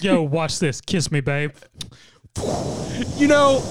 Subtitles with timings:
[0.00, 0.80] Yo, watch this.
[0.80, 1.52] Kiss me, babe.
[3.16, 3.62] You know,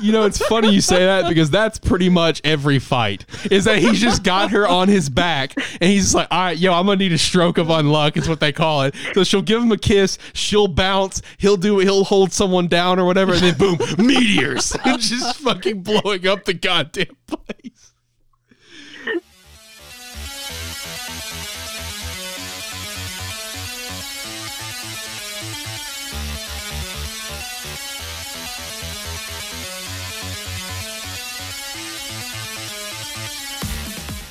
[0.00, 3.24] you know, it's funny you say that because that's pretty much every fight.
[3.50, 6.72] Is that he's just got her on his back and he's like, all right, yo,
[6.72, 8.94] I'm gonna need a stroke of unluck, It's what they call it.
[9.14, 13.04] So she'll give him a kiss, she'll bounce, he'll do, he'll hold someone down or
[13.06, 17.92] whatever, and then boom, meteors, just fucking blowing up the goddamn place.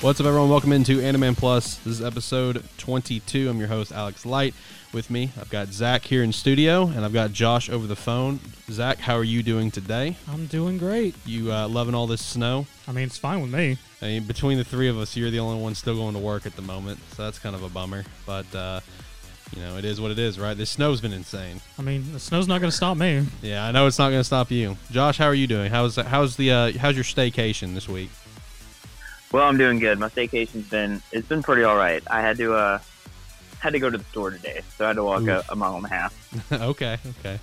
[0.05, 0.51] What's up, everyone?
[0.51, 1.77] Welcome into Animan Plus.
[1.77, 3.49] This is episode 22.
[3.49, 4.53] I'm your host, Alex Light.
[4.93, 8.39] With me, I've got Zach here in studio, and I've got Josh over the phone.
[8.69, 10.15] Zach, how are you doing today?
[10.29, 11.15] I'm doing great.
[11.25, 12.67] You uh, loving all this snow?
[12.87, 13.79] I mean, it's fine with me.
[13.99, 16.45] I mean, between the three of us, you're the only one still going to work
[16.45, 18.03] at the moment, so that's kind of a bummer.
[18.27, 18.81] But uh,
[19.55, 20.55] you know, it is what it is, right?
[20.55, 21.61] This snow's been insane.
[21.79, 23.25] I mean, the snow's not going to stop me.
[23.41, 24.77] Yeah, I know it's not going to stop you.
[24.91, 25.71] Josh, how are you doing?
[25.71, 28.11] How's how's the uh, how's your staycation this week?
[29.35, 29.99] Well, I'm doing good.
[29.99, 32.01] My staycation's been it's been pretty all right.
[32.09, 32.79] I had to uh
[33.59, 35.75] had to go to the store today, so I had to walk a, a mile
[35.75, 36.51] and a half.
[36.53, 37.41] okay, okay.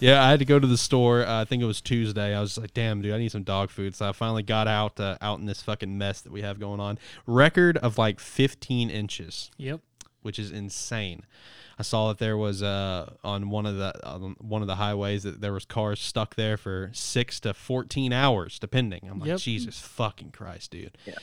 [0.00, 1.26] Yeah, I had to go to the store.
[1.26, 2.34] Uh, I think it was Tuesday.
[2.34, 4.98] I was like, "Damn, dude, I need some dog food." So I finally got out
[4.98, 6.98] uh, out in this fucking mess that we have going on.
[7.26, 9.80] Record of like 15 inches, Yep.
[10.22, 11.24] which is insane.
[11.78, 15.24] I saw that there was uh, on one of the on one of the highways
[15.24, 19.06] that there was cars stuck there for six to 14 hours, depending.
[19.10, 19.38] I'm like, Yep.
[19.40, 20.96] Jesus fucking Christ, dude.
[21.04, 21.14] Yeah.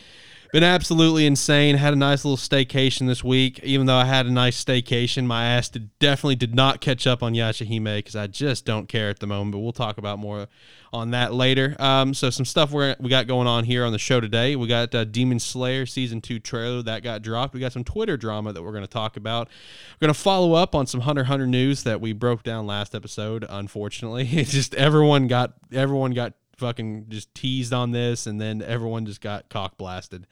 [0.53, 1.77] Been absolutely insane.
[1.77, 3.59] Had a nice little staycation this week.
[3.63, 7.23] Even though I had a nice staycation, my ass did, definitely did not catch up
[7.23, 9.53] on Yashahime because I just don't care at the moment.
[9.53, 10.47] But we'll talk about more
[10.93, 11.75] on that later.
[11.79, 14.55] Um, so some stuff we we got going on here on the show today.
[14.55, 17.55] We got uh, Demon Slayer season two trailer that got dropped.
[17.55, 19.49] We got some Twitter drama that we're going to talk about.
[19.95, 22.93] We're going to follow up on some Hunter Hunter news that we broke down last
[22.93, 23.43] episode.
[23.49, 29.05] Unfortunately, it's just everyone got everyone got fucking just teased on this and then everyone
[29.05, 30.27] just got cock blasted.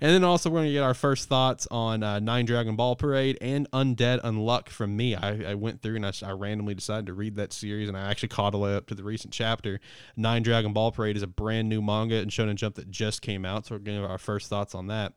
[0.00, 2.96] And then also we're going to get our first thoughts on uh, nine dragon ball
[2.96, 5.14] parade and undead unluck from me.
[5.14, 8.28] I, I went through and I randomly decided to read that series and i actually
[8.28, 9.80] caught the way up to the recent chapter.
[10.16, 13.44] Nine dragon ball parade is a brand new manga and shonen jump that just came
[13.44, 15.14] out so we're going to our first thoughts on that.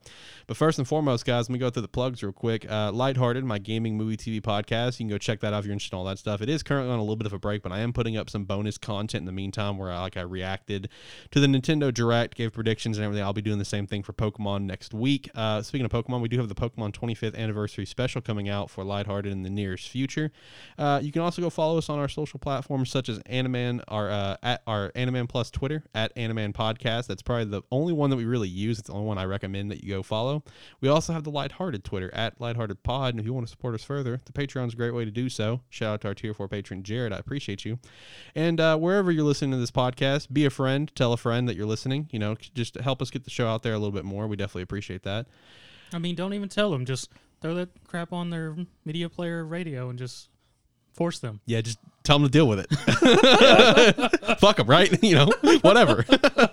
[0.47, 2.69] But first and foremost guys let me go through the plugs real quick.
[2.69, 5.73] Uh, lighthearted my gaming movie tv podcast you can go check that out if you're
[5.73, 6.41] interested in all that stuff.
[6.41, 8.29] It is currently on a little bit of a break but i am putting up
[8.29, 10.89] some bonus content in the meantime where i like i reacted
[11.31, 13.23] to the nintendo direct gave predictions and everything.
[13.23, 15.29] I'll be doing the same thing for pokemon next week.
[15.33, 18.83] Uh, speaking of pokemon we do have the pokemon 25th anniversary special coming out for
[18.83, 20.31] lighthearted in the nearest future.
[20.77, 24.09] Uh, you can also go follow us on our social platforms such as animan our
[24.09, 27.07] uh, at our animan plus twitter at animan podcast.
[27.07, 28.77] That's probably the only one that we really use.
[28.79, 30.43] It's the only one i recommend that you go follow.
[30.79, 33.13] We also have the lighthearted twitter at lighthearted pod.
[33.13, 35.29] And if you want to support us further the patreon's a great way to do
[35.29, 35.61] so.
[35.69, 37.13] Shout out to our tier 4 patron jared.
[37.13, 37.79] I appreciate you.
[38.35, 41.55] And uh, wherever you're listening to this podcast, be a friend, tell a friend that
[41.55, 42.07] you're listening.
[42.11, 44.27] You know, just help us get the show out there a little bit more.
[44.27, 45.25] We definitely appreciate that.
[45.91, 46.85] I mean, don't even tell them.
[46.85, 47.09] Just
[47.41, 50.29] throw that crap on their media player radio and just
[50.93, 51.41] force them.
[51.47, 54.39] Yeah, just tell them to deal with it.
[54.39, 54.85] Fuck them, right?
[55.05, 56.03] You know, whatever.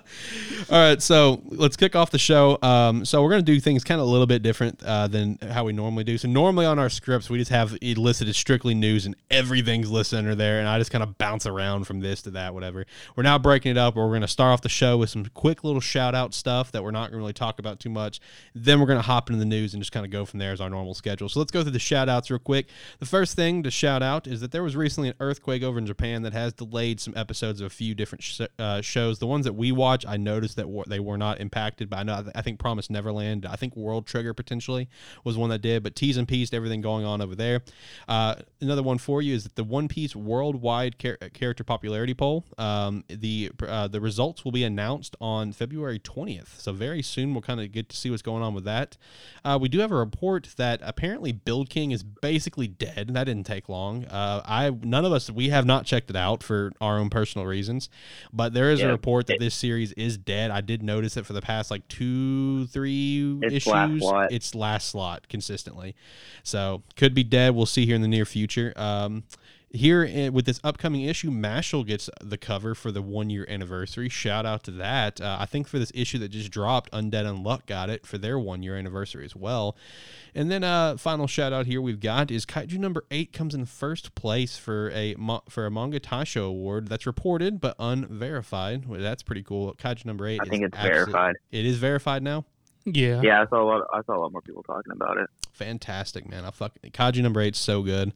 [0.71, 2.59] All right, so let's kick off the show.
[2.63, 5.65] Um, so we're gonna do things kind of a little bit different uh, than how
[5.65, 6.19] we normally do.
[6.19, 9.91] So normally on our scripts, we just have it listed as strictly news, and everything's
[9.91, 12.85] listed under there, and I just kind of bounce around from this to that, whatever.
[13.17, 13.97] We're now breaking it up.
[13.97, 16.83] Where we're gonna start off the show with some quick little shout out stuff that
[16.83, 18.21] we're not gonna really talk about too much.
[18.55, 20.61] Then we're gonna hop into the news and just kind of go from there as
[20.61, 21.29] our normal schedule.
[21.29, 22.69] So let's go through the shout outs real quick.
[22.99, 25.87] The first thing to shout out is that there was recently an earthquake over in
[25.87, 29.19] Japan that has delayed some episodes of a few different sh- uh, shows.
[29.19, 32.03] The ones that we watch, I noticed that wa- they were not impacted, but I
[32.05, 34.89] know I think Promise Neverland, I think World Trigger potentially
[35.25, 37.63] was one that did, but T's and P's, everything going on over there.
[38.07, 42.45] Uh, another one for you is that the One Piece worldwide char- character popularity poll,
[42.59, 46.61] um, the uh, the results will be announced on February 20th.
[46.61, 48.97] So very soon we'll kind of get to see what's going on with that.
[49.45, 53.11] Uh, we do have a report that apparently Build King is basically dead.
[53.13, 54.05] That didn't take long.
[54.05, 57.47] Uh, I none of us we have not checked it out for our own personal
[57.47, 57.89] reasons,
[58.33, 60.51] but there is a report that this series is dead.
[60.51, 63.67] I did notice it for the past like two, three It's issues.
[64.03, 64.33] last.
[64.33, 65.95] It's last slot consistently,
[66.43, 67.55] so could be dead.
[67.55, 68.73] We'll see here in the near future.
[68.77, 69.25] Um,
[69.75, 74.09] here in, with this upcoming issue, Mashle gets the cover for the one year anniversary.
[74.09, 75.21] Shout out to that.
[75.21, 78.39] Uh, I think for this issue that just dropped, Undead Unluck got it for their
[78.39, 79.75] one year anniversary as well.
[80.35, 83.65] And then uh, final shout out here we've got is Kaiju number eight comes in
[83.65, 85.15] first place for a
[85.49, 88.87] for a manga Taisho award that's reported but unverified.
[88.87, 89.75] Well, that's pretty cool.
[89.75, 90.41] Kaiju number eight.
[90.41, 91.37] I is think it's absolute- verified.
[91.51, 92.45] It is verified now.
[92.85, 93.21] Yeah.
[93.23, 93.87] Yeah, I saw a lot.
[93.93, 95.31] I saw a lot more people talking about it.
[95.53, 96.45] Fantastic, man.
[96.45, 98.13] I fuck Kaiju number eight's so good.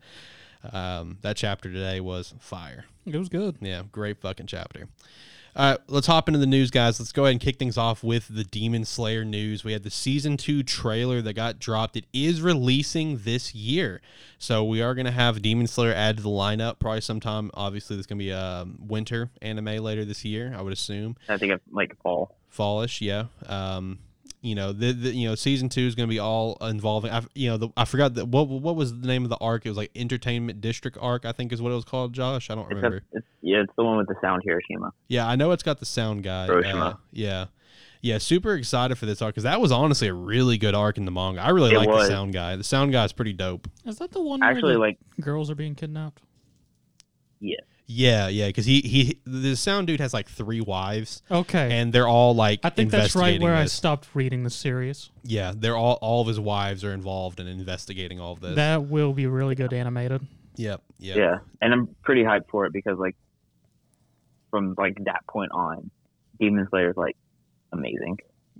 [0.72, 2.84] Um, that chapter today was fire.
[3.04, 3.56] It was good.
[3.60, 4.88] Yeah, great fucking chapter.
[5.54, 7.00] All right, let's hop into the news, guys.
[7.00, 9.64] Let's go ahead and kick things off with the Demon Slayer news.
[9.64, 11.96] We had the season two trailer that got dropped.
[11.96, 14.02] It is releasing this year,
[14.38, 17.50] so we are going to have Demon Slayer add to the lineup probably sometime.
[17.54, 21.38] Obviously, there's going to be a winter anime later this year, I would assume I
[21.38, 22.36] think it's like fall.
[22.50, 23.00] fallish.
[23.00, 23.26] Yeah.
[23.46, 24.00] Um,
[24.46, 27.10] you know, the, the you know season two is going to be all involving.
[27.10, 29.66] I you know the, I forgot that what what was the name of the arc?
[29.66, 31.24] It was like Entertainment District arc.
[31.24, 32.12] I think is what it was called.
[32.12, 33.02] Josh, I don't It's, a, remember.
[33.12, 34.90] it's yeah, it's the one with the sound Hashira.
[35.08, 36.46] Yeah, I know it's got the sound guy.
[36.48, 36.74] Hashira.
[36.74, 37.46] Uh, yeah.
[38.02, 41.06] Yeah, super excited for this arc because that was honestly a really good arc in
[41.06, 41.40] the manga.
[41.40, 42.54] I really like the sound guy.
[42.54, 43.68] The sound guy is pretty dope.
[43.84, 46.22] Is that the one where Actually, the like girls are being kidnapped?
[47.40, 47.56] yeah,
[47.88, 51.68] Yeah, yeah, because he he the sound dude has like three wives, Okay.
[51.70, 52.58] and they're all like.
[52.64, 55.10] I think that's right investigating where I stopped reading the series.
[55.22, 58.56] Yeah, they're all all of his wives are involved in investigating all of this.
[58.56, 60.26] That will be really good animated.
[60.56, 61.16] yep, yep.
[61.16, 63.14] yeah, and I'm pretty hyped for it because like
[64.50, 65.90] from like that point on,
[66.40, 67.16] Demon Slayer is like
[67.72, 68.18] amazing.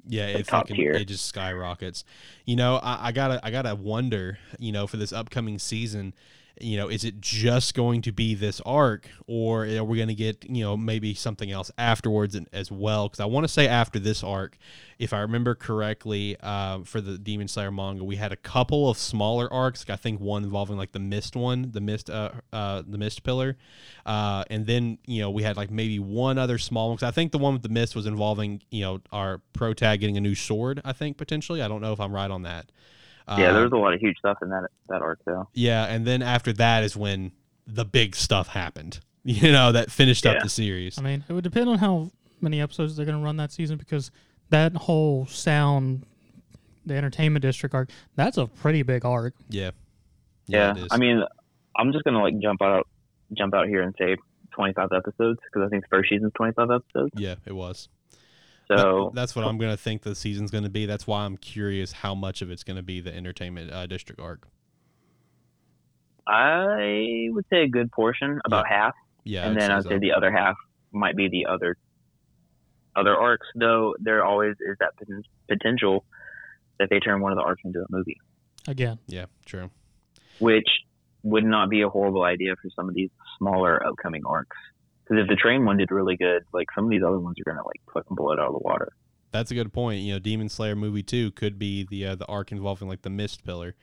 [0.08, 0.92] Yeah, Like it top fucking tier.
[0.92, 2.04] it just skyrockets.
[2.44, 6.14] You know, I, I gotta I gotta wonder, you know, for this upcoming season,
[6.60, 10.14] you know, is it just going to be this arc, or are we going to
[10.14, 13.08] get you know maybe something else afterwards as well?
[13.08, 14.56] Because I want to say after this arc,
[14.98, 18.96] if I remember correctly, uh, for the Demon Slayer manga, we had a couple of
[18.96, 19.84] smaller arcs.
[19.88, 23.56] I think one involving like the Mist one, the Mist, uh, uh, the Mist Pillar,
[24.06, 26.96] uh, and then you know we had like maybe one other small one.
[26.96, 30.00] Because I think the one with the Mist was involving you know our pro tag
[30.00, 30.80] getting a new sword.
[30.84, 31.60] I think potentially.
[31.60, 32.70] I don't know if I'm right on that.
[33.28, 35.48] Yeah, there was um, a lot of huge stuff in that that arc though.
[35.52, 37.32] yeah, and then after that is when
[37.66, 39.00] the big stuff happened.
[39.28, 41.00] You know, that finished up the series.
[41.00, 43.76] I mean, it would depend on how many episodes they're going to run that season
[43.76, 44.12] because
[44.50, 46.06] that whole sound,
[46.84, 49.34] the entertainment district arc, that's a pretty big arc.
[49.48, 49.72] Yeah.
[50.46, 50.88] Yeah, it is.
[50.92, 51.24] I mean,
[51.76, 52.86] I'm just gonna like jump out
[53.36, 54.16] jump out here and say
[54.52, 57.10] 25 episodes because I think the first season's 25 episodes.
[57.16, 57.88] yeah, it was.
[58.68, 60.86] So that's what I'm going to think the season's going to be.
[60.86, 64.20] That's why I'm curious how much of it's going to be the entertainment uh, district
[64.20, 64.48] arc.
[66.26, 69.46] I would say a good portion, about half, Yeah.
[69.46, 69.90] and then I'd so.
[69.90, 70.56] say the other half
[70.92, 71.76] might be the other
[72.96, 73.46] other arcs.
[73.54, 74.92] Though there always is that
[75.48, 76.04] potential
[76.78, 78.16] that they turn one of the arcs into a movie,
[78.66, 79.70] Again, Yeah, true.
[80.40, 80.66] which
[81.22, 84.56] would not be a horrible idea for some of these smaller upcoming arcs.
[85.08, 87.50] Because if the train one did really good, like some of these other ones are
[87.52, 88.92] gonna like fucking blow it out of the water.
[89.32, 90.00] That's a good point.
[90.02, 93.10] You know, Demon Slayer movie two could be the uh, the arc involving like the
[93.10, 93.74] Mist Pillar.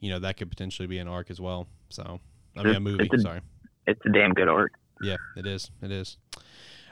[0.00, 1.68] You know, that could potentially be an arc as well.
[1.88, 2.18] So,
[2.56, 3.04] I mean, a movie.
[3.04, 3.40] it's a- sorry.
[3.86, 4.72] It's a damn good arc.
[5.02, 5.70] Yeah, it is.
[5.82, 6.16] It is.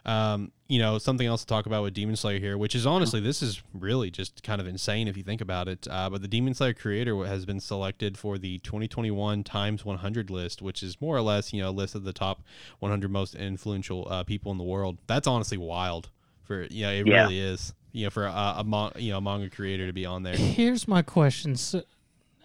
[0.06, 3.20] Um, you know, something else to talk about with Demon Slayer here, which is honestly,
[3.20, 5.86] this is really just kind of insane if you think about it.
[5.90, 10.62] Uh, but the Demon Slayer creator has been selected for the 2021 Times 100 list,
[10.62, 12.42] which is more or less, you know, a list of the top
[12.78, 14.98] 100 most influential uh, people in the world.
[15.06, 16.08] That's honestly wild.
[16.44, 17.22] For yeah, it Yeah.
[17.24, 17.74] really is.
[17.92, 20.34] You know, for a, a mon- you know manga creator to be on there.
[20.36, 21.82] here's my question: so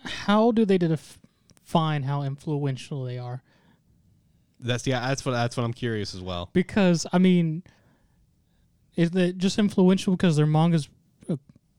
[0.04, 3.44] How do they define how influential they are?
[4.60, 5.08] That's yeah.
[5.08, 6.50] That's what that's what I'm curious as well.
[6.54, 7.64] Because I mean,
[8.96, 10.90] is it just influential because their mangas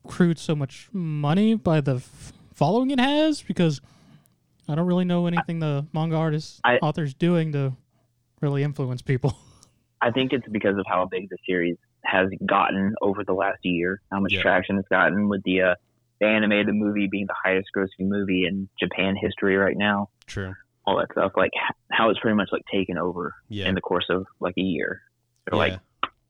[0.05, 3.41] accrued so much money by the f- following it has?
[3.41, 3.81] Because
[4.69, 7.73] I don't really know anything the manga artists I- authors doing to
[8.41, 9.37] really influence people.
[10.01, 11.75] I think it's because of how big the series
[12.05, 14.43] has gotten over the last year, how much Yeah.
[14.43, 15.75] traction it's gotten with the, uh,
[16.21, 20.53] the animated movie being the highest grossing movie in Japan history right now, True.
[20.87, 21.33] All that stuff.
[21.35, 21.51] Like
[21.91, 23.67] how it's pretty much like taken over Yeah.
[23.67, 25.01] in the course of like a year.
[25.45, 25.73] They're yeah.
[25.73, 25.79] like,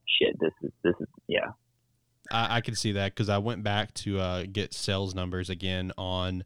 [0.05, 1.51] shit, this is, this is, yeah.
[2.31, 5.91] I, I could see that because I went back to uh, get sales numbers again
[5.97, 6.43] on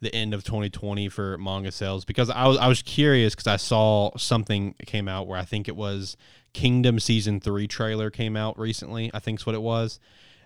[0.00, 3.54] the end of 2020 for manga sales because I was I was curious because I
[3.54, 6.16] saw something came out where I think it was
[6.52, 9.12] Kingdom season three trailer came out recently.
[9.14, 10.00] I think's what it was.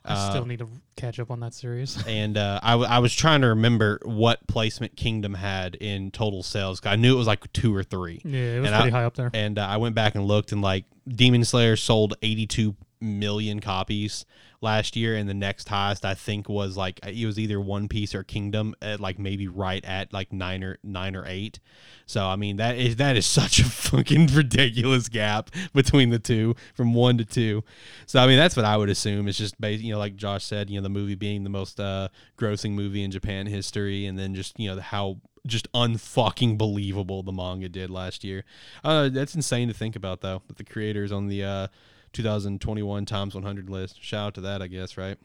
[0.08, 2.02] I still need to catch up on that series.
[2.06, 6.42] and uh, I, w- I was trying to remember what placement Kingdom had in total
[6.42, 6.80] sales.
[6.84, 8.20] I knew it was like two or three.
[8.24, 9.30] yeah, it was And I- pretty high up there.
[9.34, 14.24] And uh, I went back and looked, and like Demon Slayer sold 82 million copies
[14.60, 18.14] last year, and the next highest I think was like it was either One Piece
[18.14, 21.60] or Kingdom at like maybe right at like nine or nine or eight.
[22.06, 26.54] So I mean that is that is such a fucking ridiculous gap between the two
[26.74, 27.64] from one to two.
[28.06, 29.28] So I mean that's what I would assume.
[29.28, 31.80] It's just based, you know, like Josh said, you know, the movie being the most
[31.80, 37.22] uh, grossing movie in Japan history, and then just you know how just unfucking believable
[37.22, 38.44] the manga did last year.
[38.82, 40.42] Uh, that's insane to think about though.
[40.48, 41.66] That the creators on the uh,
[42.16, 44.02] 2021 Times 100 list.
[44.02, 45.16] Shout out to that, I guess, right?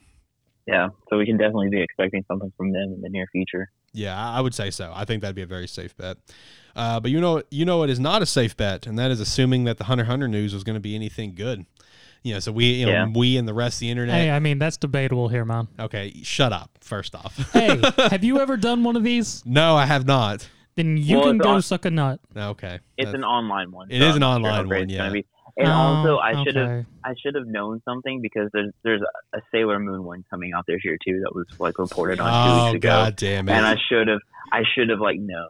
[0.67, 0.89] Yeah.
[1.09, 3.71] So we can definitely be expecting something from them in the near future.
[3.93, 4.91] Yeah, I I would say so.
[4.95, 6.17] I think that'd be a very safe bet.
[6.75, 9.19] Uh, but you know, you know, it is not a safe bet, and that is
[9.19, 11.65] assuming that the Hunter x Hunter news was going to be anything good.
[12.23, 13.07] You know, so we, you know, Yeah.
[13.13, 14.15] we and the rest of the internet.
[14.15, 15.67] Hey, I mean that's debatable here, man.
[15.79, 16.69] okay, shut up.
[16.79, 19.43] First off, Hey, have you ever done one of these?
[19.45, 20.47] no, I have not.
[20.75, 22.21] Then you Well, can go on- suck a nut.
[22.37, 23.91] Okay, It's That's- an online one.
[23.91, 25.21] It so is an I'm sure online one, it's gonna yeah.
[25.55, 25.63] Be.
[25.63, 26.85] And Oh, also, I should have.
[27.03, 29.01] I should have known something because there's there's
[29.33, 32.61] a Sailor Moon one coming out this year too that was like reported on two
[32.61, 33.53] oh weeks ago, god damn it!
[33.53, 35.49] and I should have I should have like known.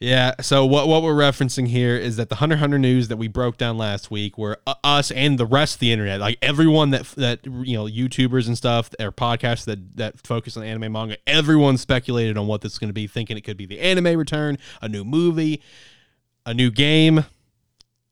[0.00, 0.34] Yeah.
[0.40, 3.26] So what what we're referencing here is that the Hunter x Hunter news that we
[3.26, 6.90] broke down last week, where uh, us and the rest of the internet, like everyone
[6.90, 11.16] that that you know, YouTubers and stuff, or podcasts that that focus on anime manga,
[11.26, 14.16] everyone speculated on what this is going to be, thinking it could be the anime
[14.16, 15.60] return, a new movie,
[16.46, 17.24] a new game.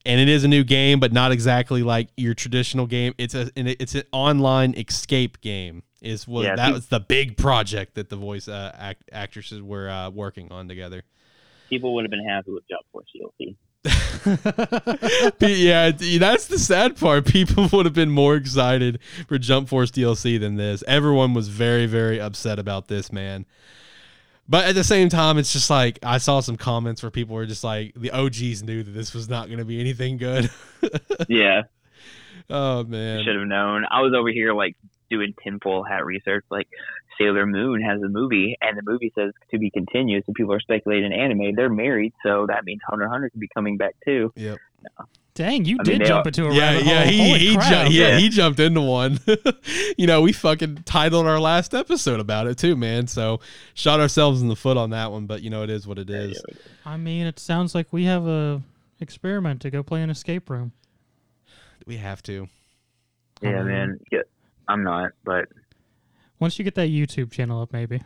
[0.06, 3.12] And it is a new game, but not exactly like your traditional game.
[3.18, 5.82] It's a and it's an online escape game.
[6.00, 9.88] Is what Yeah, that was the big project that the voice uh, act, actresses were
[9.88, 11.02] uh, working on together.
[11.68, 13.56] People would have been happy with Jump Force DLC.
[15.40, 17.24] yeah, that's the sad part.
[17.26, 20.84] People would have been more excited for Jump Force DLC than this.
[20.86, 23.46] Everyone was very, very upset about this, man.
[24.48, 27.46] But at the same time, it's just like I saw some comments where people were
[27.46, 30.50] just like, the OGs knew that this was not going to be anything good.
[31.28, 31.62] yeah,
[32.48, 33.84] oh man, should have known.
[33.90, 34.76] I was over here like
[35.10, 36.44] doing tinfoil hat research.
[36.50, 36.68] Like
[37.18, 40.24] Sailor Moon has a movie, and the movie says to be continued.
[40.26, 41.54] So people are speculating anime.
[41.54, 44.32] They're married, so that means Hunter Hunter could be coming back too.
[44.36, 44.58] Yep.
[45.36, 47.08] Dang, you I did they jump are- into a Yeah, rabbit yeah, hole.
[47.12, 48.18] he Holy he, ju- yeah, Yeah.
[48.18, 49.20] he jumped into one.
[49.98, 53.06] you know, we fucking titled our last episode about it too, man.
[53.06, 53.40] So
[53.74, 56.08] shot ourselves in the foot on that one, but you know, it is what it
[56.10, 56.42] is.
[56.84, 58.62] I mean, it sounds like we have a
[58.98, 60.72] experiment to go play an escape room.
[61.86, 62.48] We have to.
[63.42, 64.00] Yeah, Um, man.
[64.10, 64.20] Yeah,
[64.68, 65.48] I'm not, but
[66.40, 68.00] Once you get that YouTube channel up, maybe.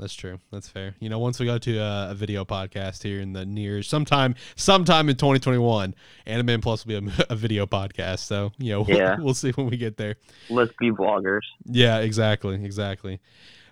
[0.00, 0.38] That's true.
[0.50, 0.94] That's fair.
[0.98, 4.34] You know, once we go to a, a video podcast here in the near sometime,
[4.56, 5.94] sometime in 2021,
[6.26, 8.20] Anime Plus will be a, a video podcast.
[8.20, 9.16] So, you know, we'll, Yeah.
[9.20, 10.16] we'll see when we get there.
[10.48, 11.42] let's be vloggers.
[11.66, 13.20] Yeah, exactly, exactly.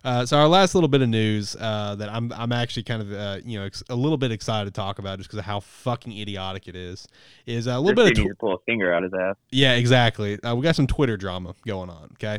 [0.04, 3.12] Uh, so our last little bit of news uh, that I'm I'm actually kind of
[3.12, 5.58] uh, you know ex- a little bit excited to talk about just because of how
[5.58, 7.08] fucking idiotic it is
[7.46, 9.34] is a little bit of tw- pull a finger out his ass.
[9.50, 10.40] yeah, exactly.
[10.42, 12.10] Uh, we got some Twitter drama going on.
[12.12, 12.38] Okay,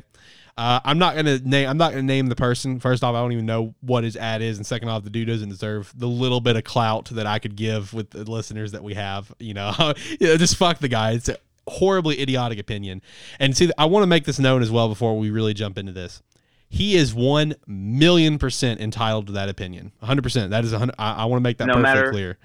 [0.60, 1.70] uh, I'm not gonna name.
[1.70, 2.80] I'm not gonna name the person.
[2.82, 5.28] First off, I don't even know what his ad is, and second off, the dude
[5.30, 8.84] doesn't deserve the little bit of clout that I could give with the listeners that
[8.84, 9.34] we have.
[9.40, 11.12] You know, just fuck the guy.
[11.14, 11.38] It's a
[11.68, 13.02] horribly idiotic opinion.
[13.40, 15.94] And see, I want to make this known as well before we really jump into
[15.94, 16.22] this.
[16.68, 19.92] He is one million percent entitled to that opinion.
[20.00, 20.22] 100.
[20.22, 20.96] percent That is a hundred.
[21.00, 22.38] I, I want to make that No perfectly matter- clear.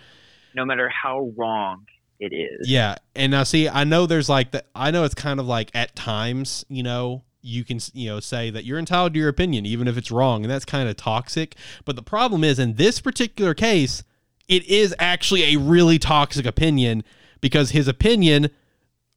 [0.54, 1.84] No matter how wrong
[2.20, 2.68] it is.
[2.68, 4.66] Yeah, and now see, I know there's like that.
[4.74, 8.50] I know it's kind of like at times, you know, you can you know say
[8.50, 11.54] that you're entitled to your opinion, even if it's wrong, and that's kind of toxic.
[11.84, 14.02] But the problem is, in this particular case,
[14.48, 17.04] it is actually a really toxic opinion
[17.40, 18.50] because his opinion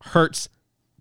[0.03, 0.49] hurts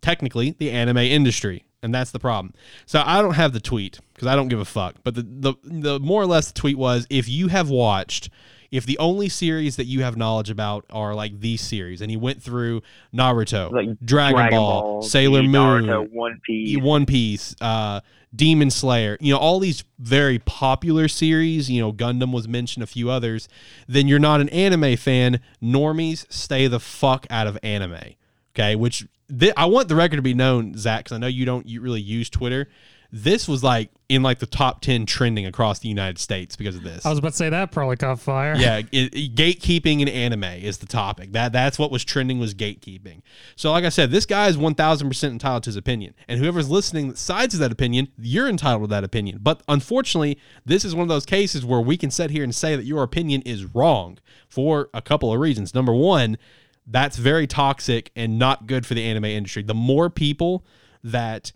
[0.00, 1.64] technically the anime industry.
[1.82, 2.54] And that's the problem.
[2.86, 4.96] So I don't have the tweet because I don't give a fuck.
[5.04, 8.30] But the, the the more or less the tweet was if you have watched
[8.70, 12.16] if the only series that you have knowledge about are like these series, and he
[12.16, 12.82] went through
[13.14, 16.78] Naruto, Like Dragon, Ball, Sailor Bleach, Moon, Naruto, One Piece.
[16.78, 18.00] One Piece, uh,
[18.34, 22.86] Demon Slayer, you know, all these very popular series, you know, Gundam was mentioned, a
[22.86, 23.48] few others,
[23.86, 25.40] then you're not an anime fan.
[25.62, 28.14] Normies, stay the fuck out of anime.
[28.54, 28.76] Okay.
[28.76, 31.66] Which thi- I want the record to be known, Zach, because I know you don't
[31.66, 32.68] you really use Twitter.
[33.18, 36.84] This was like in like the top 10 trending across the United States because of
[36.84, 38.54] this I was about to say that probably caught fire.
[38.56, 41.32] yeah, it, it- gatekeeping in anime is the topic.
[41.32, 43.22] That that's what was trending was gatekeeping.
[43.56, 46.14] So like I said, this guy is 1000% entitled to his opinion.
[46.28, 49.38] And whoever's listening that sides of that opinion, you're entitled to that opinion.
[49.40, 52.76] But unfortunately, this is one of those cases where we can sit here and say
[52.76, 54.18] that your opinion is wrong
[54.48, 55.74] for a couple of reasons.
[55.74, 56.36] Number 1,
[56.86, 59.62] that's very toxic and not good for the anime industry.
[59.62, 60.64] The more people
[61.02, 61.52] that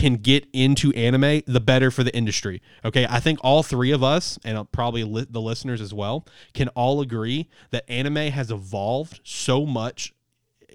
[0.00, 2.60] can get into anime, the better for the industry.
[2.84, 6.68] Okay, I think all three of us, and probably li- the listeners as well, can
[6.68, 10.12] all agree that anime has evolved so much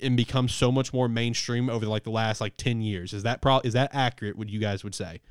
[0.01, 3.13] and become so much more mainstream over like the last like ten years.
[3.13, 4.38] Is that pro- is that accurate?
[4.38, 5.22] Would you guys would say?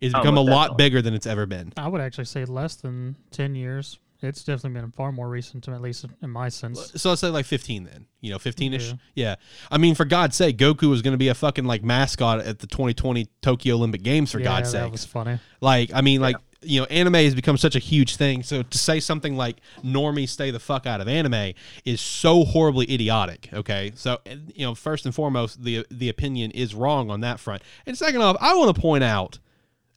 [0.00, 1.72] It's Oh, become a most lot bigger than it's ever been.
[1.76, 3.98] I would actually say less than 10 years.
[4.24, 6.92] It's definitely been far more recent, at least in my sense.
[6.96, 8.06] So let's say like 15 then.
[8.20, 8.90] You know, 15ish.
[8.90, 8.96] Yeah.
[9.14, 9.34] Yeah.
[9.70, 12.58] I mean, for God's sake, Goku was going to be a fucking like mascot at
[12.58, 14.92] the 2020 Tokyo Olympic Games for yeah, God's that sake.
[14.92, 15.38] was funny.
[15.60, 18.42] Like, I mean, like, you know, anime has become such a huge thing.
[18.42, 21.52] So to say something like "normie stay the fuck out of anime"
[21.84, 23.50] is so horribly idiotic.
[23.52, 27.62] Okay, so you know, first and foremost, the the opinion is wrong on that front.
[27.86, 29.38] And second off, I want to point out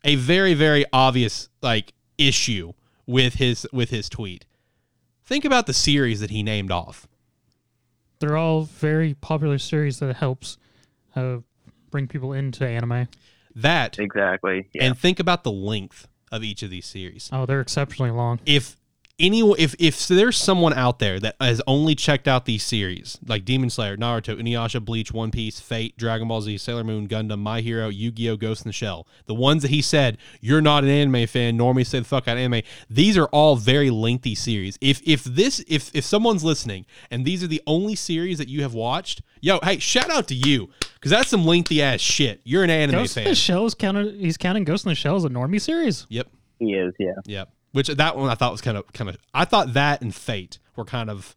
[0.04, 2.74] a very very obvious like issue
[3.08, 4.46] with his with his tweet.
[5.26, 7.08] Think about the series that he named off.
[8.20, 10.58] They're all very popular series that helps
[11.16, 11.38] uh,
[11.92, 13.08] bring people into anime.
[13.56, 14.70] That Exactly.
[14.74, 14.86] Yeah.
[14.86, 17.30] and think about the length of each of these series.
[17.34, 18.40] Oh, they're exceptionally long.
[18.46, 18.78] If
[19.20, 23.46] any if if there's someone out there that has only checked out these series like
[23.46, 27.62] Demon Slayer, Naruto, Inuyasha, Bleach, One Piece, Fate, Dragon Ball Z, Sailor Moon, Gundam, My
[27.62, 31.26] Hero, Yu-Gi-Oh, Ghost in the Shell, the ones that he said you're not an anime
[31.28, 32.62] fan, normally say the fuck out of anime.
[32.90, 34.78] These are all very lengthy series.
[34.82, 38.62] If if this if if someone's listening and these are the only series that you
[38.62, 42.42] have watched, yo, hey, shout out to you because that's some lengthy ass shit.
[42.44, 44.20] You're an anime Ghost in the Shell is counted.
[44.20, 46.06] He's counting Ghost in the Shell as a normie series.
[46.10, 46.28] yep.
[46.60, 46.94] he is.
[47.00, 47.14] Yeah.
[47.26, 47.50] Yep.
[47.78, 50.58] Which that one I thought was kind of kind of I thought that and Fate
[50.76, 51.36] were kind of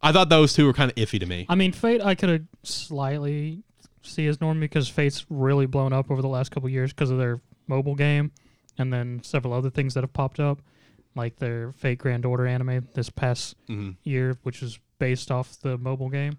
[0.00, 1.44] I thought those two were kind of iffy to me.
[1.46, 3.62] I mean, Fate I could have slightly
[4.00, 7.18] see as normie because Fate's really blown up over the last couple years because of
[7.18, 8.32] their mobile game,
[8.78, 10.62] and then several other things that have popped up,
[11.14, 13.96] like their Fate Grand Order anime this past Mhm.
[14.04, 16.38] year, which is based off the mobile game.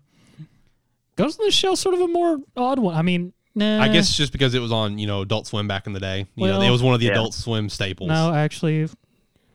[1.18, 2.96] Ghost in the Shell sort of a more odd one.
[2.96, 5.86] I mean, nah, I guess just because it was on, you know, Adult Swim back
[5.86, 6.26] in the day.
[6.36, 7.12] You know, it was one of the yeah.
[7.14, 8.10] Adult Swim staples.
[8.10, 8.88] No, actually,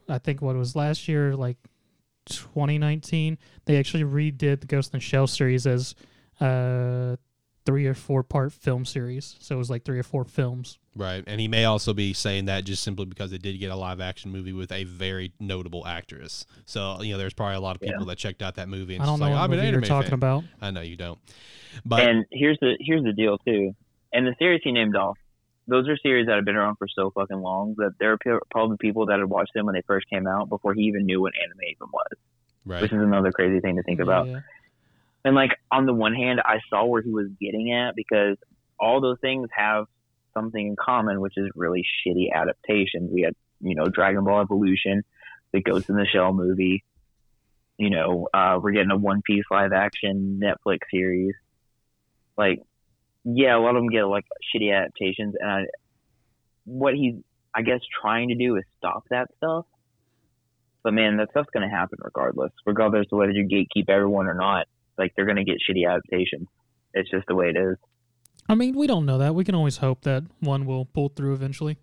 [0.09, 1.57] I think what it was last year, like
[2.25, 5.95] 2019, they actually redid the Ghost in the Shell series as
[6.39, 7.15] uh
[7.65, 9.35] three or four part film series.
[9.39, 10.79] So it was like three or four films.
[10.95, 11.23] Right.
[11.27, 14.01] And he may also be saying that just simply because it did get a live
[14.01, 16.45] action movie with a very notable actress.
[16.65, 18.05] So, you know, there's probably a lot of people Yeah.
[18.07, 19.81] that checked out that movie and I don't know like, what I'm an movie you're
[19.81, 20.13] talking fan.
[20.19, 20.43] about.
[20.61, 21.19] I know you don't.
[21.85, 23.75] But and here's the here's the deal too.
[24.13, 25.17] And the series he named off,
[25.69, 28.45] those are series that have been around for so fucking long that there are pe-
[28.51, 31.21] probably people that had watched them when they first came out before he even knew
[31.21, 32.17] what anime even was,
[32.65, 32.81] right.
[32.81, 34.27] which is another crazy thing to think about.
[34.27, 34.39] Yeah.
[35.23, 38.37] And like on the one hand, I saw where he was getting at because
[38.79, 39.85] all those things have
[40.33, 43.11] something in common, which is really shitty adaptations.
[43.11, 45.03] We had, you know, Dragon Ball Evolution,
[45.51, 46.83] the Ghost in the Shell movie.
[47.77, 51.33] You know, uh, we're getting a One Piece live action Netflix series.
[52.37, 52.61] Like,
[53.23, 55.65] yeah, a lot of them get like shitty adaptations, and I,
[56.65, 57.15] what he's,
[57.53, 59.65] I guess, trying to do is stop that stuff.
[60.83, 64.67] But man, that stuff's gonna happen regardless, regardless of whether you gatekeep everyone or not
[64.97, 66.47] like they're gonna get shitty adaptations.
[66.93, 67.77] It's just the way it is.
[68.47, 69.35] I mean, we don't know that.
[69.35, 71.77] We can always hope that one will pull through eventually.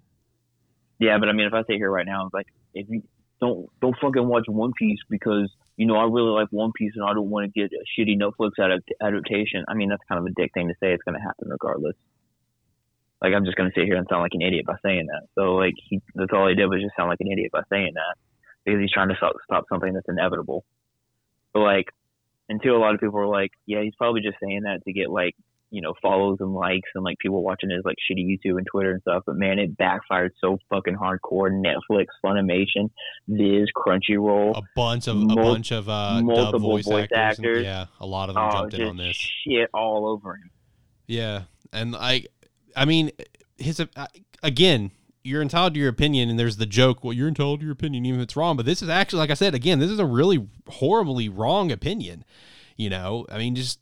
[0.99, 3.03] Yeah, but I mean, if I sit here right now, it's like if you
[3.41, 7.05] don't don't fucking watch One Piece because you know I really like One Piece and
[7.05, 9.65] I don't want to get a shitty Netflix adapt- adaptation.
[9.69, 10.93] I mean, that's kind of a dick thing to say.
[10.93, 11.97] It's gonna happen regardless.
[13.23, 15.29] Like I'm just gonna sit here and sound like an idiot by saying that.
[15.35, 17.93] So like he, that's all he did was just sound like an idiot by saying
[17.95, 18.17] that
[18.65, 20.65] because he's trying to stop, stop something that's inevitable.
[21.53, 21.87] But like
[22.49, 25.11] until a lot of people are like, yeah, he's probably just saying that to get
[25.11, 25.35] like
[25.77, 28.93] you know follows and likes and like people watching his like shitty YouTube and Twitter
[28.93, 29.25] and stuff.
[29.27, 31.51] But man, it backfired so fucking hardcore.
[31.51, 32.89] Netflix, Funimation,
[33.29, 37.59] Viz, Crunchyroll, a bunch of a bunch of uh, dub multiple voice, voice actors.
[37.59, 39.17] and- yeah, a lot of them oh, jumped in on this.
[39.17, 40.51] shit all over him.
[41.07, 41.43] Yeah,
[41.75, 42.25] and I,
[42.75, 43.11] I mean,
[43.59, 44.07] his uh,
[44.43, 44.93] again,
[45.25, 47.05] you're entitled to your opinion, and there's the joke.
[47.05, 48.57] Well, you're entitled to your opinion, even if it's wrong.
[48.57, 52.25] But this is actually, like I said, again, this is a really horribly wrong opinion.
[52.79, 53.79] You know, I mean, just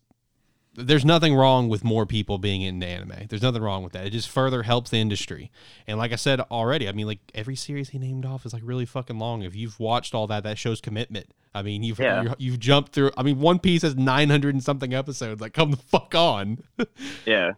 [0.76, 3.26] there's nothing wrong with more people being into anime.
[3.28, 4.06] There's nothing wrong with that.
[4.06, 5.50] It just further helps the industry.
[5.86, 8.62] And like I said already, I mean, like every series he named off is like
[8.64, 9.42] really fucking long.
[9.42, 11.26] If you've watched all that, that shows commitment.
[11.54, 12.22] I mean, you've Yeah.
[12.22, 13.12] you're- you've jumped through.
[13.16, 15.40] I mean, One Piece has 900 and something episodes.
[15.40, 16.58] Like, come the fuck on.
[17.26, 17.52] Yeah,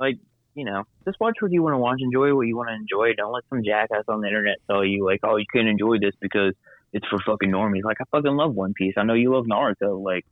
[0.00, 0.18] like
[0.54, 3.12] you know, just watch what you want to watch, enjoy what you want to enjoy.
[3.16, 6.14] Don't let some jackass on the internet tell you like, oh, you can't enjoy this
[6.20, 6.52] because
[6.92, 7.84] it's for fucking normies.
[7.84, 8.94] Like I fucking love One Piece.
[8.96, 10.02] I know you love Naruto.
[10.02, 10.26] Like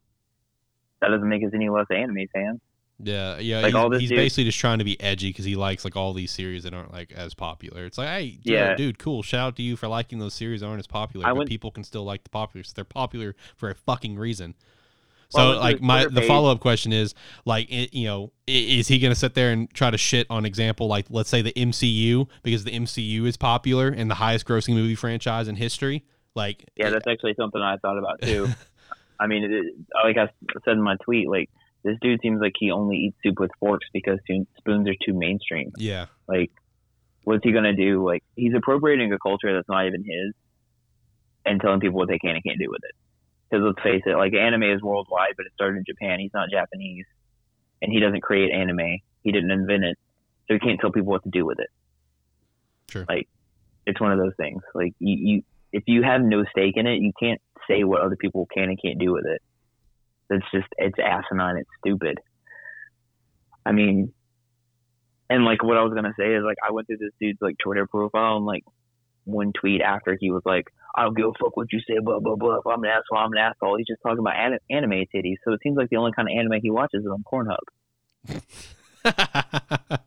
[1.00, 2.61] that doesn't make us any less anime fans.
[2.98, 3.56] Yeah, yeah.
[3.59, 5.85] Like, he's all this he's dude- basically just trying to be edgy because he likes
[5.85, 7.85] like all these series that aren't like as popular.
[7.85, 9.22] It's like, hey, yeah, dude, cool.
[9.22, 11.48] Shout out to you for liking those series that aren't as popular, I but went-
[11.50, 12.64] people can still like the popular.
[12.64, 14.54] So they're popular for a fucking reason.
[15.28, 17.12] So to like my the follow up question is
[17.44, 20.46] like i you know is he going to sit there and try to shit on
[20.46, 24.74] example like let's say the MCU because the MCU is popular and the highest grossing
[24.74, 26.04] movie franchise in history
[26.37, 28.48] like Yeah, that's actually something I thought about too.
[29.18, 29.74] I mean, it,
[30.05, 30.29] like I
[30.64, 31.50] said in my tweet, like
[31.83, 34.18] this dude seems like he only eats soup with forks because
[34.59, 35.72] spoons are too mainstream.
[35.79, 36.50] yeah Like,
[37.24, 38.05] what's he gonna do?
[38.05, 40.35] Like, he's appropriating a culture that's not even his,
[41.44, 42.94] and telling people what they can and can't do with it.
[43.48, 46.18] Because let's face it, like anime is worldwide, but it started in Japan.
[46.18, 47.07] He's not Japanese,
[47.81, 48.98] and he doesn't create anime.
[49.22, 49.98] He didn't invent it,
[50.48, 51.70] so he can't tell people what to do with it.
[52.90, 53.05] Sure.
[53.09, 53.29] Like,
[53.87, 54.62] it's one of those things.
[54.74, 58.16] Like, you, you if you have no stake in it, you can't say what other
[58.16, 59.42] people can and can't do with it.
[60.31, 61.59] It's just it's asinine.
[61.59, 62.18] It's stupid.
[63.64, 64.12] I mean,
[65.29, 67.57] and like what I was gonna say is like I went through this dude's like
[67.62, 68.64] Twitter profile and like
[69.24, 72.20] one tweet after he was like, "I don't give a fuck what you say, blah
[72.20, 72.57] blah blah.
[72.57, 75.37] If I'm an asshole, I'm an asshole." He's just talking about an- anime titties.
[75.44, 77.64] So it seems like the only kind of anime he watches is on Pornhub.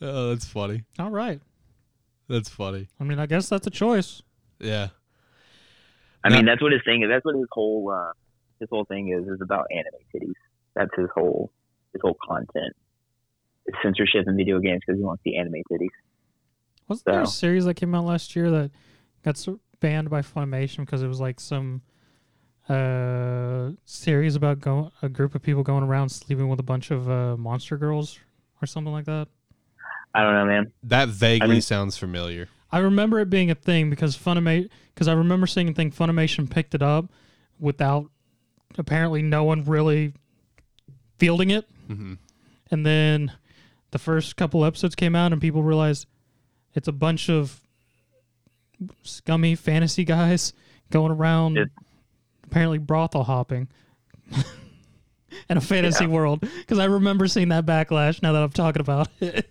[0.00, 0.84] oh, that's funny.
[0.98, 1.40] All right.
[2.28, 2.88] That's funny.
[3.00, 4.22] I mean, I guess that's a choice.
[4.58, 4.88] Yeah.
[6.24, 7.08] I Now- mean, that's what his thing is.
[7.08, 8.12] That's what his whole uh,
[8.58, 10.32] his whole thing is is about anime titties.
[10.74, 11.52] That's his whole
[11.92, 12.74] his whole content.
[13.66, 15.88] It's censorship in video games because he wants the anime titties.
[16.88, 18.70] Wasn't there a series that came out last year that
[19.24, 19.46] got
[19.80, 21.82] banned by Funimation because it was like some
[22.68, 27.10] uh series about go- a group of people going around sleeping with a bunch of
[27.10, 28.18] uh, monster girls
[28.62, 29.28] or something like that?
[30.14, 30.72] I don't know, man.
[30.84, 32.48] That vaguely I mean- sounds familiar.
[32.74, 36.48] I remember it being a thing because Funimation because I remember seeing a thing Funimation
[36.50, 37.06] picked it up
[37.60, 38.10] without
[38.78, 40.12] apparently no one really
[41.18, 42.14] fielding it, hmm
[42.70, 43.30] and then
[43.92, 46.06] the first couple episodes came out and people realized
[46.74, 47.60] it's a bunch of
[49.02, 50.52] scummy fantasy guys
[50.90, 51.70] going around It-
[52.44, 53.68] apparently brothel hopping
[55.48, 56.10] in a fantasy Yeah.
[56.10, 59.48] world because I remember seeing that backlash now that I'm talking about it.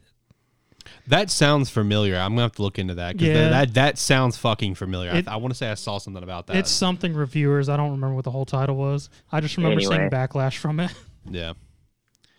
[1.07, 2.15] That sounds familiar.
[2.17, 3.49] I'm gonna have to look into that because Yeah.
[3.49, 5.11] that that sounds fucking familiar.
[5.11, 6.55] It- I, I want to say I saw something about that.
[6.55, 7.67] It's something reviewers.
[7.69, 9.09] I don't remember what the whole title was.
[9.31, 10.09] I just remember seeing Anyway.
[10.09, 10.91] backlash from it.
[11.29, 11.53] yeah.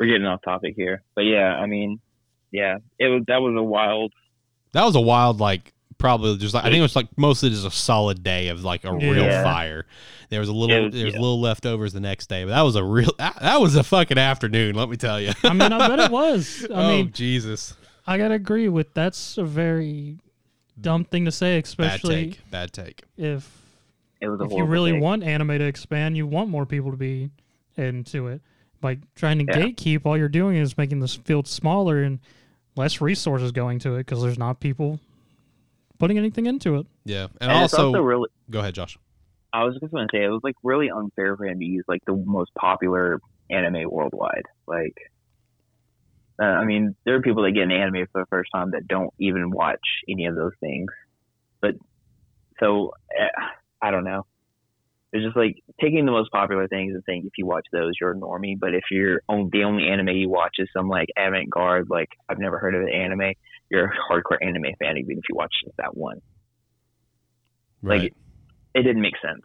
[0.00, 2.00] We're getting off topic here, but yeah, I mean,
[2.50, 4.12] yeah, it was that was a wild.
[4.72, 7.66] That was a wild like probably just like I think it was like mostly just
[7.66, 9.86] a solid day of like a real fire.
[10.30, 11.20] There was a little was- there was yeah.
[11.20, 14.18] little leftovers the next day, but that was a real that, that was a fucking
[14.18, 14.74] afternoon.
[14.74, 15.32] Let me tell you.
[15.44, 16.66] I mean, I bet it was.
[16.70, 17.74] I oh mean, Jesus,
[18.06, 20.18] I gotta agree with that's a very
[20.80, 23.02] dumb thing to say, especially bad especially take, bad take.
[23.16, 23.62] if
[24.20, 25.02] It was a if you really take.
[25.02, 27.30] want anime to expand, you want more people to be
[27.76, 28.40] into it.
[28.80, 29.66] By trying to Yeah.
[29.66, 32.18] gatekeep, all you're doing is making this field smaller and
[32.76, 35.00] less resources going to it because there's not people
[35.98, 36.86] putting anything into it.
[37.04, 38.28] Yeah, and, And also, also really.
[38.50, 38.98] go ahead, Josh.
[39.52, 41.84] I was just going to say it was like really unfair for him to use
[41.88, 44.42] like the most popular anime worldwide.
[44.66, 44.94] Like,
[46.40, 48.88] uh, I mean, there are people that get an anime for the first time that
[48.88, 50.90] don't even watch any of those things.
[51.60, 51.74] But
[52.60, 53.42] so uh,
[53.80, 54.26] I don't know.
[55.12, 58.10] It's just like taking the most popular things and saying if you watch those, you're
[58.10, 58.58] a normie.
[58.58, 62.40] But if you're only the only anime you watch is some like avant-garde, like I've
[62.40, 63.34] never heard of an anime,
[63.70, 66.20] you're a hardcore anime fan even if you watch just that one.
[67.82, 68.14] Like, Right.
[68.74, 69.42] It didn't make sense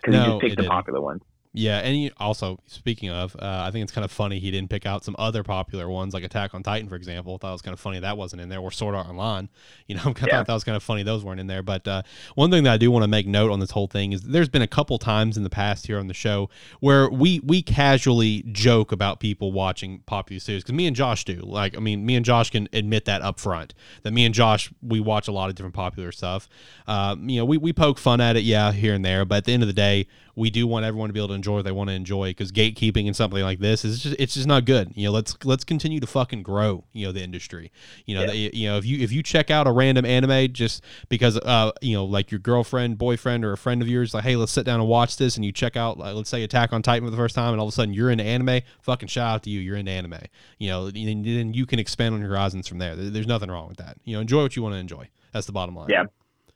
[0.00, 0.72] because No, you just it picked the didn't.
[0.72, 1.22] popular ones.
[1.58, 4.68] Yeah, and you, also speaking of, uh, I think it's kind of funny he didn't
[4.68, 7.38] pick out some other popular ones like Attack on Titan, for example.
[7.38, 9.48] Thought it was kind of funny that wasn't in there, or Sword Art Online.
[9.86, 10.36] You know, I Yeah.
[10.36, 11.62] thought that was kind of funny those weren't in there.
[11.62, 12.02] But uh,
[12.34, 14.50] one thing that I do want to make note on this whole thing is there's
[14.50, 18.44] been a couple times in the past here on the show where we we casually
[18.52, 21.36] joke about people watching popular series because me and Josh do.
[21.36, 24.70] Like, I mean, me and Josh can admit that up front that me and Josh
[24.82, 26.50] we watch a lot of different popular stuff.
[26.86, 29.44] Uh, you know, we we poke fun at it, yeah, here and there, but at
[29.46, 30.06] the end of the day
[30.38, 32.50] we do want everyone to be able to enjoy what they want to enjoy because
[32.50, 34.90] gatekeeping and something like this is just it's just not good.
[34.96, 36.84] You know, let's let's continue to fucking grow.
[36.92, 37.70] You know, the industry.
[38.04, 38.50] You know, Yeah.
[38.52, 41.94] you know if you if you check out a random anime just because uh you
[41.94, 44.80] know like your girlfriend, boyfriend, or a friend of yours like hey let's sit down
[44.80, 47.16] and watch this and you check out like, let's say Attack on Titan for the
[47.16, 49.60] first time and all of a sudden you're into anime, fucking shout out to you,
[49.60, 50.18] you're into anime.
[50.58, 52.96] You know, then then you can expand on your horizons from there.
[52.96, 53.96] There- There's nothing wrong with that.
[54.04, 55.08] You know, enjoy what you want to enjoy.
[55.32, 55.88] That's the bottom line.
[55.90, 56.04] Yeah.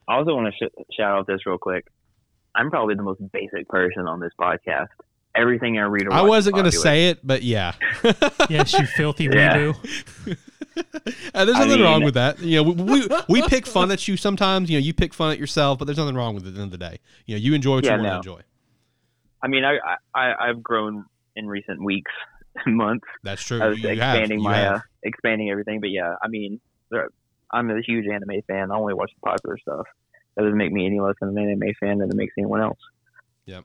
[0.09, 1.87] I also want to sh- shout out this real quick.
[2.61, 4.89] I'm probably the most basic person on this podcast.
[5.35, 7.75] Everything I read or I wasn't gonna say it, but yeah.
[8.49, 9.57] Yes, you filthy Yeah.
[9.57, 10.37] weeaboo.
[11.35, 12.39] Uh, there's I nothing wrong with that.
[12.41, 14.69] You know, we, we we pick fun at you sometimes.
[14.71, 16.61] You know, you pick fun at yourself, but there's nothing wrong with it at the
[16.63, 16.99] end of the day.
[17.27, 18.41] You know, you enjoy what Yeah, you want to enjoy.
[19.43, 19.79] I mean, I,
[20.15, 21.05] I I've grown
[21.37, 22.13] in recent weeks,
[22.67, 23.07] and months.
[23.23, 23.61] That's true.
[23.63, 24.77] I was You expanding You my have.
[24.77, 25.81] uh, expanding everything.
[25.81, 26.61] But yeah, I mean,
[27.53, 28.71] I'm a huge anime fan.
[28.71, 29.87] I only watch the popular stuff.
[30.41, 32.79] That doesn't make me any less of an anime fan than it makes anyone else.
[33.45, 33.65] Yep.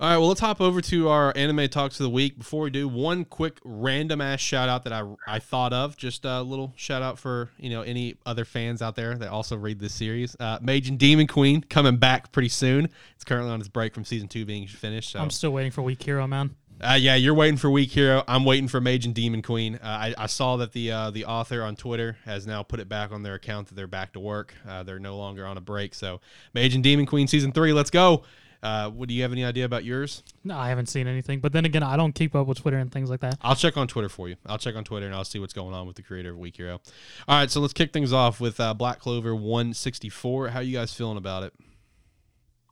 [0.00, 2.36] All right, well, let's hop over to our anime talks of the week.
[2.36, 5.96] Before we do, one quick random ass shout out that I, I thought of.
[5.96, 9.56] Just a little shout out for you know any other fans out there that also
[9.56, 10.34] read this series.
[10.40, 12.88] Uh, Mage and Demon Queen coming back pretty soon.
[13.14, 15.12] It's currently on its break from season two being finished.
[15.12, 16.56] So I'm still waiting for Weak Hero, man.
[16.82, 18.24] Uh, yeah, you're waiting for Weak Hero.
[18.26, 19.76] I'm waiting for Mage and Demon Queen.
[19.76, 22.88] Uh, I, I saw that the uh, the author on Twitter has now put it
[22.88, 24.54] back on their account that they're back to work.
[24.66, 25.94] Uh, they're no longer on a break.
[25.94, 26.20] So
[26.54, 28.24] Mage and Demon Queen season three, let's go.
[28.64, 30.22] Uh, what do you have any idea about yours?
[30.44, 31.40] No, I haven't seen anything.
[31.40, 33.38] But then again, I don't keep up with Twitter and things like that.
[33.42, 34.36] I'll check on Twitter for you.
[34.46, 36.56] I'll check on Twitter and I'll see what's going on with the creator of Weak
[36.56, 36.80] Hero.
[37.26, 40.48] All right, so let's kick things off with uh, Black Clover 164.
[40.48, 41.52] How you guys feeling about it?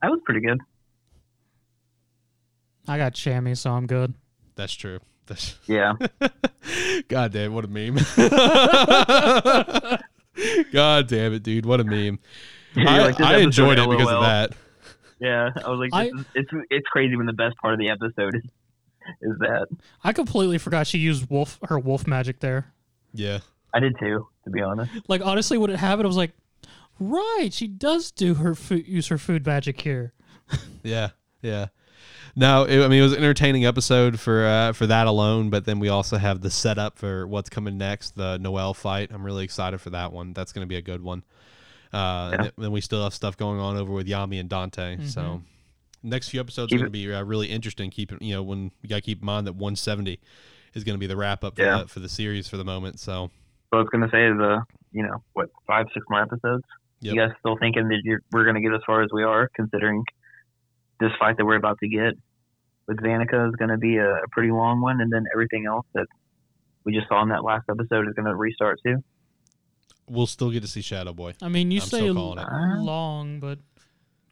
[0.01, 0.59] That was pretty good.
[2.91, 4.13] I got Charmy, so I'm good.
[4.55, 4.99] That's true.
[5.25, 5.93] That's Yeah.
[7.07, 7.95] God damn, what a meme.
[10.73, 11.65] God damn it, dude!
[11.65, 12.19] What a meme.
[12.75, 14.51] You're I, like, I enjoyed it because of that.
[15.19, 17.89] Yeah, I was like, I- is, it's it's crazy when the best part of the
[17.89, 18.43] episode is
[19.21, 19.67] is that.
[20.03, 22.73] I completely forgot she used wolf her wolf magic there.
[23.13, 23.39] Yeah.
[23.73, 24.91] I did too, to be honest.
[25.07, 26.33] Like honestly, when it happened, I was like,
[26.99, 30.13] right, she does do her food use her food magic here.
[30.83, 31.67] Yeah, yeah.
[32.35, 35.65] No, it, I mean it was an entertaining episode for uh, for that alone, but
[35.65, 39.11] then we also have the setup for what's coming next, the Noel fight.
[39.13, 40.33] I'm really excited for that one.
[40.33, 41.23] That's going to be a good one.
[41.93, 42.37] Uh, and Yeah.
[42.43, 45.05] then- then we still have stuff going on over with Yami and Dante.
[45.05, 45.41] So
[46.03, 47.89] next few episodes are going to be uh, really interesting.
[47.89, 50.19] Keep you know when you got to keep in mind that 170
[50.73, 51.79] is going to be the wrap up for, Yeah.
[51.79, 52.97] the, for the series for the moment.
[52.99, 53.29] So
[53.71, 54.63] So I was gonna say the
[54.93, 56.63] you know what five six more episodes.
[57.01, 57.13] Yep.
[57.15, 60.03] You guys still thinking that you're, we're gonna get as far as we are, considering
[61.01, 62.13] this fight that we're about to get
[62.87, 66.07] with Vanica is gonna be a, a pretty long one, and then everything else that
[66.85, 69.03] we just saw in that last episode is gonna restart too.
[70.09, 71.33] we'll still get to see Shadow Boy.
[71.41, 72.39] I mean, you I'm say still it.
[72.39, 72.81] Uh-huh.
[72.81, 73.59] long, but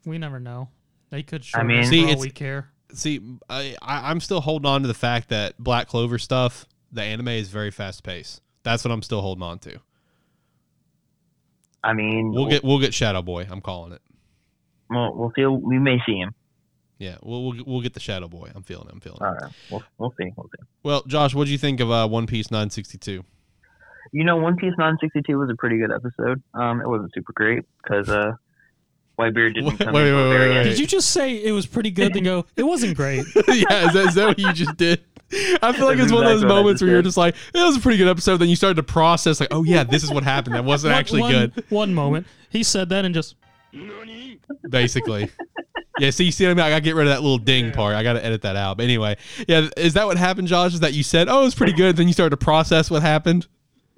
[0.06, 0.70] we never know.
[1.10, 2.70] They could I shorten mean- it See, for all it's- we care.
[2.94, 7.02] see, I, I I'm still holding on to the fact that Black Clover stuff, the
[7.04, 8.42] anime is very fast paced.
[8.64, 9.80] That's what I'm still holding on to.
[11.84, 13.48] I mean, We'll get we'll get Shadow Boy.
[13.50, 14.02] I'm calling it.
[14.90, 15.46] we'll, we'll see.
[15.46, 16.34] We may see him.
[17.00, 18.52] Yeah, we'll we'll, we'll get the Shadow Boy.
[18.54, 18.94] I'm feeling it.
[18.94, 19.26] I'm feeling it.
[19.26, 20.32] All right, we'll we'll see.
[20.36, 20.64] We'll see.
[20.84, 23.24] Well, Josh, what do you think of uh, One Piece 962?
[24.12, 26.44] You know, One Piece 962 was a pretty good episode.
[26.54, 28.34] Um, it wasn't super great because uh,
[29.18, 30.64] Whitebeard didn't Wait, come wait, in wait, till the very wait, wait.
[30.66, 32.14] Did you just say it was pretty good?
[32.14, 33.26] Then go, it wasn't great.
[33.48, 35.02] yeah, is that, is that what you just did?
[35.62, 37.18] I feel like That's it's one of those exactly what I moments where you're just
[37.18, 38.38] like, it was a pretty good episode.
[38.38, 40.56] Then you started to process, like, oh yeah, this is what happened.
[40.56, 41.64] That wasn't One- actually one- good.
[41.70, 43.36] One moment, he said that and just
[44.70, 45.30] basically.
[46.00, 46.66] Yeah, see, you see, what I, mean?
[46.66, 47.96] I gotta get rid of that little ding part.
[47.96, 48.78] I gotta edit that out.
[48.78, 50.74] But anyway, yeah, is that what happened, Josh?
[50.74, 53.02] Is that you said, oh, it was pretty good, then you started to process what
[53.02, 53.48] happened?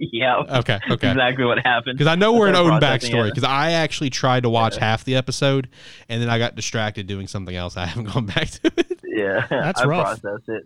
[0.04, 1.12] Yeah, Okay, okay.
[1.12, 1.96] exactly what happened.
[1.98, 3.28] Because I know we're in That's own backstory.
[3.28, 3.36] it.
[3.36, 5.70] Because I actually tried to watch half the episode,
[6.10, 7.78] and then I got distracted doing something else.
[7.78, 9.00] I haven't gone back to it.
[9.06, 10.20] Yeah, That's I rough.
[10.22, 10.64] processed it.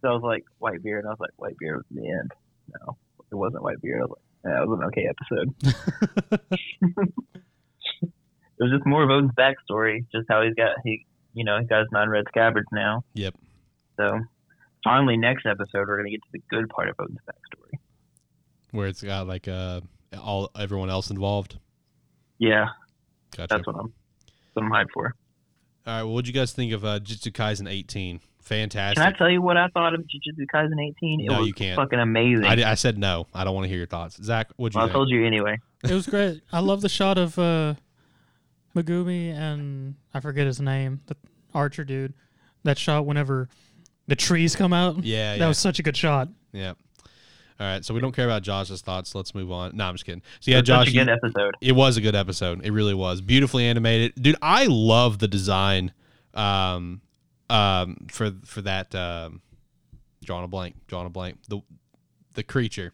[0.00, 1.00] So I was like, Whitebeard.
[1.00, 2.32] And I was like, Whitebeard was the end.
[2.86, 2.96] No,
[3.30, 3.98] it wasn't Whitebeard.
[3.98, 6.90] I was like, yeah, it was an okay episode.
[8.60, 11.64] It was just more of Oden's backstory, just how he's got he, you know, he
[11.66, 13.02] got his nine red scabbards now.
[13.14, 13.34] Yep.
[13.96, 14.20] So
[14.84, 17.78] finally, next episode, we're gonna get to the good part of Oden's backstory.
[18.72, 19.80] Where it's got like uh,
[20.22, 21.58] all everyone else involved.
[22.38, 22.66] Yeah,
[23.36, 23.48] Gotcha.
[23.48, 23.92] that's what I'm,
[24.54, 25.14] what I'm hyped for.
[25.86, 26.02] All right.
[26.04, 28.20] Well, what'd you guys think of uh, Jujutsu Kaisen 18?
[28.42, 29.02] Fantastic.
[29.02, 31.20] Can I tell you what I thought of Jujutsu Kaisen 18?
[31.20, 31.76] It No, was you can't.
[31.76, 32.44] fucking amazing.
[32.44, 33.26] I, I said no.
[33.34, 34.22] I don't want to hear your thoughts.
[34.22, 35.58] Zach, what'd you well, I told you anyway.
[35.84, 36.42] it was great.
[36.52, 37.74] I love the shot of uh,
[38.74, 41.16] Megumi and I forget his name, the
[41.54, 42.14] archer dude.
[42.64, 43.48] That shot whenever
[44.06, 45.02] the trees come out.
[45.04, 46.28] yeah, That yeah, was such a good shot.
[46.52, 46.74] yeah.
[47.58, 47.84] All right.
[47.84, 49.14] So we don't care about Josh's thoughts.
[49.14, 49.76] Let's move on.
[49.76, 50.22] No, I'm just kidding.
[50.40, 51.54] So yeah, Josh, a you- good episode.
[51.60, 52.64] It was a good episode.
[52.64, 53.20] It really was.
[53.20, 54.14] Beautifully animated.
[54.20, 55.92] Dude, I love the design
[56.34, 57.00] um
[57.50, 59.40] um for for that um
[60.24, 61.38] drawing a blank, drawing a blank.
[61.48, 61.60] The
[62.34, 62.92] the creature.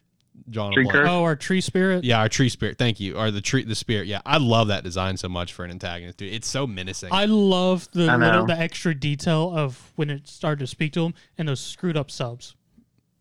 [0.49, 2.05] Drawing Tree a Oh, our tree spirit.
[2.05, 2.79] Yeah, our tree spirit.
[2.79, 3.17] Thank you.
[3.17, 4.07] Or the tree the spirit.
[4.07, 4.21] Yeah.
[4.25, 6.33] I love that design so much for an antagonist, dude.
[6.33, 7.09] It's so menacing.
[7.13, 11.05] I love the I little, the extra detail of when it started to speak to
[11.07, 12.55] him and those screwed up subs.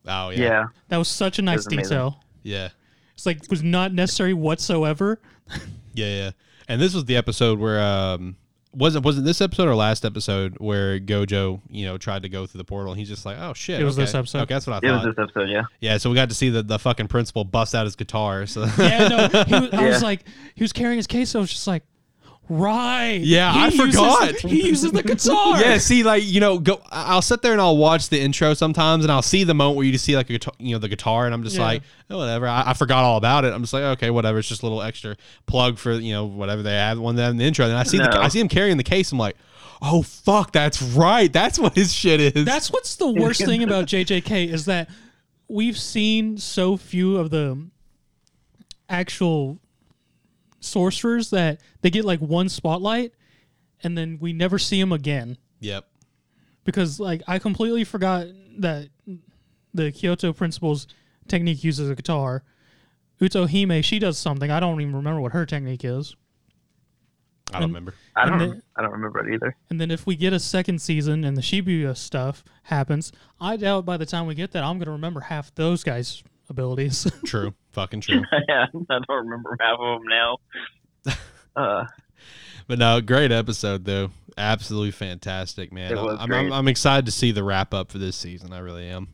[0.08, 0.40] oh Yeah.
[0.40, 0.66] yeah.
[0.90, 2.20] That was such a nice detail.
[2.44, 2.70] Yeah.
[3.16, 5.20] It's like was not necessary whatsoever.
[5.98, 6.32] Yeah, yeah.
[6.68, 8.36] And this was the episode where um
[8.76, 12.60] wasn't wasn't this episode or last episode where Gojo, you know, tried to go through
[12.60, 13.80] the portal and he's just like, Oh shit.
[13.80, 14.04] It was okay.
[14.06, 14.40] this episode.
[14.44, 15.06] Okay, that's what I It thought.
[15.06, 15.64] was this episode, yeah.
[15.80, 18.46] yeah, so we got to see the, the fucking principal bust out his guitar.
[18.46, 20.22] So Yeah, no, he was, I was like,
[20.56, 21.30] he was carrying his case.
[21.32, 21.84] So I was just like,
[22.50, 23.20] right.
[23.22, 24.36] Yeah, He I uses- forgot.
[24.40, 25.60] he uses the guitar.
[25.60, 26.82] Yeah, see, like you know, go.
[26.92, 29.86] I'll sit there and I'll watch the intro sometimes, and I'll see the moment where
[29.86, 31.64] you just see like a guitar, you know, the guitar, and I'm just Yeah.
[31.64, 32.48] like, oh, whatever.
[32.48, 33.54] I, I forgot all about it.
[33.54, 34.40] I'm just like, okay, whatever.
[34.40, 35.16] It's just a little extra
[35.48, 37.66] plug for you know whatever they have one in the intro.
[37.66, 39.12] And I see the, I see him carrying the case.
[39.12, 39.36] I'm like,
[39.82, 41.32] oh fuck, that's right.
[41.32, 42.46] That's what his shit is.
[42.46, 44.90] That's what's the worst thing about JJK is that
[45.48, 47.68] we've seen so few of the
[48.90, 49.58] actual
[50.60, 53.12] sorcerers that they get like one spotlight
[53.84, 55.86] and then we never see them again yep.
[56.64, 58.28] because like I completely forgot
[58.60, 58.90] that
[59.74, 60.88] the Kyoto principal's
[61.28, 62.44] technique uses a guitar.
[63.22, 64.50] Utahime, she does something.
[64.52, 66.16] I don't even remember what her technique is.
[67.50, 67.94] I don't And- remember.
[68.16, 68.42] I don't.
[68.42, 69.56] And the- I don't remember it either.
[69.70, 73.86] And then if we get a second season and the Shibuya stuff happens, I doubt
[73.86, 77.10] by the time we get that I'm going to remember half those guys' abilities.
[77.26, 77.54] True.
[77.76, 78.24] Fucking true.
[78.50, 80.38] yeah, I don't remember half of them now.
[81.56, 81.86] Uh,
[82.68, 84.10] But no, great episode though.
[84.38, 85.94] Absolutely fantastic, man.
[85.94, 86.48] It was I'm, great.
[86.48, 88.52] I'm, I'm excited to see the wrap up for this season.
[88.52, 89.14] I really am.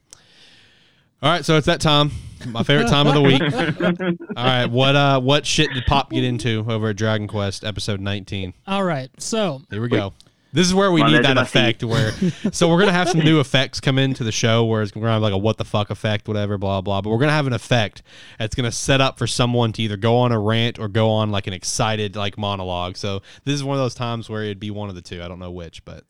[1.21, 2.09] All right, so it's that time.
[2.47, 3.41] My favorite time of the week.
[4.35, 7.99] All right, what uh what shit did Pop get into over at Dragon Quest episode
[7.99, 8.55] 19?
[8.65, 10.13] All right, so Here we go.
[10.53, 12.11] This is where we Come need that effect where
[12.51, 15.21] so we're gonna have some new effects come into the show where it's gonna have
[15.21, 17.01] like a what the fuck effect, whatever, blah blah.
[17.01, 18.03] But we're gonna have an effect
[18.37, 21.31] that's gonna set up for someone to either go on a rant or go on
[21.31, 22.97] like an excited like monologue.
[22.97, 25.23] So this is one of those times where it'd be one of the two.
[25.23, 26.03] I don't know which, but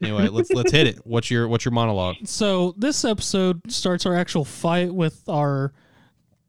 [0.00, 1.00] anyway, let's let's hit it.
[1.04, 2.16] What's your what's your monologue?
[2.24, 5.72] so this episode starts our actual fight with our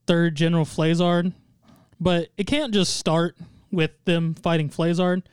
[0.08, 1.34] third General Flazard,
[2.00, 3.36] but it can't just start
[3.72, 5.24] with them fighting Flazard.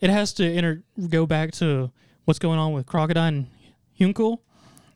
[0.00, 1.90] It has to enter go back to
[2.24, 3.46] what's going on with Crocodile and
[3.98, 4.38] Hyunckel,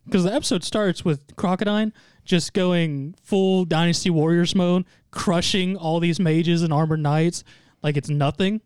[0.05, 1.91] because the episode starts with Crocodile
[2.25, 7.45] just going full Dynasty Warriors mode, crushing all these mages and armored knights
[7.83, 8.61] like it's nothing,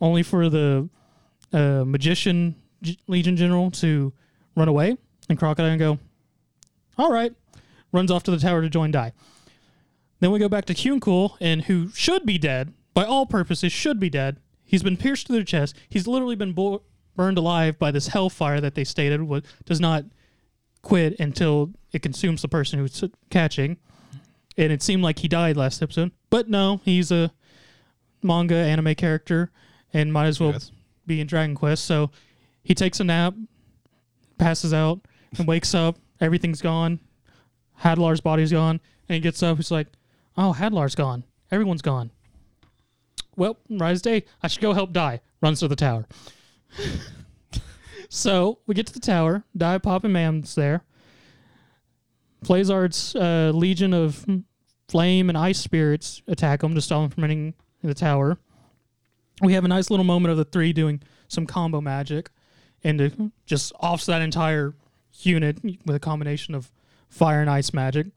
[0.00, 0.88] only for the
[1.52, 4.12] uh, magician G- Legion General to
[4.56, 4.96] run away
[5.28, 5.98] and Crocodile go,
[6.96, 7.32] all right,
[7.92, 9.12] runs off to the tower to join Dai.
[10.20, 13.98] Then we go back to Hyunckel, and who should be dead by all purposes, should
[13.98, 14.38] be dead.
[14.74, 15.76] He's been pierced through the chest.
[15.88, 16.82] He's literally been bo-
[17.14, 20.04] burned alive by this hellfire that they stated wa- does not
[20.82, 23.76] quit until it consumes the person who's catching.
[24.58, 27.30] And it seemed like he died last episode, but no, he's a
[28.20, 29.52] manga anime character
[29.92, 30.72] and might as well Yes.
[31.06, 31.84] be in Dragon Quest.
[31.84, 32.10] So
[32.64, 33.34] he takes a nap,
[34.38, 35.00] passes out,
[35.38, 35.98] and wakes up.
[36.20, 36.98] Everything's gone.
[37.82, 39.56] Hadlar's body's gone, and he gets up.
[39.58, 39.86] He's like,
[40.36, 41.22] "Oh, Hadlar's gone.
[41.52, 42.10] Everyone's gone."
[43.36, 44.24] Well, rise day.
[44.42, 45.20] I should go help Dai.
[45.40, 46.06] Runs to the tower.
[48.08, 49.44] so we get to the tower.
[49.56, 50.82] Dai, Pop, and Maam's there.
[52.44, 54.26] Flazard's uh, legion of
[54.88, 58.38] flame and ice spirits attack him to stop him from entering the tower.
[59.42, 62.30] We have a nice little moment of the three doing some combo magic
[62.84, 64.74] and to just offs that entire
[65.20, 66.70] unit with a combination of
[67.08, 68.08] fire and ice magic.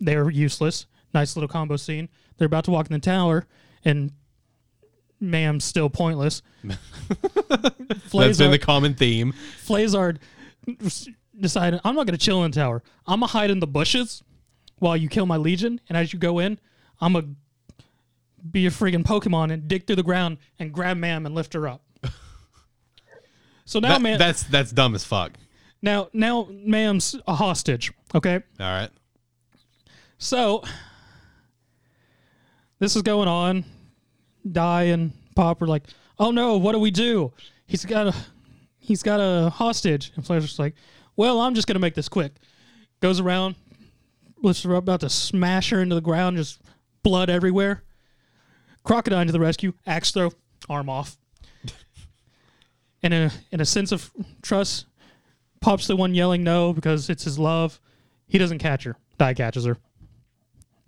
[0.00, 0.86] They're useless.
[1.12, 2.08] Nice little combo scene.
[2.36, 3.46] They're about to walk in the tower,
[3.84, 4.12] and
[5.22, 6.42] Maam's still pointless.
[6.64, 9.32] That's been the common theme.
[9.66, 10.18] Flazard
[11.38, 12.82] decided, I'm not going to chill in the tower.
[13.06, 14.22] I'm going to hide in the bushes
[14.78, 16.58] while you kill my legion, and as you go in,
[17.00, 17.36] I'm going
[17.78, 17.84] to
[18.50, 21.66] be a friggin' Pokemon and dig through the ground and grab Maam and lift her
[21.68, 21.82] up.
[23.66, 25.32] So now, That- man, that's that's dumb as fuck.
[25.80, 27.92] now, now, Maam's a hostage.
[28.14, 28.90] Okay, All right.
[30.18, 30.62] so
[32.78, 33.64] this is going on.
[34.50, 35.84] Dai and Pop are like,
[36.18, 37.32] "Oh no, what do we do?
[37.66, 38.14] He's got a,
[38.78, 40.74] he's got a hostage." And just like,
[41.16, 42.32] "Well, I'm just gonna make this quick."
[43.00, 43.56] Goes around,
[44.42, 46.60] was about to smash her into the ground, just
[47.02, 47.82] blood everywhere.
[48.84, 50.30] Crocodile to the rescue, axe throw,
[50.68, 51.16] arm off.
[53.02, 54.10] in a in a sense of
[54.42, 54.86] trust,
[55.60, 57.80] Pop's the one yelling no because it's his love.
[58.26, 58.96] He doesn't catch her.
[59.18, 59.78] Dai catches her.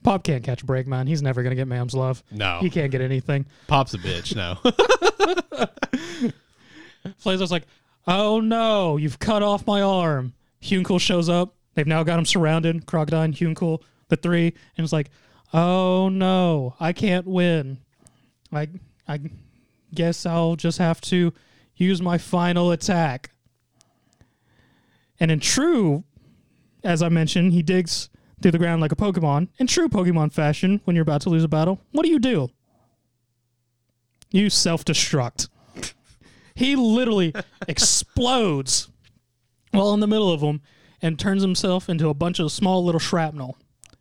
[0.06, 1.08] Pop can't catch a break, man.
[1.08, 2.22] He's never gonna get Maam's love.
[2.30, 2.60] No.
[2.60, 3.44] He can't get anything.
[3.66, 4.36] Pop's a bitch.
[4.36, 4.54] No.
[7.20, 7.64] Flazer's like,
[8.06, 10.32] oh no, you've cut off my arm.
[10.62, 11.56] Hyunckel shows up.
[11.74, 12.86] They've now got him surrounded.
[12.86, 15.10] Crocodile, Hyunckel, the three, and it's like,
[15.52, 17.78] oh no, I can't win.
[18.52, 18.68] I
[19.08, 19.18] I
[19.92, 21.32] guess I'll just have to
[21.74, 23.32] use my final attack.
[25.18, 26.04] And in true,
[26.84, 28.08] as I mentioned, he digs
[28.40, 29.49] through the ground like a Pokemon.
[29.59, 32.51] In true Pokemon fashion, when you're about to lose a battle, what do you do?
[34.31, 35.49] You self destruct.
[36.55, 37.35] He literally
[37.68, 38.88] explodes
[39.72, 40.62] while in the middle of them
[41.03, 43.59] and turns himself into a bunch of small little shrapnel.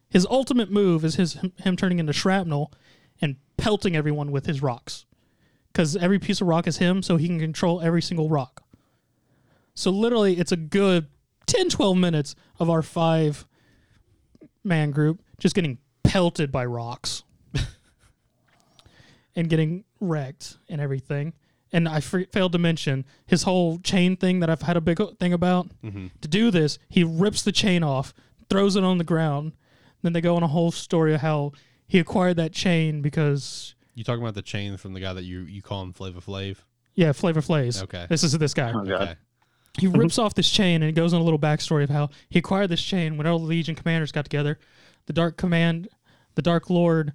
[0.10, 2.72] His ultimate move is his him turning into shrapnel
[3.22, 5.06] and pelting everyone with his rocks.
[5.72, 8.64] Because every piece of rock is him, so he can control every single rock.
[9.74, 11.08] So literally, it's a good
[11.48, 13.46] 10, 12 minutes of our five
[14.66, 17.24] man group just getting pelted by rocks
[19.36, 21.34] and getting wrecked and everything.
[21.72, 25.00] And I f- failed to mention his whole chain thing that I've had a big
[25.20, 25.68] thing about.
[25.84, 26.08] Mm-hmm.
[26.22, 28.14] To do this, he rips the chain off,
[28.50, 29.54] throws it on the ground.
[30.02, 31.52] Then they go on a whole story of how
[31.88, 35.42] he acquired that chain because, You talking about the chain from the guy that you
[35.42, 36.58] you call him Flavor Flav?
[36.94, 37.82] yeah, Flavor Flays.
[37.84, 38.06] Okay.
[38.10, 38.72] This is this guy.
[38.74, 39.02] Oh god.
[39.02, 39.16] Okay.
[39.78, 42.40] He rips off this chain and it goes on a little backstory of how he
[42.40, 44.58] acquired this chain when all the Legion commanders got together.
[45.06, 45.88] The Dark Command,
[46.36, 47.14] the Dark Lord,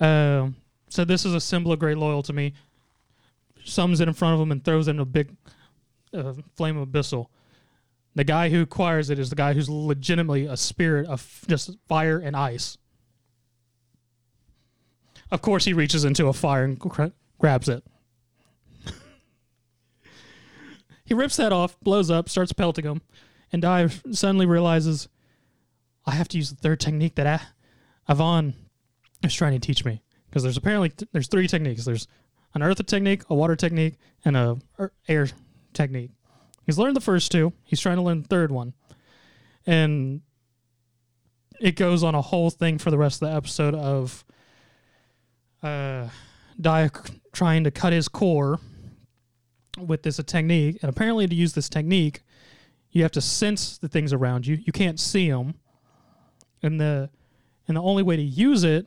[0.00, 0.56] um,
[0.88, 2.54] said this is a symbol of great loyalty to me.
[3.64, 5.34] sums it in front of him and throws it in a big
[6.14, 7.26] uh, flame of abyssal.
[8.14, 12.18] The guy who acquires it is the guy who's legitimately a spirit of just fire
[12.18, 12.78] and ice.
[15.30, 17.84] Of course, he reaches into a fire and gra- grabs it.
[21.06, 23.00] He rips that off, blows up, starts pelting him,
[23.52, 25.08] and Dive suddenly realizes
[26.04, 27.42] I have to use the third technique that
[28.08, 28.54] Avan
[29.22, 31.84] is trying to teach me because there's apparently th- there's three techniques.
[31.84, 32.08] There's
[32.54, 33.94] an earth technique, a water technique,
[34.24, 35.28] and a er- air
[35.72, 36.10] technique.
[36.64, 37.52] He's learned the first two.
[37.64, 38.74] He's trying to learn the third one,
[39.64, 40.22] and
[41.60, 44.24] it goes on a whole thing for the rest of the episode of
[45.62, 46.08] uh,
[47.32, 48.58] trying to cut his core
[49.76, 52.22] with this technique, and apparently to use this technique,
[52.90, 54.56] you have to sense the things around you.
[54.56, 55.54] You can't see them,
[56.62, 57.10] and the
[57.68, 58.86] and the only way to use it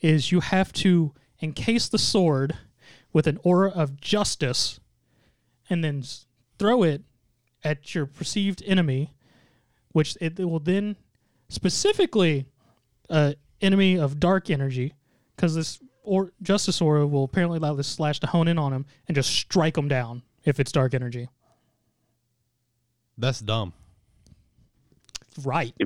[0.00, 2.56] is you have to encase the sword
[3.12, 4.80] with an aura of justice,
[5.68, 6.02] and then
[6.58, 7.02] throw it
[7.64, 9.12] at your perceived enemy,
[9.92, 10.96] which it, it will then
[11.48, 12.46] specifically
[13.10, 14.94] uh, enemy of dark energy,
[15.34, 15.78] because this
[16.08, 19.30] or justice aura will apparently allow this slash to hone in on him and just
[19.30, 21.28] strike him down if it's dark energy.
[23.18, 23.72] That's dumb.
[25.44, 25.74] Right.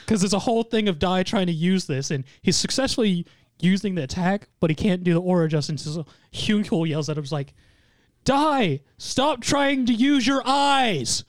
[0.00, 3.24] Because there's a whole thing of Dai trying to use this, and he's successfully
[3.60, 5.84] using the attack, but he can't do the aura adjustments.
[5.84, 7.54] So Hyunckel yells at him, "Is like,
[8.24, 11.24] Dai, stop trying to use your eyes."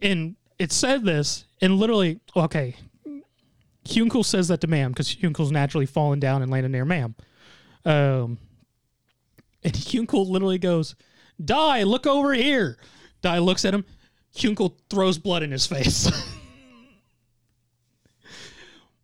[0.00, 2.76] And it said this, and literally, okay,
[3.88, 7.14] Hyunckel says that to Maam because Hyunckel's naturally fallen down and landed near Maam.
[7.84, 8.38] Um,
[9.64, 10.94] and Hyunckel literally goes,
[11.42, 12.78] Dai, look over here."
[13.20, 13.84] Dai looks at him.
[14.34, 16.10] Hyunckel throws blood in his face.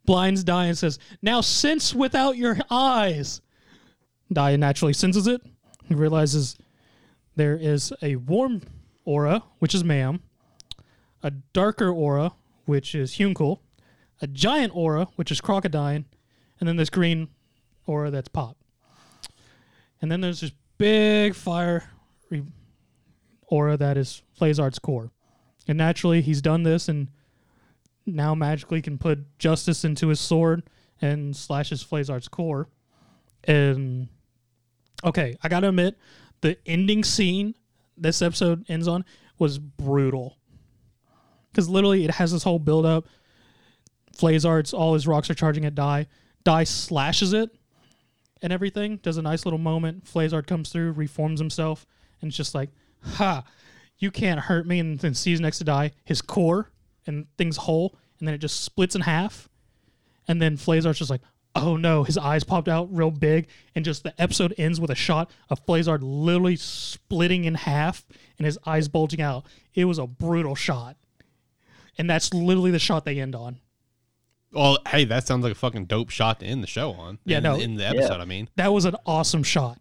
[0.04, 3.40] Blinds Dai and says, Now sense without your eyes.
[4.32, 5.40] Dai naturally senses it.
[5.86, 6.56] He realizes
[7.36, 8.62] there is a warm
[9.04, 10.20] aura, which is Maam,
[11.22, 12.32] a darker aura,
[12.66, 13.60] which is Hyunckel,
[14.20, 16.04] a giant aura, which is Crocodile,
[16.60, 17.28] and then this green
[17.86, 18.56] aura that's Pop.
[20.00, 21.90] And then there's this big fire
[22.30, 22.44] re-
[23.46, 25.10] aura that is Flazard's core.
[25.66, 27.08] And naturally, he's done this and
[28.06, 30.62] now magically can put justice into his sword
[31.00, 32.68] and slashes Flazard's core.
[33.44, 34.08] And
[35.02, 35.96] okay, I gotta admit,
[36.40, 37.54] the ending scene
[37.96, 39.04] this episode ends on
[39.38, 40.36] was brutal.
[41.50, 43.06] Because literally, it has this whole build up.
[44.16, 46.06] Flazard's all his rocks are charging at Dai.
[46.44, 47.50] Dai slashes it
[48.42, 48.98] and everything.
[48.98, 50.04] Does a nice little moment.
[50.04, 51.86] Flazard comes through, reforms himself,
[52.20, 52.70] and it's just like,
[53.02, 53.44] ha,
[53.98, 54.78] you can't hurt me.
[54.78, 56.70] And then sees next to Dai his core
[57.06, 59.48] and things whole, and then it just splits in half.
[60.28, 61.22] And then Flazard's just like,
[61.56, 64.94] oh no, his eyes popped out real big, and just the episode ends with a
[64.94, 68.04] shot of Flazard literally splitting in half
[68.38, 69.46] and his eyes bulging out.
[69.74, 70.96] It was a brutal shot.
[71.96, 73.60] And that's literally the shot they end on.
[74.54, 77.18] Well, hey, that sounds like a fucking dope shot to end the show on.
[77.24, 77.54] Yeah, in, no.
[77.56, 78.20] in the episode.
[78.20, 79.78] I mean, That was an awesome shot.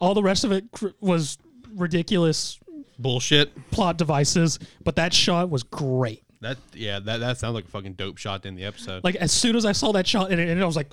[0.00, 1.38] All the rest of it cr- was
[1.74, 2.58] ridiculous
[2.98, 3.70] bullshit.
[3.70, 6.24] plot devices, but that shot was great.
[6.40, 9.04] That yeah, that that sounds like a fucking dope shot to end the episode.
[9.04, 10.90] Like as soon as I saw that shot and it ended, I was like,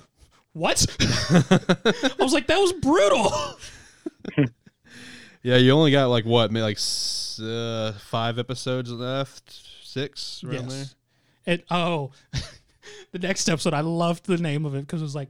[0.54, 3.32] "What?" I was like, "That was brutal."
[5.42, 6.78] yeah, you only got like what, maybe like
[7.42, 10.96] uh, five episodes left, six around Yes.
[11.48, 12.12] And oh,
[13.12, 15.30] the next episode, I loved the name of it because it was like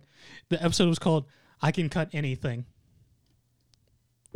[0.49, 1.25] the episode was called
[1.61, 2.65] "I Can Cut Anything."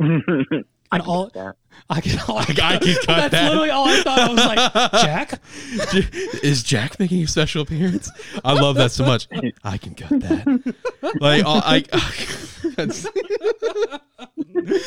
[0.92, 1.56] And all that.
[1.90, 3.48] I can, all I, I can cut That's that.
[3.48, 4.18] literally all I thought.
[4.20, 5.40] I was like, Jack.
[6.44, 8.08] is Jack making a special appearance?
[8.44, 9.26] I love that so much.
[9.64, 10.74] I can cut that.
[11.20, 11.80] Like all, I.
[12.76, 13.08] that's-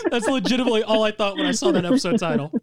[0.09, 2.53] That's legitimately all I thought when I saw that episode title.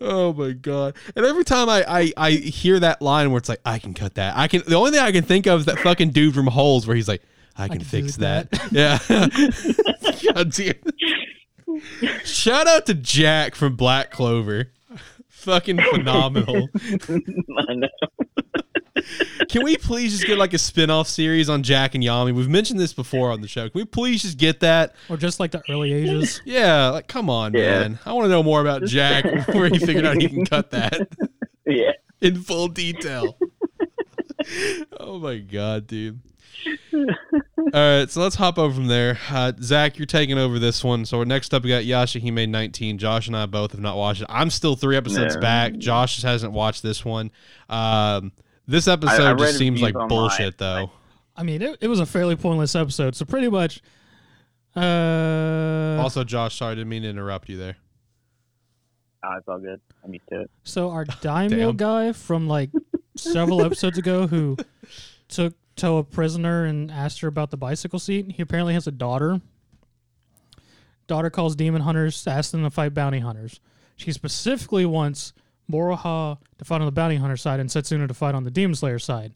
[0.00, 0.94] Oh my god!
[1.16, 4.14] And every time I, I I hear that line where it's like I can cut
[4.14, 4.62] that, I can.
[4.66, 7.08] The only thing I can think of is that fucking dude from Holes where he's
[7.08, 7.22] like,
[7.56, 8.48] I can, can fix do that.
[8.72, 8.98] Yeah.
[10.32, 10.74] god damn.
[12.24, 14.72] Shout out to Jack from Black Clover.
[15.28, 16.68] Fucking phenomenal.
[16.78, 17.88] I know.
[19.48, 22.34] Can we please just get like a spin-off series on Jack and Yami?
[22.34, 23.68] We've mentioned this before on the show.
[23.68, 24.94] Can we please just get that?
[25.08, 26.40] Or just like the early ages.
[26.44, 27.80] Yeah, like come on, Yeah.
[27.80, 27.98] man.
[28.04, 31.08] I want to know more about Jack where he figured out he can cut that.
[31.66, 31.92] Yeah.
[32.20, 33.36] in full detail.
[35.00, 36.20] oh my god, dude.
[36.94, 37.00] All
[37.72, 39.18] right, so let's hop over from there.
[39.30, 41.04] Uh, Zach, you're taking over this one.
[41.04, 42.98] So next up, we got Yashahime 19.
[42.98, 44.26] Josh and I both have not watched it.
[44.30, 45.40] I'm still three episodes No.
[45.40, 45.76] back.
[45.76, 47.30] Josh just hasn't watched this one.
[47.68, 48.32] Um,
[48.68, 50.90] this episode I read just seems like online, bullshit, though.
[51.34, 53.16] I mean, it, it was a fairly pointless episode.
[53.16, 53.80] So pretty much.
[54.76, 57.76] Uh, Also, Josh, sorry, didn't mean to interrupt you there.
[59.24, 59.80] Oh, it's all good.
[60.04, 60.50] I'm used to it.
[60.62, 61.76] So our daimyo Damn.
[61.76, 62.70] guy from like
[63.16, 64.56] several episodes ago who
[65.28, 69.40] took Towa prisoner and asked her about the bicycle seat, he apparently has a daughter.
[71.06, 73.60] Daughter calls demon hunters, asks them to fight bounty hunters.
[73.96, 75.32] She specifically wants
[75.70, 78.74] Moroha to fight on the bounty hunter side and Setsuna to fight on the demon
[78.74, 79.34] slayer side.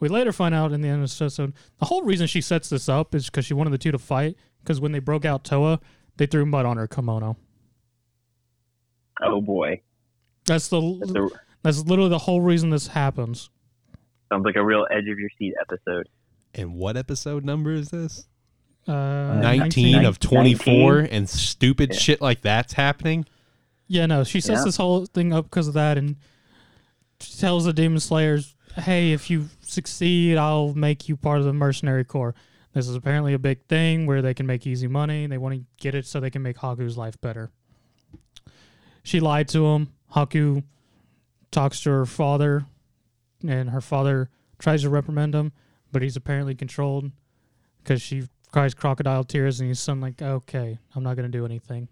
[0.00, 2.68] We later find out in the end of the episode the whole reason she sets
[2.70, 4.36] this up is because she wanted the two to fight.
[4.62, 5.80] Because when they broke out Towa,
[6.16, 7.36] they threw mud on her kimono.
[9.22, 9.82] Oh boy,
[10.46, 11.28] That's the that's a,
[11.62, 13.50] that's literally the whole reason this happens.
[14.32, 16.08] sounds like a real edge of your seat episode.
[16.54, 18.26] And what episode number is this?
[18.88, 20.28] Uh, 19 of 19.
[20.56, 21.98] 24 and stupid Yeah.
[21.98, 23.26] shit like that's happening.
[23.92, 24.64] Yeah, no, she sets Yeah.
[24.66, 26.14] this whole thing up because of that, and
[27.18, 31.52] she tells the demon slayers, "Hey, if you succeed, I'll make you part of the
[31.52, 32.36] mercenary corps."
[32.72, 35.26] This is apparently a big thing where they can make easy money.
[35.26, 37.50] They want to get it so they can make Haku's life better.
[39.02, 39.88] She lied to him.
[40.14, 40.62] Haku
[41.50, 42.66] talks to her father,
[43.44, 44.30] and her father
[44.60, 45.50] tries to reprimand him,
[45.90, 47.10] but he's apparently controlled
[47.82, 51.88] because she cries crocodile tears, and he's son like, "Okay, I'm not gonna do anything."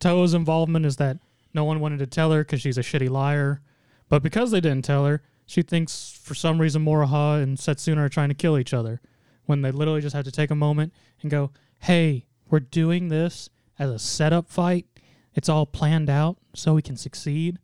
[0.00, 1.18] Towa's involvement is that
[1.54, 3.60] no one wanted to tell her because she's a shitty liar.
[4.08, 8.08] But because they didn't tell her, she thinks for some reason Moroha and Setsuna are
[8.08, 9.00] trying to kill each other.
[9.46, 10.92] When they literally just have to take a moment
[11.22, 14.86] and go, hey, we're doing this as a setup fight.
[15.34, 17.58] It's all planned out so we can succeed.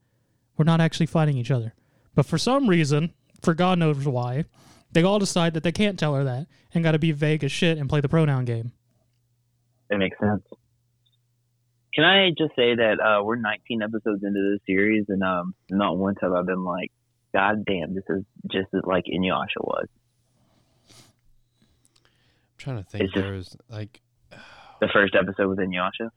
[0.56, 1.74] We're not actually fighting each other.
[2.14, 4.46] But for some reason, for God knows why,
[4.90, 7.52] they all decide that they can't tell her that and got to be vague as
[7.52, 8.72] shit and play the pronoun game.
[9.90, 10.42] That makes sense.
[11.96, 15.96] Can I just say that uh, we're 19 episodes into this series, and um, not
[15.96, 16.92] once have I been like,
[17.34, 18.22] "God damn, this is
[18.52, 19.86] just like Inuyasha was."
[20.90, 23.04] I'm trying to think.
[23.04, 24.00] It's just- There was like
[24.80, 26.10] The first episode with Inuyasha.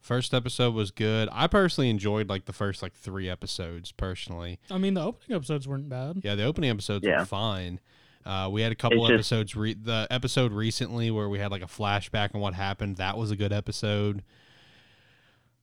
[0.00, 1.28] first episode was good.
[1.32, 4.58] I personally enjoyed like the first like three episodes personally.
[4.70, 6.20] I mean, the opening episodes weren't bad.
[6.22, 7.20] Yeah, the opening episodes Yeah.
[7.20, 7.80] were fine.
[8.26, 9.56] Uh, we had a couple It's just- episodes.
[9.56, 12.96] Re- the episode recently where we had like a flashback on what happened.
[12.98, 14.22] That was a good episode.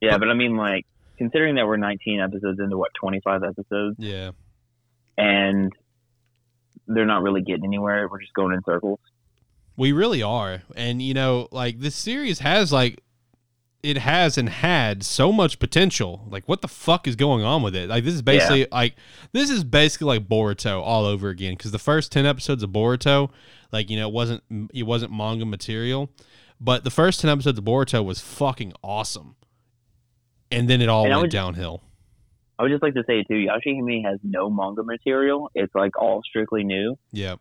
[0.05, 0.85] Yeah, But- I mean, like,
[1.17, 4.31] considering that we're 19 episodes into what 25 episodes, Yeah,
[5.17, 5.71] and
[6.87, 8.07] they're not really getting anywhere.
[8.09, 8.99] We're just going in circles.
[9.77, 10.61] we really are.
[10.75, 13.01] And you know, like this series has like
[13.83, 16.25] it has and had so much potential.
[16.29, 17.87] Like, what the fuck is going on with it?
[17.89, 18.95] Like, this is basically like
[19.31, 21.53] this is basically like Boruto all over again.
[21.53, 23.29] Because the first ten episodes of Boruto,
[23.71, 24.43] like you know, it wasn't
[24.73, 26.09] it wasn't manga material,
[26.59, 29.35] but the first ten episodes of Boruto was fucking awesome.
[30.55, 31.81] And then it all And I went would- downhill.
[32.57, 35.51] I would just like to say too, Yashahime has no manga material.
[35.55, 36.97] It's like all strictly new.
[37.11, 37.35] Yeah,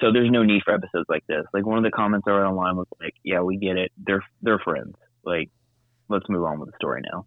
[0.00, 1.44] So there's no need for episodes like this.
[1.52, 3.90] Like one of the comments I read online was like, "Yeah, we get it.
[3.98, 4.94] They're they're friends.
[5.24, 5.50] Like,
[6.08, 7.26] let's move on with the story now."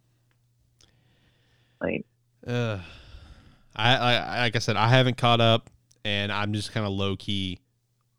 [1.81, 2.05] Like,
[2.47, 2.79] uh,
[3.75, 5.69] I, I like I said, I haven't caught up,
[6.05, 7.59] and I'm just kind of low key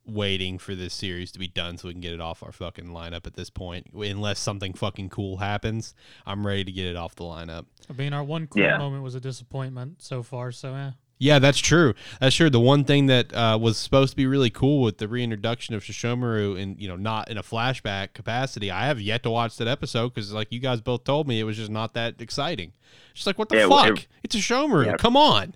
[0.06, 2.86] waiting for this series to be done so we can get it off our fucking
[2.86, 3.88] lineup at this point.
[3.94, 5.94] Unless something fucking cool happens,
[6.24, 7.66] I'm ready to get it off the lineup.
[7.90, 8.78] I mean, our one cool Yeah.
[8.78, 10.52] moment was a disappointment so far.
[10.52, 10.90] So, eh.
[11.18, 11.94] Yeah, that's true.
[12.20, 12.50] That's true.
[12.50, 15.82] The one thing that uh, was supposed to be really cool with the reintroduction of
[15.82, 19.66] Sesshomaru and you know not in a flashback capacity, I have yet to watch that
[19.66, 22.72] episode because like you guys both told me, it was just not that exciting.
[23.14, 23.98] Just like what the Yeah, fuck?
[24.00, 24.84] it- it's a Shomaru.
[24.86, 24.96] Yeah.
[24.98, 25.54] Come on.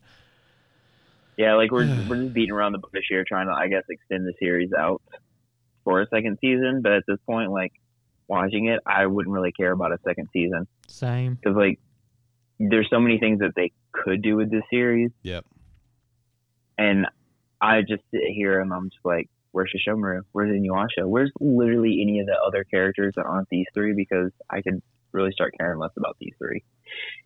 [1.40, 4.26] Yeah, like we're we're just beating around the bush here, trying to, I guess, extend
[4.26, 5.00] the series out
[5.84, 6.82] for a second season.
[6.82, 7.72] But at this point, like
[8.28, 11.34] watching it, I wouldn't really care about a second season Same.
[11.34, 11.80] because like
[12.58, 15.10] there's so many things that they could do with this series.
[15.22, 15.46] Yep.
[16.76, 17.06] And
[17.58, 20.20] I just sit here and I'm just like, where's Sesshomaru?
[20.32, 21.06] Where's Inuyasha?
[21.06, 23.94] Where's literally any of the other characters that aren't these three?
[23.94, 24.82] Because I could
[25.12, 26.62] really start caring less about these three.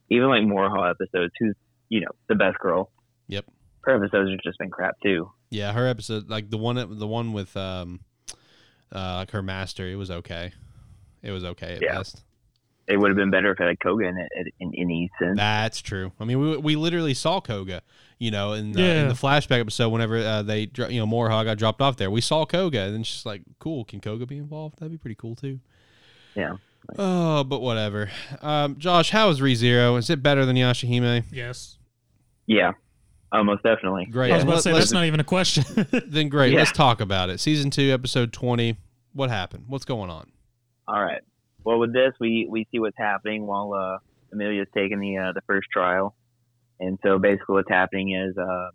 [0.08, 1.56] Even like Moroha episodes, who's
[1.88, 2.92] you know the best girl.
[3.26, 3.46] Yep.
[3.84, 5.30] Her episodes have just been crap too.
[5.50, 8.00] Yeah, her episode, like the one, the one with um,
[8.94, 10.52] uh, like her master, it was okay.
[11.22, 11.98] It was okay at Yeah.
[11.98, 12.22] best.
[12.86, 15.38] It would have been better if it had Koga in it in any sense.
[15.38, 16.12] That's true.
[16.20, 17.80] I mean, we, we literally saw Koga,
[18.18, 19.88] you know, in the, in the flashback episode.
[19.88, 23.00] Whenever uh, they, you know, Morihog got dropped off there, we saw Koga, and then
[23.00, 23.86] it's just like, cool.
[23.86, 24.80] Can Koga be involved?
[24.80, 25.60] That'd be pretty cool too.
[26.34, 26.56] Yeah.
[26.98, 28.10] Oh, but whatever.
[28.42, 29.96] Um, Josh, how is ReZero?
[29.98, 31.24] Is it better than Yashahime?
[31.32, 31.78] Yes.
[32.46, 32.72] Yeah,
[33.34, 34.06] almost definitely.
[34.06, 34.32] Great.
[34.32, 35.64] I was about to say that's not even a question.
[36.06, 36.52] Then great.
[36.52, 36.60] Yeah.
[36.60, 37.40] Let's talk about it.
[37.40, 38.76] Season two, episode twenty.
[39.12, 39.64] What happened?
[39.68, 40.30] What's going on?
[40.88, 41.20] All right.
[41.64, 43.98] Well, with this, we we see what's happening while uh,
[44.32, 46.14] Emilia's taking the uh, the first trial,
[46.80, 48.68] and so basically what's happening is uh,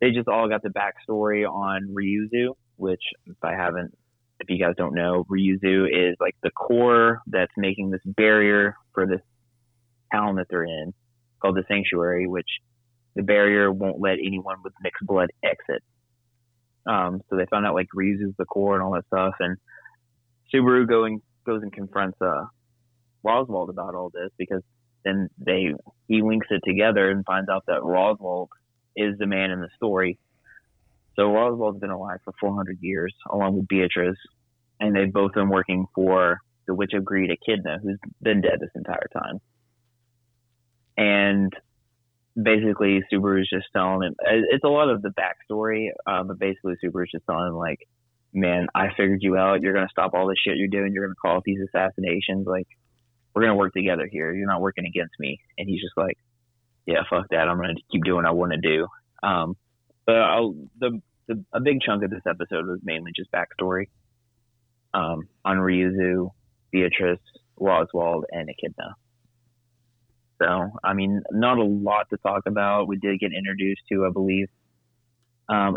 [0.00, 3.96] they just all got the backstory on Ryuzu, which if I haven't,
[4.40, 9.06] if you guys don't know, Ryuzu is like the core that's making this barrier for
[9.06, 9.20] this
[10.12, 10.92] town that they're in,
[11.40, 12.48] called the Sanctuary, which
[13.14, 15.82] the barrier won't let anyone with mixed blood exit.
[16.86, 19.56] Um, so they found out like Ryuzu's the core and all that stuff, and
[20.52, 22.44] Subaru going goes and confronts uh
[23.24, 24.62] Roswaal about all this because
[25.04, 25.72] then they
[26.08, 28.48] he links it together and finds out that Roswaal
[28.96, 30.18] is the man in the story.
[31.16, 34.18] So Roswaal's been alive for 400 years, along with Beatrice,
[34.80, 38.70] and they've both been working for the Witch of Greed, Echidna, who's been dead this
[38.74, 39.40] entire time.
[40.96, 41.52] And
[42.40, 44.14] basically, Subaru's just telling him
[44.50, 47.80] it's a lot of the backstory, uh, but basically, Subaru's just telling him like,
[48.32, 49.60] "Man, I figured you out.
[49.60, 50.92] You're gonna stop all this shit you're doing.
[50.92, 52.46] You're gonna call off these assassinations.
[52.46, 52.66] Like,
[53.34, 54.32] we're gonna work together here.
[54.32, 56.18] You're not working against me." And he's just like,
[56.86, 57.48] "Yeah, fuck that.
[57.48, 58.86] I'm gonna keep doing what I want to do."
[59.22, 59.56] Um,
[60.06, 63.86] but I'll, the, the a big chunk of this episode was mainly just backstory
[64.92, 66.30] um, on Ryuzu,
[66.70, 67.20] Beatrice,
[67.58, 68.94] Roswaal, and Echidna.
[70.42, 72.88] So, I mean, not a lot to talk about.
[72.88, 74.48] We did get introduced to, I believe,
[75.48, 75.76] um,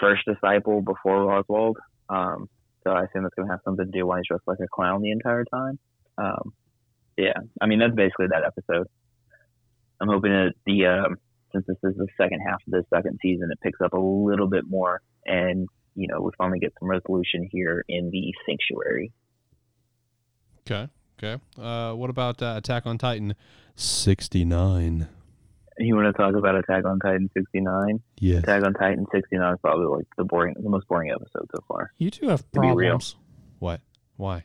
[0.00, 1.74] first disciple before Roswaal.
[2.08, 2.48] Um,
[2.84, 4.68] so I assume it's going to have something to do why he's dressed like a
[4.72, 5.78] clown the entire time.
[6.16, 6.52] Um,
[7.16, 8.86] yeah, I mean, that's basically that episode.
[10.00, 11.16] I'm hoping that the, um,
[11.52, 14.48] since this is the second half of the second season, it picks up a little
[14.48, 19.12] bit more and, you know, we finally get some resolution here in the sanctuary.
[20.60, 20.88] Okay.
[21.22, 21.40] Okay.
[21.60, 23.34] Uh, what about uh, Attack on Titan
[23.76, 25.08] 69?
[25.78, 28.00] You want to talk about Attack on Titan 69?
[28.18, 28.42] Yes.
[28.42, 31.92] Attack on Titan 69 is probably like the boring, the most boring episode so far.
[31.98, 33.16] You two have problems.
[33.58, 33.80] What?
[34.16, 34.44] Why?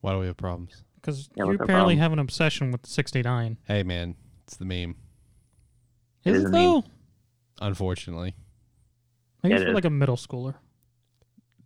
[0.00, 0.84] Why do we have problems?
[0.96, 1.98] Because Yeah, you apparently problem?
[1.98, 3.58] have an obsession with 69.
[3.66, 4.96] Hey, man, it's the meme.
[6.24, 6.62] It Is is it a meme.
[6.62, 6.84] though?
[7.60, 8.34] Unfortunately.
[9.42, 9.74] I Yeah, guess it for is.
[9.74, 10.54] like a middle schooler.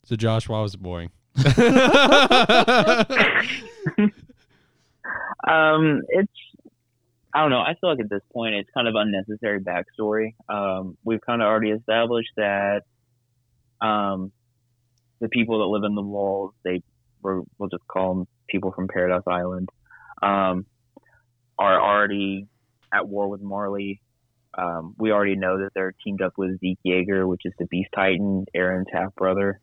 [0.04, 1.10] So, Josh, why was it boring?
[5.46, 6.32] Um, it's
[7.34, 7.60] I don't know.
[7.60, 10.34] I feel like at this point it's kind of unnecessary backstory.
[10.48, 12.82] Um, we've kind of already established that
[13.80, 14.32] um,
[15.20, 16.82] the people that live in the walls, they
[17.22, 19.68] we're, we'll just call them people from Paradise Island,
[20.22, 20.66] um,
[21.58, 22.46] are already
[22.92, 24.00] at war with Marley.
[24.56, 27.90] Um, we already know that they're teamed up with Zeke Yeager, which is the Beast
[27.94, 29.60] Titan, Eren's half brother.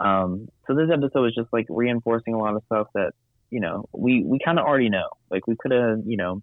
[0.00, 3.12] Um, so this episode is just like reinforcing a lot of stuff that
[3.50, 5.08] you know, we, we kind of already know.
[5.30, 6.40] Like, we could have, you know,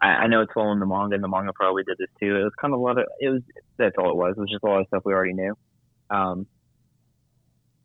[0.00, 2.36] I, I know it's following the manga, and the manga probably did this too.
[2.36, 3.42] It was kind of a lot of, it was,
[3.78, 4.34] that's all it was.
[4.36, 5.54] It was just a lot of stuff we already knew.
[6.10, 6.46] Um,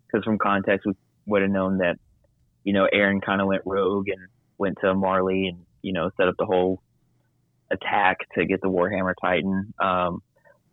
[0.08, 0.94] because from context, we
[1.28, 1.98] would have known that,
[2.64, 4.22] you know, Eren kind of went rogue and
[4.58, 6.82] went to Marley and, you know, set up the whole
[7.70, 9.74] attack to get the Warhammer Titan.
[9.80, 10.24] Um,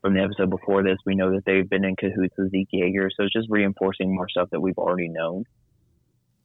[0.05, 3.09] from the episode before this, we know that they've been in cahoots with Zeke Yeager,
[3.17, 5.45] so it's just reinforcing more stuff that we've already known.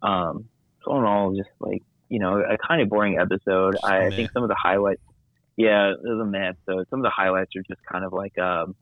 [0.01, 0.45] Um,
[0.82, 3.76] so all in all, just like you know, a kind of boring episode.
[3.84, 5.01] I, I think some of the highlights,
[5.57, 6.55] yeah, it was a mess.
[6.66, 8.76] So some of the highlights are just kind of like um,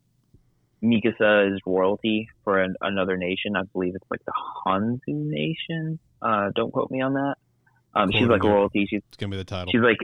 [0.84, 3.56] Mikasa is royalty for an, another nation.
[3.56, 4.34] I believe it's like the
[4.68, 5.98] Hanzu nation.
[6.22, 7.36] Uh, don't quote me on that.
[7.96, 8.86] Um, she's like royalty.
[8.88, 9.72] She's It's going to be the title.
[9.72, 9.98] she's like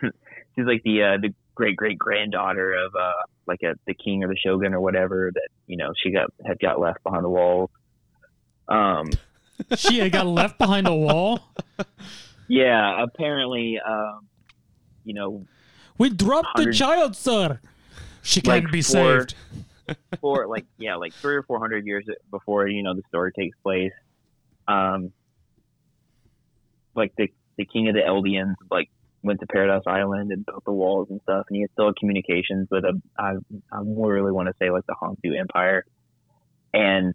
[0.54, 3.12] she's like the uh, the great great granddaughter of uh
[3.46, 6.58] like a the king or the shogun or whatever that you know she got had
[6.58, 7.70] got left behind the wall.
[8.68, 9.10] Um,
[9.76, 11.40] she had got left behind a wall.
[12.48, 14.26] yeah, apparently, um,
[15.04, 15.44] you know,
[15.98, 17.60] We dropped the child, sir.
[18.22, 19.34] She can't be for- saved.
[20.20, 23.56] for like yeah, like three or four hundred years before you know the story takes
[23.58, 23.92] place,
[24.68, 25.12] um,
[26.94, 28.88] like the the king of the Eldians like
[29.22, 31.96] went to Paradise Island and built the walls and stuff, and he had still had
[31.96, 33.34] communications with a I
[33.72, 35.84] I really want to say like the Hanzu Empire,
[36.72, 37.14] and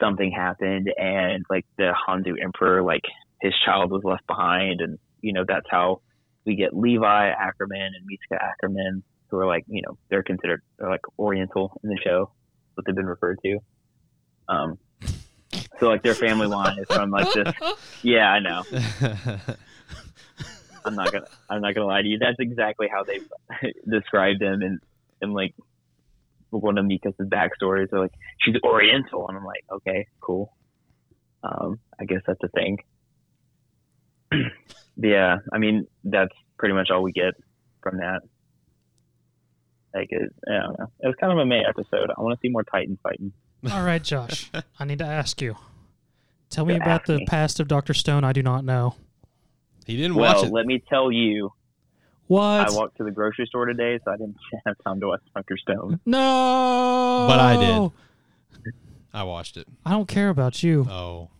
[0.00, 3.04] something happened, and like the Hanzu Emperor like
[3.40, 6.00] his child was left behind, and you know that's how
[6.44, 10.90] we get Levi Ackerman and Mitsuka Ackerman who are like you know they're considered they're
[10.90, 12.30] like Oriental in the show,
[12.74, 13.58] what they've been referred to.
[14.48, 14.78] Um,
[15.78, 17.52] so like their family line is from like this.
[18.02, 18.62] Yeah, I know.
[20.84, 22.18] I'm not gonna I'm not gonna lie to you.
[22.18, 23.20] That's exactly how they
[23.90, 24.80] described them and
[25.22, 25.54] in like
[26.50, 27.88] one of Mika's backstories.
[27.90, 30.54] They're like she's Oriental, and I'm like, okay, cool.
[31.42, 32.78] Um, I guess that's a thing.
[34.96, 37.34] yeah, I mean that's pretty much all we get
[37.82, 38.20] from that.
[39.94, 40.86] Like, it, I don't know.
[41.00, 42.10] It was kind of a May episode.
[42.16, 43.32] I want to see more Titans fighting.
[43.72, 44.50] All right, Josh.
[44.78, 45.56] I need to ask you.
[46.48, 47.26] Tell me about the me.
[47.26, 48.24] past of Doctor Stone.
[48.24, 48.94] I do not know.
[49.86, 50.50] He didn't Well, watch it.
[50.52, 51.52] Well, let me tell you,
[52.26, 52.68] What?
[52.68, 55.56] I walked to the grocery store today, so I didn't have time to watch Doctor
[55.58, 56.00] Stone.
[56.06, 57.26] no.
[57.28, 58.72] But I did.
[59.12, 59.66] I watched it.
[59.84, 60.86] I don't care about you.
[60.88, 61.30] Oh.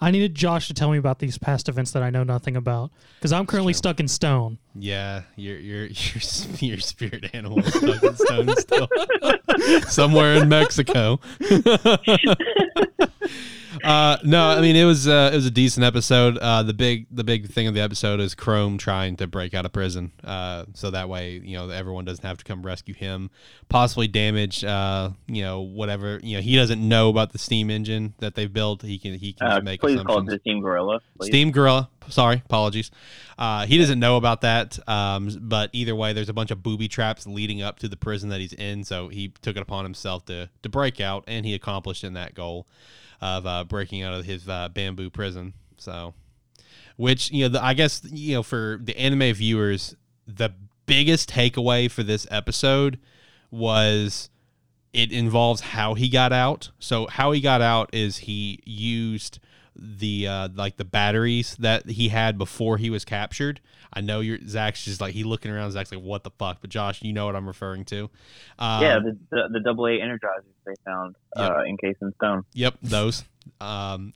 [0.00, 2.90] I needed Josh to tell me about these past events that I know nothing about
[3.18, 4.58] because I'm currently stuck in stone.
[4.74, 6.22] Yeah, your your your
[6.58, 8.88] your spirit animal is stuck in stone still,
[9.88, 11.20] somewhere in Mexico.
[13.82, 16.38] Uh, no, I mean it was uh, it was a decent episode.
[16.38, 19.64] Uh, the big the big thing of the episode is Chrome trying to break out
[19.64, 23.30] of prison, uh, so that way you know everyone doesn't have to come rescue him.
[23.68, 26.42] Possibly damage, uh, you know, whatever you know.
[26.42, 28.82] He doesn't know about the steam engine that they've built.
[28.82, 30.06] He can he can make please assumptions.
[30.06, 31.00] call it the Steam Gorilla.
[31.18, 31.28] Please.
[31.28, 31.90] Steam Gorilla.
[32.08, 32.90] Sorry, apologies.
[33.38, 34.78] Uh, he doesn't know about that.
[34.88, 38.28] Um, but either way, there's a bunch of booby traps leading up to the prison
[38.28, 38.84] that he's in.
[38.84, 42.34] So he took it upon himself to to break out, and he accomplished in that
[42.34, 42.66] goal
[43.22, 45.54] of uh, breaking out of his uh, bamboo prison.
[45.78, 46.12] So,
[46.96, 49.96] which you know, the, I guess you know for the anime viewers,
[50.26, 50.50] the
[50.84, 52.98] biggest takeaway for this episode
[53.50, 54.28] was
[54.92, 56.70] it involves how he got out.
[56.78, 59.38] So how he got out is he used
[59.74, 63.60] the uh like the batteries that he had before he was captured.
[63.92, 65.72] I know you're Zach's just like he looking around.
[65.72, 68.10] Zach's like, "What the fuck?" But Josh, you know what I'm referring to.
[68.58, 71.50] Um, yeah, the, the the double A energizers they found Yep.
[71.50, 72.44] uh, encased in stone.
[72.54, 73.24] Yep, those.
[73.60, 74.12] Um,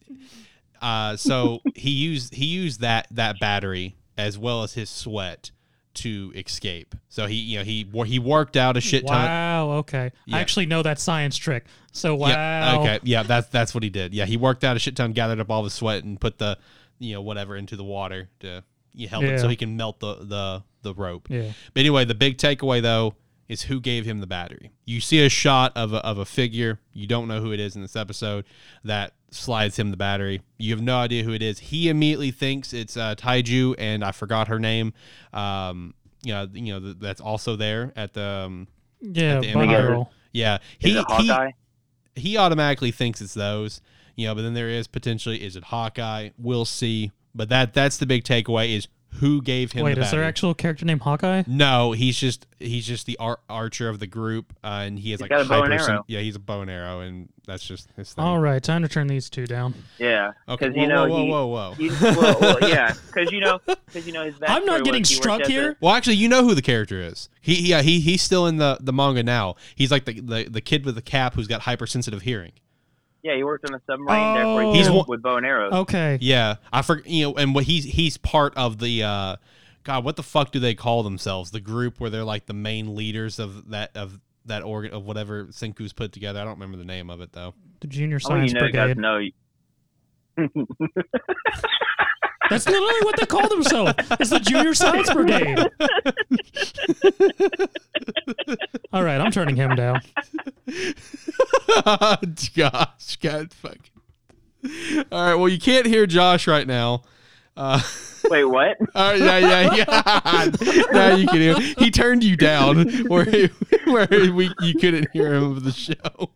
[0.80, 5.50] uh, so he used he used that that battery as well as his sweat
[5.94, 6.94] to escape.
[7.08, 9.24] So he you know he he worked out a shit ton.
[9.24, 9.70] Wow.
[9.78, 10.12] Okay.
[10.26, 10.36] Yeah.
[10.36, 11.66] I actually know that science trick.
[11.92, 12.28] So wow.
[12.28, 12.76] Yeah.
[12.78, 13.00] Okay.
[13.02, 13.22] Yeah.
[13.22, 14.14] That's that's what he did.
[14.14, 14.26] Yeah.
[14.26, 16.58] He worked out a shit ton, gathered up all the sweat, and put the
[16.98, 18.62] you know whatever into the water to
[18.96, 21.28] you held it so he can melt the the the rope.
[21.30, 21.52] Yeah.
[21.74, 23.14] But anyway, the big takeaway though
[23.48, 24.72] is who gave him the battery.
[24.84, 26.80] You see a shot of a, of a figure.
[26.92, 28.44] You don't know who it is in this episode
[28.82, 30.42] that slides him the battery.
[30.58, 31.60] You have no idea who it is.
[31.60, 34.94] He immediately thinks it's uh, Taiju, and I forgot her name.
[35.32, 35.94] Um,
[36.24, 38.24] you know, you know th- that's also there at the.
[38.46, 38.68] Um,
[39.00, 39.38] Yeah.
[39.40, 40.10] the Bunny girl.
[40.32, 41.32] yeah, he he
[42.16, 43.80] he automatically thinks it's those,
[44.16, 46.30] you know, but then there is potentially is it Hawkeye?
[46.38, 47.12] We'll see.
[47.36, 48.88] But that that's the big takeaway is
[49.20, 51.42] who gave him Wait, the is there actual character named Hawkeye?
[51.46, 55.20] No, he's just he's just the ar- archer of the group, uh, and he has
[55.20, 56.04] He's like got a bow and hyper- arrow.
[56.06, 58.22] Yeah, he's a bow and arrow, and that's just his thing.
[58.24, 59.72] All right, time to turn these two down.
[59.98, 60.66] Yeah, Okay.
[60.68, 61.74] because Whoa, you know whoa, he, whoa, whoa, whoa.
[61.76, 64.34] he- well, well, yeah, because you know, because you know his.
[64.46, 65.76] I'm backstory not getting was he worked struck at the- here.
[65.80, 67.30] Well, actually, you know who the character is.
[67.40, 69.54] He yeah he he's still in the the manga now.
[69.74, 72.52] He's like the the, the kid with the cap who's got hypersensitive hearing.
[73.26, 74.34] Yeah, he worked on a submarine.
[74.34, 74.70] therefore, Oh.
[74.72, 75.72] he He's hit one- with bow and arrows.
[75.72, 76.16] Okay.
[76.20, 77.08] Yeah, I forget.
[77.10, 79.02] You know, and what he's he's part of the.
[79.02, 79.36] uh
[79.82, 81.50] God, what the fuck do they call themselves?
[81.50, 85.46] The group where they're like the main leaders of that of that organ of whatever
[85.46, 86.40] Senku's put together.
[86.40, 87.54] I don't remember the name of it though.
[87.80, 89.00] The Junior I want Science you know, guys Brigade.
[89.00, 89.20] know.
[92.46, 93.92] you- That's literally what they call themselves.
[94.20, 95.58] It's the Junior Science Brigade.
[98.92, 100.00] All right, I'm turning him down.
[102.56, 103.80] Gosh, God, fucking.
[105.12, 107.02] All right, well, you can't hear Josh right now.
[107.56, 107.80] Uh,
[108.30, 108.76] Wait, what?
[108.94, 110.82] all right, yeah, yeah, yeah.
[110.92, 111.54] now you can hear.
[111.78, 113.24] He turned you down where
[113.86, 116.30] where we you couldn't hear him of the show.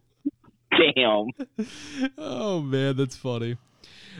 [0.70, 1.26] Damn,
[2.16, 3.56] Oh man, that's funny.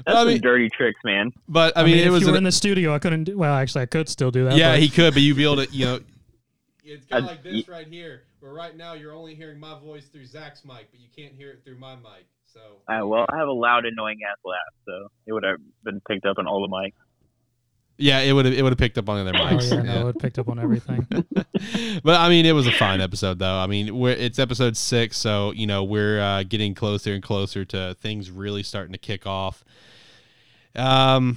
[0.04, 1.30] But, that's I mean, some dirty tricks, man.
[1.48, 2.98] but I I mean, mean, it if was you were an- in the studio, I
[2.98, 3.24] couldn't.
[3.24, 4.56] Do, well, actually, I could still do that.
[4.56, 6.00] yeah, but- he could, but you'd be able to, you know.
[6.84, 10.06] It's kind of like this right here, where right now you're only hearing my voice
[10.08, 12.26] through Zach's mic, but you can't hear it through my mic.
[12.52, 12.60] So
[12.92, 16.26] Uh, well, I have a loud, annoying ass laugh, so it would have been picked
[16.26, 16.94] up on all the mics.
[18.00, 19.70] Yeah, it would have it would have picked up on their Oh mics.
[19.70, 21.06] yeah, no, it would have picked up on everything.
[22.02, 23.58] but I mean, it was a fine episode, though.
[23.58, 27.64] I mean, we're, it's episode six, so you know we're uh, getting closer and closer
[27.66, 29.64] to things really starting to kick off.
[30.74, 31.36] Um,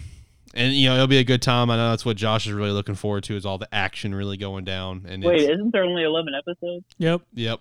[0.53, 1.70] and you know it'll be a good time.
[1.70, 4.38] I know that's what Josh is really looking forward to is all the action really
[4.38, 5.05] going down.
[5.07, 6.86] And Wait, it's, isn't there only eleven episodes?
[6.99, 7.59] Yep, yep,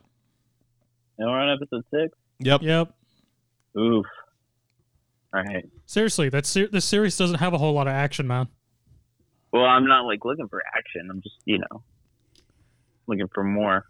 [1.19, 2.17] And we're on episode six.
[2.39, 2.93] yep, yep.
[3.79, 4.05] Oof.
[5.35, 5.65] All right.
[5.87, 8.49] Seriously, that ser- this series doesn't have a whole lot of action, man.
[9.53, 11.09] Well, I'm not like looking for action.
[11.11, 11.83] I'm just, you know,
[13.07, 13.85] looking for more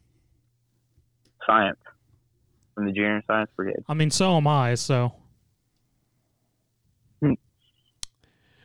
[1.46, 1.78] science
[2.74, 3.84] from the Junior Science Brigade.
[3.88, 4.74] I mean, so am I.
[4.74, 5.12] So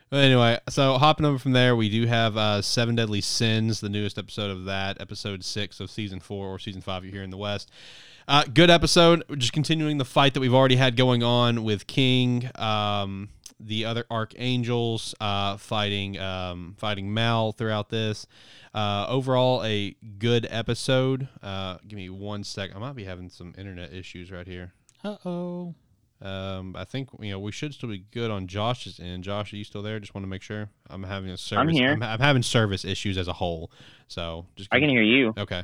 [0.09, 3.89] But anyway, so hopping over from there, we do have uh, Seven Deadly Sins, the
[3.89, 7.03] newest episode of that, episode six of season four or season five.
[7.03, 7.69] Here in the West.
[8.25, 9.23] Uh, good episode.
[9.37, 13.29] Just continuing the fight that we've already had going on with King, um,
[13.59, 18.27] the other archangels uh, fighting um, fighting Mal throughout this.
[18.73, 21.27] Uh, overall, a good episode.
[21.43, 22.73] Uh, give me one sec.
[22.73, 24.71] I might be having some internet issues right here.
[25.03, 25.75] uh oh.
[26.21, 29.23] Um, I think you know we should still be good on Josh's end.
[29.23, 29.99] Josh, are you still there?
[29.99, 30.69] Just want to make sure.
[30.89, 31.61] I'm having a service.
[31.61, 31.91] I'm here.
[31.91, 33.71] I'm, I'm having service issues as a whole.
[34.07, 35.33] So just I can hear you.
[35.37, 35.63] Okay.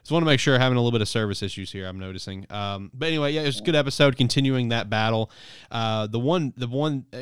[0.00, 1.86] Just want to make sure having a little bit of service issues here.
[1.86, 2.46] I'm noticing.
[2.50, 4.16] Um, but anyway, yeah, it was a good episode.
[4.16, 5.30] Continuing that battle.
[5.70, 7.16] Uh, the one, the one, uh,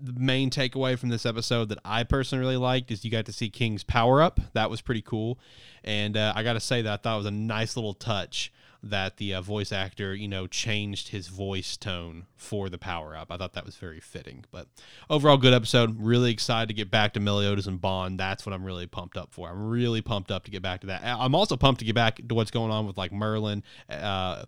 [0.00, 3.32] the main takeaway from this episode that I personally really liked is you got to
[3.32, 4.38] see King's power up.
[4.52, 5.40] That was pretty cool,
[5.82, 8.52] and uh, I got to say that I thought it was a nice little touch
[8.82, 13.30] that the uh, voice actor, you know, changed his voice tone for the power up.
[13.30, 14.44] I thought that was very fitting.
[14.50, 14.68] But
[15.10, 16.00] overall, good episode.
[16.00, 18.20] Really excited to get back to Meliodas and Bond.
[18.20, 19.48] That's what I'm really pumped up for.
[19.48, 21.02] I'm really pumped up to get back to that.
[21.04, 24.44] I'm also pumped to get back to what's going on with like Merlin, uh,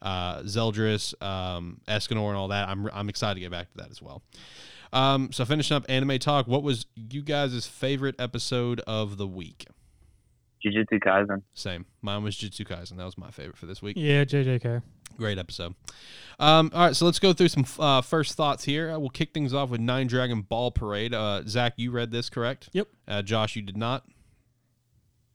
[0.00, 2.68] uh, Zeldris, um, Escanor, and all that.
[2.68, 4.22] I'm I'm excited to get back to that as well.
[4.94, 9.66] Um, so finishing up anime talk, what was you guys' favorite episode of the week?
[10.64, 11.42] Jujutsu Kaisen.
[11.54, 11.86] Same.
[12.02, 12.96] Mine was Jujutsu Kaisen.
[12.96, 13.96] That was my favorite for this week.
[13.98, 14.82] Yeah, JJK.
[15.16, 15.74] Great episode.
[16.40, 18.90] Um, all right, so let's go through some uh, first thoughts here.
[18.90, 21.14] Uh, we'll kick things off with Nine Dragon Ball Parade.
[21.14, 22.68] Uh, Zach, you read this, correct?
[22.72, 22.88] Yep.
[23.06, 24.04] Uh, Josh, you did not.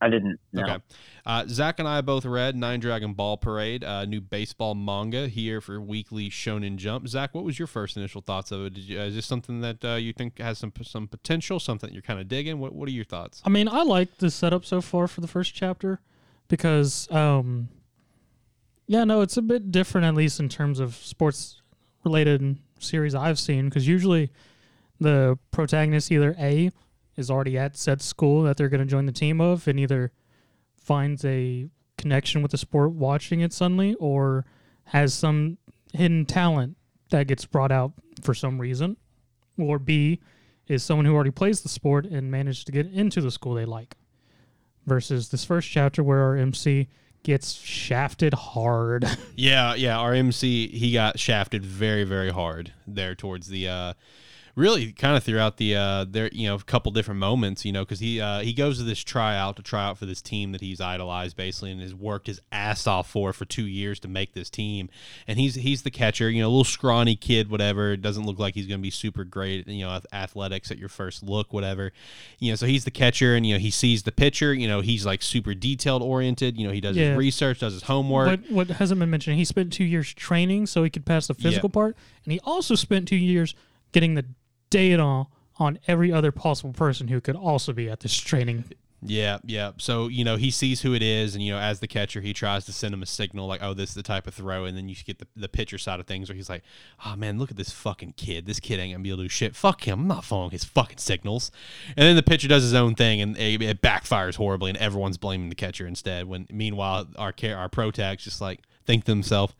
[0.00, 0.40] I didn't.
[0.52, 0.62] No.
[0.62, 0.78] Okay.
[1.26, 5.60] Uh, Zach and I both read Nine Dragon Ball Parade, uh, new baseball manga here
[5.60, 7.06] for weekly Shonen Jump.
[7.06, 8.74] Zach, what was your first initial thoughts of it?
[8.74, 11.60] Did you, uh, is this something that uh, you think has some some potential?
[11.60, 12.58] Something you're kind of digging?
[12.58, 13.42] What What are your thoughts?
[13.44, 16.00] I mean, I like the setup so far for the first chapter
[16.48, 17.68] because, um,
[18.86, 21.60] yeah, no, it's a bit different at least in terms of sports
[22.04, 23.66] related series I've seen.
[23.66, 24.30] Because usually
[24.98, 26.70] the protagonist either a
[27.16, 30.12] is already at said school that they're going to join the team of, and either
[30.76, 34.44] finds a connection with the sport watching it suddenly, or
[34.84, 35.58] has some
[35.92, 36.76] hidden talent
[37.10, 37.92] that gets brought out
[38.22, 38.96] for some reason,
[39.58, 40.20] or B
[40.66, 43.64] is someone who already plays the sport and managed to get into the school they
[43.64, 43.96] like.
[44.86, 46.88] Versus this first chapter where our MC
[47.22, 49.04] gets shafted hard.
[49.36, 49.98] Yeah, yeah.
[49.98, 53.68] Our MC he got shafted very, very hard there towards the.
[53.68, 53.94] Uh,
[54.56, 57.82] really kind of throughout the uh there you know a couple different moments you know
[57.84, 60.60] because he uh he goes to this tryout to try out for this team that
[60.60, 64.32] he's idolized basically and has worked his ass off for for two years to make
[64.34, 64.88] this team.
[65.28, 67.92] And he's he's the catcher you know a little scrawny kid whatever.
[67.92, 70.88] It doesn't look like he's going to be super great you know athletics at your
[70.88, 71.92] first look whatever.
[72.38, 74.80] You know so he's the catcher and you know he sees the pitcher you know
[74.80, 77.10] he's like super detailed oriented you know he does Yeah.
[77.10, 78.28] his research does his homework.
[78.48, 81.34] What what hasn't been mentioned, he spent two years training so he could pass the
[81.34, 83.54] physical part, and he also spent two years
[83.92, 84.24] getting the
[84.70, 88.64] data on every other possible person who could also be at this training.
[89.02, 89.72] Yeah, yeah.
[89.78, 92.34] So, you know, he sees who it is, and, you know, as the catcher, he
[92.34, 94.66] tries to send him a signal like, oh, this is the type of throw.
[94.66, 96.62] And then you get the, the pitcher side of things where he's like,
[97.06, 98.44] oh, man, look at this fucking kid.
[98.44, 99.56] This kid ain't going to be able to do shit.
[99.56, 100.00] Fuck him.
[100.00, 101.50] I'm not following his fucking signals.
[101.96, 105.16] And then the pitcher does his own thing, and it, it backfires horribly, and everyone's
[105.16, 106.26] blaming the catcher instead.
[106.26, 109.56] When, meanwhile, our, ca- our pro tag's just like, think to himself,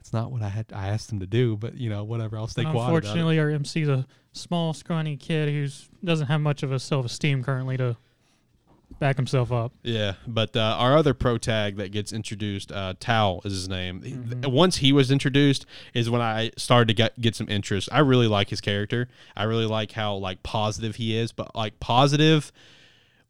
[0.00, 0.66] it's not what I had.
[0.74, 2.36] I asked him to do, but you know, whatever.
[2.38, 2.84] I'll stay And quiet.
[2.88, 5.68] about it." unfortunately, our MC's a small, scrawny kid who
[6.04, 7.96] doesn't have much of a self esteem currently to
[8.98, 9.72] back himself up.
[9.82, 14.00] Yeah, but uh, our other pro tag that gets introduced, uh, Tao is his name.
[14.02, 17.88] Th- Once he was introduced, is when I started to get get some interest.
[17.92, 19.08] I really like his character.
[19.36, 22.52] I really like how like positive he is, but like positive.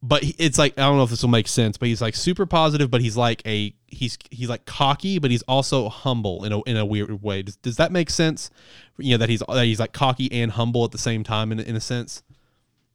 [0.03, 2.47] But it's like I don't know if this will make sense, but he's like super
[2.47, 6.63] positive, but he's like a he's he's like cocky, but he's also humble in a
[6.63, 7.43] in a weird way.
[7.43, 8.51] Does, does that make sense?
[8.97, 11.61] You know that he's that he's like cocky and humble at the same time in
[11.61, 12.23] a- in a sense.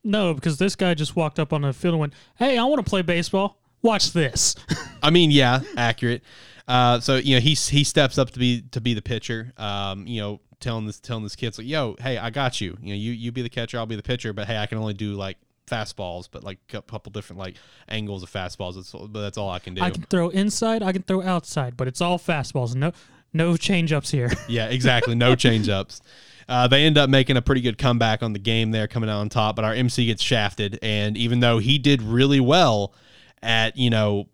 [0.04, 2.84] No, because this guy just walked up on the field and went, Hey, I want
[2.84, 3.58] to play baseball.
[3.82, 4.56] Watch this.
[5.04, 6.24] I mean, yeah, accurate.
[6.68, 9.54] Uh, so you know, he he steps up to be to be the pitcher.
[9.58, 12.78] Um, you know, telling this telling this kid, it's like, yo, hey, I got you.
[12.82, 14.34] You know, you you be the catcher, I'll be the pitcher.
[14.34, 17.56] But hey, I can only do like fastballs, but like a couple different like
[17.88, 18.76] angles of fastballs.
[18.76, 19.82] That's but that's all I can do.
[19.82, 22.76] I can throw inside, I can throw outside, but it's all fastballs.
[22.76, 22.92] No
[23.34, 24.32] no change ups here.
[24.48, 25.16] Yeah, exactly.
[25.16, 26.02] No change ups.
[26.48, 29.20] Uh, they end up making a pretty good comeback on the game there, coming out
[29.20, 29.56] on top.
[29.56, 32.94] But our MC gets shafted, and even though he did really well
[33.42, 34.28] at you know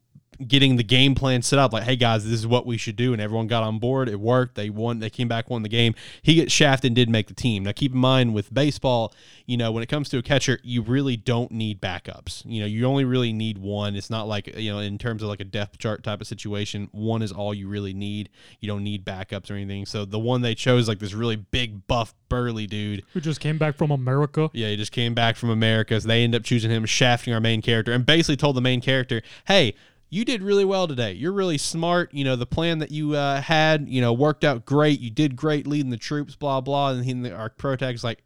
[0.47, 3.13] getting the game plan set up, like, hey guys, this is what we should do,
[3.13, 4.09] and everyone got on board.
[4.09, 4.55] It worked.
[4.55, 4.99] They won.
[4.99, 5.95] They came back, won the game.
[6.21, 7.63] He gets shafted and did make the team.
[7.63, 9.13] Now, keep in mind with baseball,
[9.45, 12.43] you know, when it comes to a catcher, you really don't need backups.
[12.45, 13.95] You know, you only really need one.
[13.95, 16.89] It's not like you know, in terms of like a depth chart type of situation,
[16.91, 18.29] one is all you really need.
[18.59, 19.85] You don't need backups or anything.
[19.85, 23.03] So the one they chose, like this really big, buff, burly dude.
[23.13, 24.49] Who just came back from America.
[24.53, 25.99] Yeah, he just came back from America.
[25.99, 28.81] So they end up choosing him, shafting our main character, and basically told the main
[28.81, 29.75] character, "Hey,
[30.11, 31.13] you did really well today.
[31.13, 32.13] You're really smart.
[32.13, 34.99] You know, the plan that you uh, had, you know, worked out great.
[34.99, 38.21] You did great leading the troops, blah blah." And he, and our pro tag's like,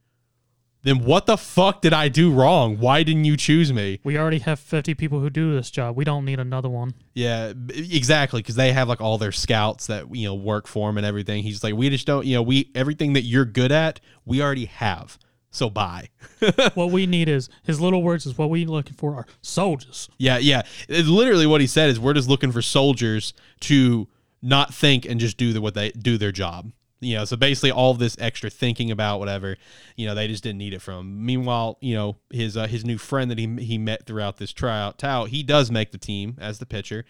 [0.81, 2.79] "Then what the fuck did I do wrong?
[2.79, 5.95] Why didn't you choose me?" We already have 50 people who do this job.
[5.95, 6.95] We don't need another one.
[7.13, 8.41] Yeah, exactly.
[8.41, 11.43] Because they have like all their scouts that you know work for him and everything.
[11.43, 14.65] He's like, we just don't, you know, we everything that you're good at, we already
[14.65, 15.19] have.
[15.55, 16.09] So bye.
[16.73, 20.09] what we need is his little words is what we looking for are soldiers.
[20.17, 20.63] Yeah, yeah.
[20.89, 24.07] It's literally what he said is we're just looking for soldiers to
[24.41, 26.71] not think and just do the, what they do their job.
[26.99, 29.57] You know, so basically all this extra thinking about whatever,
[29.95, 30.99] you know, they just didn't need it from.
[30.99, 31.25] him.
[31.25, 34.97] Meanwhile, you know, his uh, his new friend that he he met throughout this tryout,
[34.97, 37.05] Tao, he does make the team as the pitcher.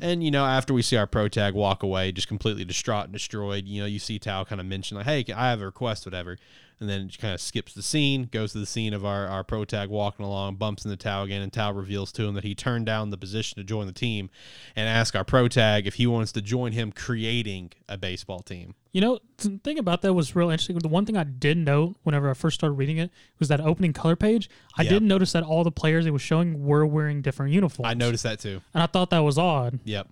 [0.00, 3.12] And you know, after we see our pro tag walk away, just completely distraught and
[3.12, 6.06] destroyed, you know, you see Tao kind of mention like, "Hey, I have a request,
[6.06, 6.38] whatever,"
[6.80, 9.44] and then it kind of skips the scene, goes to the scene of our our
[9.44, 12.54] pro tag walking along, bumps into Tao again, and Tao reveals to him that he
[12.54, 14.30] turned down the position to join the team,
[14.76, 18.74] and ask our pro tag if he wants to join him creating a baseball team.
[18.92, 20.78] You know, the thing about that was real interesting.
[20.78, 23.10] The one thing I did note whenever I first started reading it
[23.40, 24.48] was that opening color page.
[24.78, 24.90] I Yeah.
[24.90, 27.90] didn't notice that all the players it was showing were wearing different uniforms.
[27.90, 28.60] I noticed that too.
[28.72, 29.80] and I thought that was odd.
[29.84, 30.08] Yep.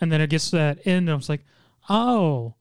[0.00, 1.44] And then it gets to that end, and I was like,
[1.88, 2.54] oh,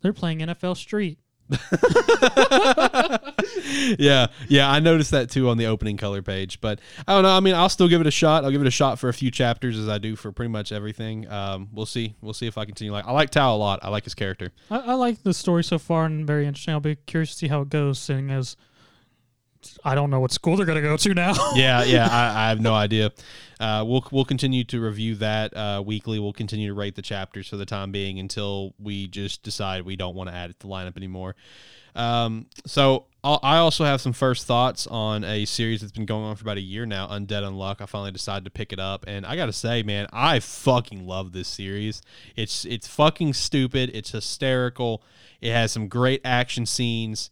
[0.00, 1.18] they're playing NFL Street.
[3.98, 6.60] yeah, yeah, I noticed that too on the opening color page.
[6.60, 7.30] But I don't know.
[7.30, 8.44] I mean, I'll still give it a shot.
[8.44, 10.72] I'll give it a shot for a few chapters as I do for pretty much
[10.72, 11.30] everything.
[11.30, 12.14] Um, we'll see.
[12.20, 12.92] We'll see if I continue.
[12.92, 13.80] Like, I like Tao a lot.
[13.82, 14.52] I like his character.
[14.70, 16.74] I, I like the story so far and very interesting.
[16.74, 18.56] I'll be curious to see how it goes, seeing as
[19.84, 21.34] I don't know what school they're going to go to now.
[21.54, 23.12] Yeah, yeah, I, I have no idea.
[23.58, 26.18] Uh, we'll we'll continue to review that uh, weekly.
[26.18, 29.96] We'll continue to rate the chapters for the time being until we just decide we
[29.96, 31.34] don't want to add it to the lineup anymore.
[31.96, 36.24] Um, so I'll, I also have some first thoughts on a series that's been going
[36.24, 37.80] on for about a year now, Undead Unluck.
[37.80, 41.32] I finally decided to pick it up, and I gotta say, man, I fucking love
[41.32, 42.00] this series.
[42.36, 43.90] It's it's fucking stupid.
[43.92, 45.02] It's hysterical.
[45.40, 47.30] It has some great action scenes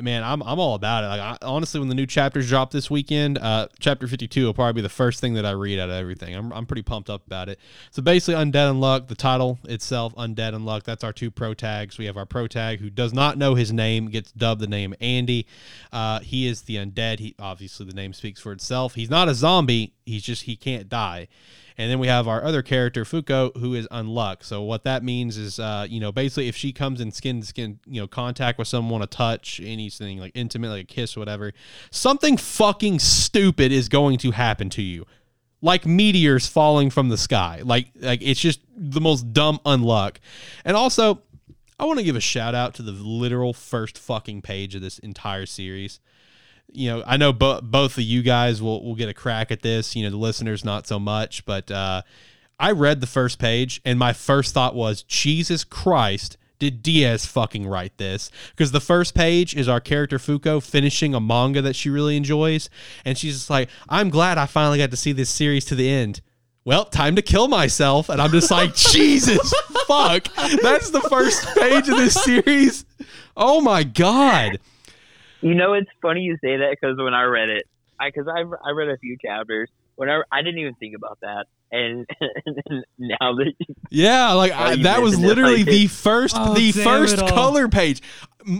[0.00, 1.08] man, I'm I'm all about it.
[1.08, 4.74] Like I, honestly, when the new chapters drop this weekend, uh, chapter 52 will probably
[4.74, 6.34] be the first thing that I read out of everything.
[6.34, 7.58] I'm I'm pretty pumped up about it.
[7.90, 11.98] So basically, Undead Unluck, the title itself, Undead Unluck, That's our two pro tags.
[11.98, 14.94] We have our pro tag who does not know his name, gets dubbed the name
[15.00, 15.46] Andy.
[15.92, 17.18] Uh, he is the undead.
[17.18, 18.94] He obviously the name speaks for itself.
[18.94, 19.94] He's not a zombie.
[20.06, 21.28] He's just he can't die.
[21.78, 24.42] And then we have our other character, Fuko, who is unluck.
[24.42, 27.46] So what that means is, uh, you know, basically if she comes in skin to
[27.46, 31.52] skin, you know, contact with someone, a touch, anything like intimate, like a kiss, whatever,
[31.92, 35.06] something fucking stupid is going to happen to you.
[35.62, 37.62] Like meteors falling from the sky.
[37.64, 40.16] Like like it's just the most dumb unluck.
[40.64, 41.22] And also,
[41.78, 44.98] I want to give a shout out to the literal first fucking page of this
[44.98, 46.00] entire series
[46.72, 49.62] you know, I know bo- both of you guys will will get a crack at
[49.62, 49.96] this.
[49.96, 52.02] You know, the listeners not so much, but uh,
[52.58, 56.36] I read the first page and my first thought was, Jesus Christ.
[56.58, 58.32] Did Diaz fucking write this?
[58.50, 62.68] Because the first page is our character Fuko finishing a manga that she really enjoys.
[63.04, 65.88] And she's just like, I'm glad I finally got to see this series to the
[65.88, 66.20] end.
[66.64, 68.08] Well, time to kill myself.
[68.08, 69.54] And I'm just like, Jesus
[69.86, 70.28] fuck.
[70.60, 72.84] That's the first page of this series.
[73.36, 74.58] Oh my God.
[75.40, 77.62] You know, it's funny you say that because when I read it,
[78.00, 79.68] I because I I read a few chapters.
[79.96, 83.52] Whenever I didn't even think about that, and, and now that
[83.90, 88.00] Yeah, like I, that was literally like the it- first Oh, the first color page.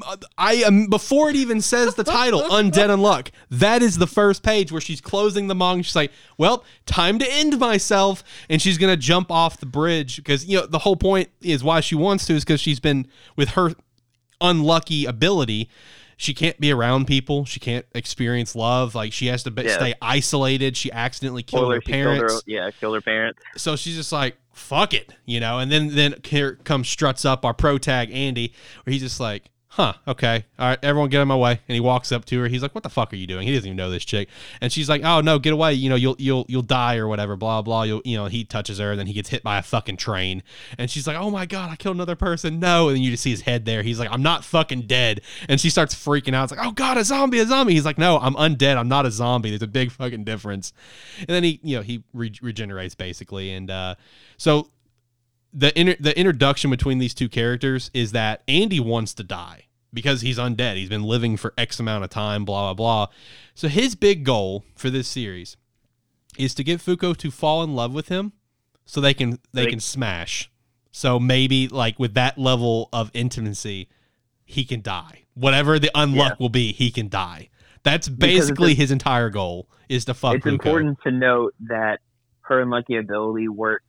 [0.05, 4.43] Uh, I am before it even says the title, Undead Unluck." That is the first
[4.43, 5.85] page where she's closing the manga.
[5.85, 10.45] She's like, "Well, time to end myself," and she's gonna jump off the bridge because
[10.45, 13.07] you know the whole point is why she wants to is because she's been
[13.37, 13.75] with her
[14.41, 15.71] unlucky ability.
[16.21, 17.45] She can't be around people.
[17.45, 18.95] She can't experience love.
[18.97, 19.75] Like she has to be, Yeah.
[19.77, 20.77] stay isolated.
[20.77, 23.41] She accidentally killed spoiler, her she killed parents her, yeah, killed her parents.
[23.57, 27.45] so she's just like fuck it you know and then then here comes struts up
[27.45, 28.53] our pro tag andy
[28.83, 30.47] where he's just like huh okay.
[30.59, 31.61] All right everyone get of my way.
[31.69, 32.49] And he walks up to her.
[32.49, 33.47] He's like what the fuck are you doing?
[33.47, 34.29] He doesn't even know this chick.
[34.61, 35.75] And she's like oh no get away.
[35.75, 37.83] You know you'll you'll you'll die or whatever blah blah.
[37.83, 40.43] You'll you know he touches her and then he gets hit by a fucking train.
[40.79, 42.61] And she's like oh my god i killed another person.
[42.61, 42.89] No.
[42.89, 43.83] And then you just see his head there.
[43.83, 45.21] He's like i'm not fucking dead.
[45.49, 46.45] And she starts freaking out.
[46.45, 47.75] It's like oh god a zombie a zombie.
[47.75, 48.77] He's like no i'm undead.
[48.77, 49.51] I'm not a zombie.
[49.51, 50.73] There's a big fucking difference.
[51.19, 53.53] And then he you know he re- regenerates basically.
[53.53, 53.95] And uh
[54.39, 54.71] so
[55.53, 60.21] the inter- the introduction between these two characters is that Andy wants to die because
[60.21, 60.77] he's undead.
[60.77, 62.75] He's been living for X amount of time, blah blah
[63.07, 63.15] blah.
[63.55, 65.57] So his big goal for this series
[66.37, 68.33] is to get Fuko to fall in love with him
[68.85, 70.51] so they can they can smash.
[70.93, 73.89] So maybe like with that level of intimacy,
[74.45, 75.25] he can die.
[75.35, 76.35] Whatever the unluck Yeah.
[76.39, 77.49] will be, he can die.
[77.85, 80.53] That's basically his entire goal is to fuck it's Fuko.
[80.53, 82.01] important to note that
[82.43, 83.85] her unlucky ability works.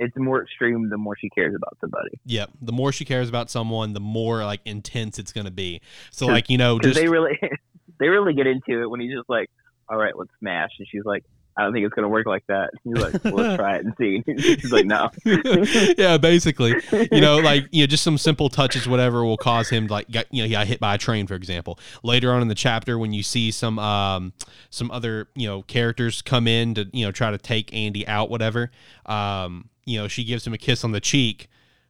[0.00, 2.18] It's more extreme the more she cares about somebody.
[2.24, 2.50] Yep.
[2.62, 5.82] The more she cares about someone, the more like intense it's gonna be.
[6.10, 7.38] so like you know, just they really,
[8.00, 9.50] they really get into it when he's just like,
[9.90, 11.22] "All right, let's smash," and she's like,
[11.54, 13.94] "I don't think it's gonna work like that." He's like, well, "Let's try it and
[13.98, 14.24] see."
[14.56, 15.10] She's like, "No."
[15.98, 16.76] yeah, basically,
[17.12, 20.08] you know, like you know, just some simple touches, whatever, will cause him to, like,
[20.08, 21.78] get, you know, he got hit by a train, for example.
[22.02, 24.32] Later on in the chapter, when you see some, um,
[24.70, 28.30] some other, you know, characters come in to, you know, try to take Andy out,
[28.30, 28.70] whatever,
[29.04, 31.48] um, you know, she gives him a kiss on the cheek.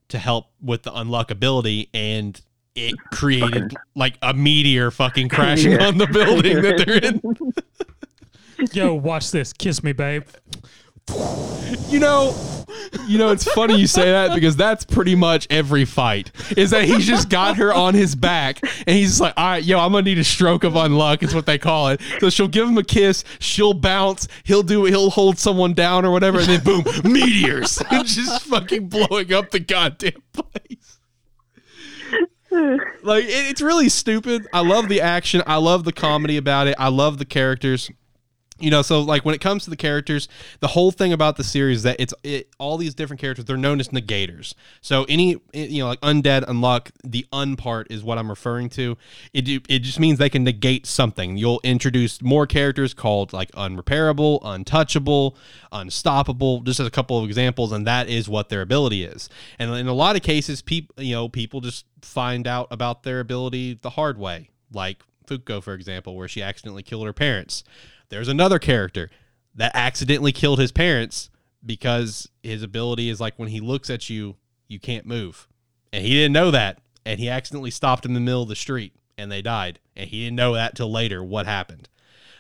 [0.09, 2.41] to help with the unlock ability, and
[2.75, 5.87] it created like a meteor fucking crashing Yeah.
[5.87, 8.67] on the building that they're in.
[8.73, 9.53] Yo, watch this.
[9.53, 10.25] Kiss me, babe.
[11.89, 12.35] You know,
[13.07, 16.31] you know, it's funny you say that because that's pretty much every fight.
[16.57, 19.65] Is that he's just got her on his back and he's just like, all right,
[19.65, 22.01] yo, I'm gonna need a stroke of unluck, is what they call it.
[22.21, 26.11] So she'll give him a kiss, she'll bounce, he'll do he'll hold someone down or
[26.11, 27.83] whatever, and then boom, meteors.
[27.91, 30.99] and just fucking blowing up the goddamn place.
[33.03, 34.47] Like it, it's really stupid.
[34.53, 35.43] I love the action.
[35.47, 36.75] I love the comedy about it.
[36.79, 37.91] I love the characters
[38.61, 40.29] you know so like when it comes to the characters
[40.61, 43.81] the whole thing about the series that it's it, all these different characters they're known
[43.81, 44.55] as negators.
[44.81, 48.69] So any eh, you know like undead unluck the un part is what i'm referring
[48.71, 48.97] to.
[49.33, 51.37] It it just means they can negate something.
[51.37, 55.37] You'll introduce more characters called like unrepairable untouchable
[55.73, 59.29] unstoppable just as a couple of examples and that is what their ability is.
[59.59, 63.21] And in a lot of cases people you know people just find out about their
[63.21, 64.51] ability the hard way.
[64.73, 67.63] Like Fuko, for example, where she accidentally killed her parents.
[68.11, 69.11] There's another character
[69.55, 71.31] that accidentally killed his parents
[71.65, 74.37] because his ability is like when he looks at you,
[74.69, 75.49] you can't move.
[75.93, 76.79] And he didn't know that.
[77.05, 79.79] And he accidentally stopped in the middle of the street and they died.
[79.97, 81.89] And he didn't know that till later what happened.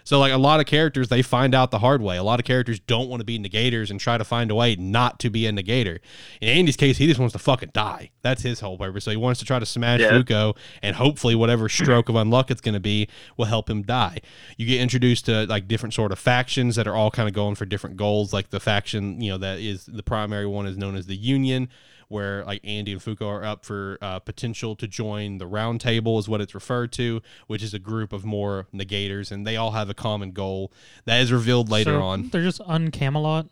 [0.05, 2.17] So, like a lot of characters, they find out the hard way.
[2.17, 4.77] A lot of characters don't want to be negators and try to find a way
[4.77, 5.99] not to be a negator.
[6.41, 8.11] In Andy's case, he just wants to fucking die.
[8.23, 9.05] That's his whole purpose.
[9.05, 10.11] So he wants to try to smash Yeah.
[10.13, 14.19] Fuko, and hopefully, whatever stroke of unluck it's going to be will help him die.
[14.57, 17.55] You get introduced to like different sort of factions that are all kind of going
[17.55, 18.33] for different goals.
[18.33, 21.69] Like the faction, you know, that is the primary one is known as the Union
[22.11, 26.19] where like Andy and Fuko are up for uh, potential to join the Round Table,
[26.19, 29.71] is what it's referred to, which is a group of more negators, and they all
[29.71, 30.73] have a common goal
[31.05, 33.49] that is revealed later So on, They're just uncamelot.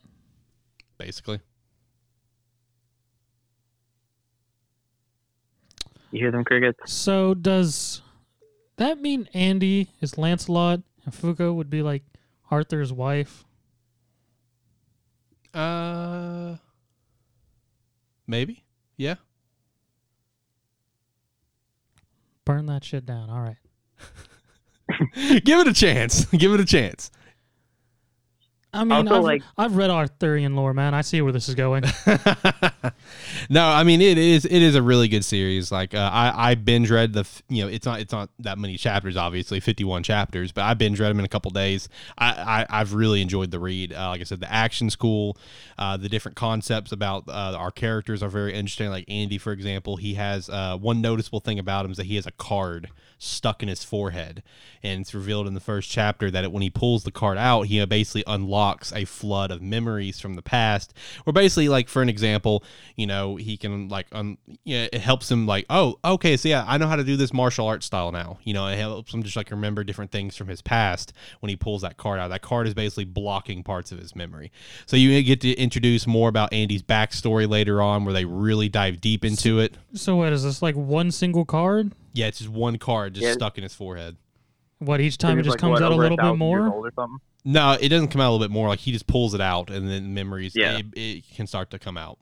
[0.99, 1.41] basically.
[6.11, 6.93] You hear them crickets?
[6.93, 8.03] So does
[8.77, 12.03] that mean Andy is Lancelot and Fuko would be like
[12.51, 13.45] Arthur's wife?
[18.29, 18.63] Maybe,
[18.97, 19.17] yeah.
[22.45, 23.29] Burn that shit down.
[23.29, 23.57] All right.
[25.45, 26.25] Give it a chance.
[26.33, 27.11] Give it a chance.
[28.73, 30.93] I mean, Also, I've, like- I've read Arthurian lore, man.
[30.95, 31.85] I see where this is going.
[33.51, 35.73] no, I mean it is it is a really good series.
[35.73, 38.77] Like uh, I I binge read the you know it's not it's not that many
[38.77, 41.89] chapters obviously fifty one chapters, but I binge read them in a couple days.
[42.19, 43.93] I, I I've really enjoyed the read.
[43.93, 45.37] Uh, like I said, the action's cool.
[45.79, 48.91] Uh, the different concepts about uh, our characters are very interesting.
[48.91, 52.17] Like Andy, for example, he has uh, one noticeable thing about him is that he
[52.17, 52.91] has a card
[53.21, 54.43] stuck in his forehead,
[54.83, 57.63] and it's revealed in the first chapter that it, when he pulls the card out,
[57.63, 60.93] he uh, basically unlocks a flood of memories from the past.
[61.25, 62.65] Where basically, like for an example,
[62.97, 66.65] you know, he can like un, yeah, it helps him like, oh, okay, so yeah,
[66.67, 68.39] I know how to do this martial arts style now.
[68.43, 71.57] You know, it helps him just like remember different things from his past when he
[71.57, 72.29] pulls that card out.
[72.29, 74.51] That card is basically blocking parts of his memory.
[74.87, 79.01] So you get to introduce more about Andy's backstory later on, where they really dive
[79.01, 79.77] deep into it.
[79.95, 81.93] so what is this like one single card?
[82.13, 83.33] Yeah, it's just one card just Yeah.
[83.35, 84.17] stuck in his forehead.
[84.81, 86.61] What each time it just like, comes what, out a over little bit thousand years
[86.61, 86.73] more?
[86.75, 87.19] old or something?
[87.51, 88.69] No, it doesn't come out a little bit more.
[88.69, 90.53] Like he just pulls it out, and then memories.
[90.55, 90.79] Yeah.
[90.79, 92.19] it, it can start to come out.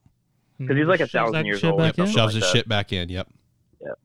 [0.58, 1.78] Because he's like a thousand years old.
[1.78, 2.06] back Yep.
[2.06, 2.52] Shoves like his that.
[2.52, 3.08] shit back in.
[3.08, 3.28] Yep.
[3.82, 3.98] Yep.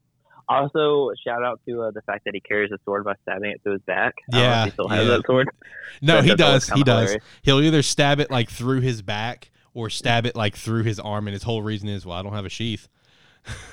[0.49, 3.61] Also, shout out to uh, the fact that he carries a sword by stabbing it
[3.63, 4.15] through his back.
[4.33, 5.15] I don't know if Yeah, he still has yeah.
[5.17, 5.49] that sword.
[6.01, 6.67] No, That- he does.
[6.69, 7.01] He does.
[7.09, 7.23] hilarious.
[7.43, 11.27] He'll either stab it like through his back or stab it like through his arm,
[11.27, 12.87] and his whole reason is, well, I don't have a sheath.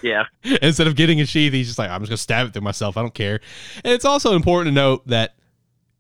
[0.03, 0.25] Yeah,
[0.63, 2.97] Instead of getting a sheath, he's just like, I'm just gonna stab it through myself.
[2.97, 3.41] I don't care.
[3.85, 5.35] And it's also important to note that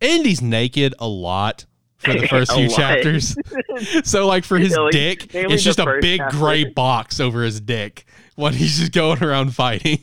[0.01, 1.65] Andy's naked a lot
[1.99, 2.77] for the first few lot.
[2.77, 3.37] chapters.
[4.05, 6.37] so like for his Yeah, dick, it's just a big chapter.
[6.37, 8.05] gray box over his dick
[8.37, 9.99] when he's just going around fighting.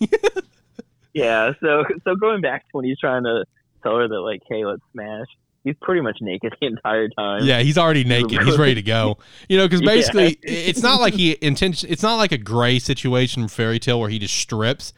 [1.13, 1.53] yeah.
[1.61, 3.45] So, so going back to when he's trying to
[3.84, 5.27] tell her that, like, hey, let's smash.
[5.63, 7.43] He's pretty much naked the entire time.
[7.43, 8.39] Yeah, he's already naked.
[8.43, 9.17] He's ready to go.
[9.49, 9.85] You know, because Yeah.
[9.95, 11.89] basically, it's not like he intention.
[11.91, 14.93] It's not like a gray situation from Fairy Tail where he just strips.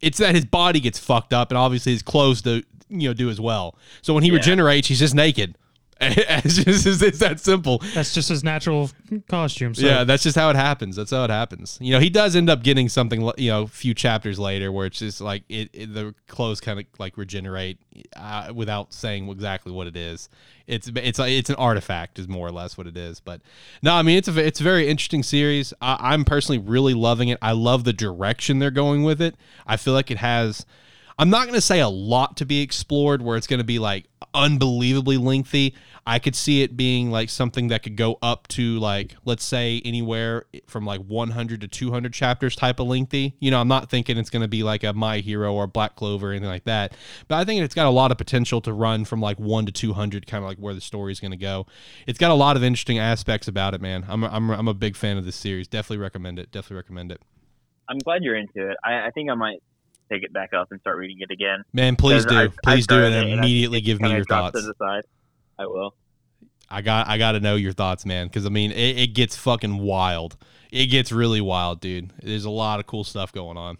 [0.00, 3.30] It's that his body gets fucked up, and obviously his clothes do you know do
[3.30, 3.76] as well.
[4.02, 4.36] So when he Yeah.
[4.36, 5.56] regenerates, he's just naked.
[6.02, 7.82] it's just it's, it's that simple.
[7.92, 8.90] That's just his natural
[9.28, 9.74] costume.
[9.74, 10.96] So yeah, that's just how it happens.
[10.96, 11.76] That's how it happens.
[11.78, 13.20] You know, he does end up getting something.
[13.36, 16.80] You know, a few chapters later, where it's just like it, it the clothes kind
[16.80, 17.80] of like regenerate
[18.16, 20.30] uh, without saying exactly what it is.
[20.66, 23.20] It's it's it's an artifact, is more or less what it is.
[23.20, 23.42] But
[23.82, 25.74] no, I mean it's a it's a very interesting series.
[25.82, 27.36] I, I'm personally really loving it.
[27.42, 29.34] I love the direction they're going with it.
[29.66, 30.64] I feel like it has.
[31.20, 33.78] I'm not going to say a lot to be explored where it's going to be
[33.78, 35.74] like unbelievably lengthy.
[36.06, 39.82] I could see it being like something that could go up to like let's say
[39.84, 43.34] anywhere from like 100 to 200 chapters type of lengthy.
[43.38, 45.94] You know, I'm not thinking it's going to be like a My Hero or Black
[45.94, 46.94] Clover or anything like that.
[47.28, 49.72] But I think it's got a lot of potential to run from like 1 to
[49.72, 51.66] 200 kind of like where the story is going to go.
[52.06, 54.06] It's got a lot of interesting aspects about it, man.
[54.08, 55.68] I'm I'm I'm a big fan of this series.
[55.68, 56.50] Definitely recommend it.
[56.50, 57.20] Definitely recommend it.
[57.90, 58.78] I'm glad you're into it.
[58.82, 59.62] I, I think I might
[60.10, 61.62] take it back up and start reading it again.
[61.72, 62.34] Man, please do.
[62.36, 64.60] I- I please do and it and immediately give me your thoughts.
[64.60, 65.04] To the side.
[65.58, 65.94] I will.
[66.68, 69.36] I got I got to know your thoughts, man, because I mean it, it gets
[69.36, 70.36] fucking wild.
[70.70, 72.12] It gets really wild, dude.
[72.22, 73.76] There's a lot of cool stuff going on.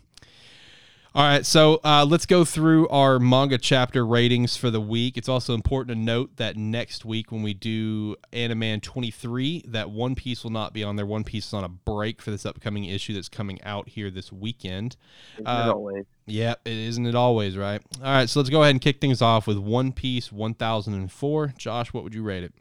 [1.13, 5.17] All right, so uh, let's go through our manga chapter ratings for the week.
[5.17, 10.15] It's also important to note that next week when we do Animan 23, that One
[10.15, 11.05] Piece will not be on there.
[11.05, 14.31] One Piece is on a break for this upcoming issue that's coming out here this
[14.31, 14.97] weekend.
[15.35, 16.05] Isn't Uh, it always.
[16.27, 17.83] Yeah, it isn't it always, right?
[17.99, 21.55] All right, so let's go ahead and kick things off with One Piece 1004.
[21.59, 22.55] Josh, what would you rate it?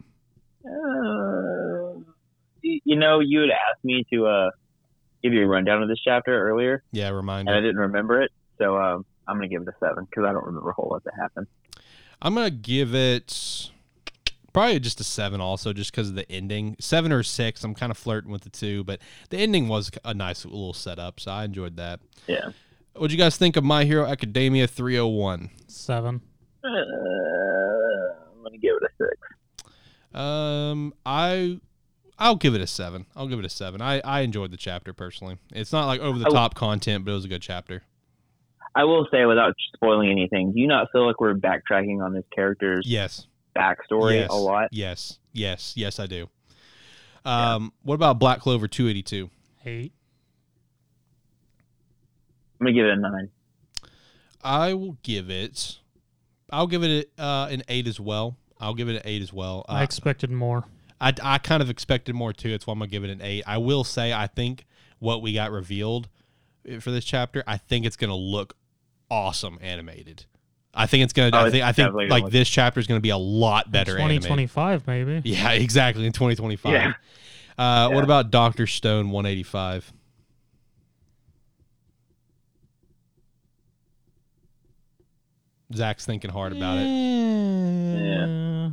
[0.65, 1.99] Uh,
[2.63, 4.49] you know, you had asked me to uh,
[5.21, 8.31] give you a rundown of this chapter earlier, Yeah, and I didn't remember it.
[8.59, 10.89] So um, I'm going to give it a seven because I don't remember a whole
[10.91, 11.47] lot that happened.
[12.21, 13.69] I'm gonna give it
[14.51, 16.75] probably just a seven, also just because of the ending.
[16.79, 17.63] Seven or six.
[17.63, 18.99] I'm kind of flirting with the two, but
[19.29, 21.99] the ending was a nice little setup, so I enjoyed that.
[22.27, 22.49] Yeah.
[22.93, 25.49] What'd you guys think of My Hero Academia 301?
[25.67, 26.21] Seven.
[26.63, 29.71] Uh, I'm going to give it a six.
[30.13, 31.59] Um, I.
[32.21, 33.05] I'll give it a seven.
[33.15, 33.81] I'll give it a seven.
[33.81, 35.37] I, I enjoyed the chapter personally.
[35.53, 37.83] It's not like over the top content, but it was a good chapter.
[38.75, 42.23] I will say, without spoiling anything, do you not feel like we're backtracking on this
[42.33, 43.27] character's Yes.
[43.55, 44.29] backstory yes.
[44.29, 44.69] a lot?
[44.71, 45.17] Yes.
[45.33, 45.73] Yes.
[45.75, 46.29] Yes, I do.
[47.25, 49.29] Um, what about Black Clover 282?
[49.65, 49.91] Eight.
[52.59, 53.29] I'm going to give it a nine.
[54.43, 55.79] I will give it.
[56.51, 58.37] I'll give it uh, an eight as well.
[58.59, 59.65] I'll give it an eight as well.
[59.69, 60.65] I Uh, expected more.
[61.01, 62.51] I, I kind of expected more too.
[62.51, 63.43] That's why I'm gonna give it an eight.
[63.47, 64.65] I will say I think
[64.99, 66.09] what we got revealed
[66.69, 68.55] uh, for this chapter, I think it's gonna look
[69.09, 70.25] awesome animated.
[70.73, 71.31] I think it's gonna.
[71.33, 71.63] Oh, I think.
[71.63, 73.93] I think definitely gonna like look- this chapter is gonna be a lot better.
[73.95, 74.27] Twenty animated.
[74.27, 75.21] twenty five, maybe.
[75.23, 76.05] Yeah, exactly.
[76.05, 76.71] In 2025.
[76.71, 76.93] Yeah.
[77.57, 79.91] Uh, What about Doctor Stone 185?
[85.75, 86.85] Zach's thinking hard about it.
[86.87, 88.69] Yeah.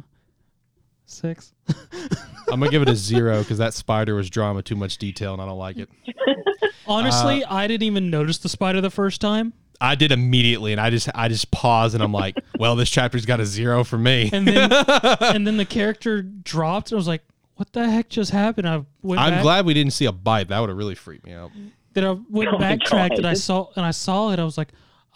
[1.04, 1.52] Six.
[2.50, 5.42] I'm gonna give it a zero because that spider was drama too much detail and
[5.42, 5.90] I don't like it.
[6.86, 10.90] Honestly, I didn't even notice the spider the first time, I did immediately and I
[10.90, 14.30] just I just paused and I'm like, well, this chapter's got a zero for me.
[14.32, 14.70] and then
[15.20, 17.22] and then the character dropped, and I was like,
[17.56, 20.48] "What the heck just happened?" I went I'm back, glad we didn't see a bite.
[20.48, 21.50] That would have really freaked me out.
[21.94, 24.38] that I went Oh my backtracked and I saw and I saw it.
[24.38, 24.68] I was like,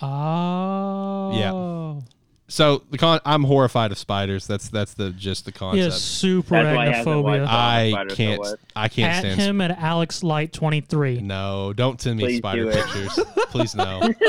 [0.02, 1.32] oh.
[1.38, 1.52] Yeah.
[1.52, 2.02] "Oh,
[2.50, 4.46] So the con I'm horrified of spiders.
[4.46, 5.84] That's that's the just the He concept.
[5.84, 8.60] has super That's why he hasn't arachnophobia." watched I Spider can't what?
[8.74, 11.20] I can't At stand him at Alex Light twenty three.
[11.20, 12.74] No, don't send me Please spider do it.
[12.84, 13.18] pictures.
[13.50, 14.12] please no.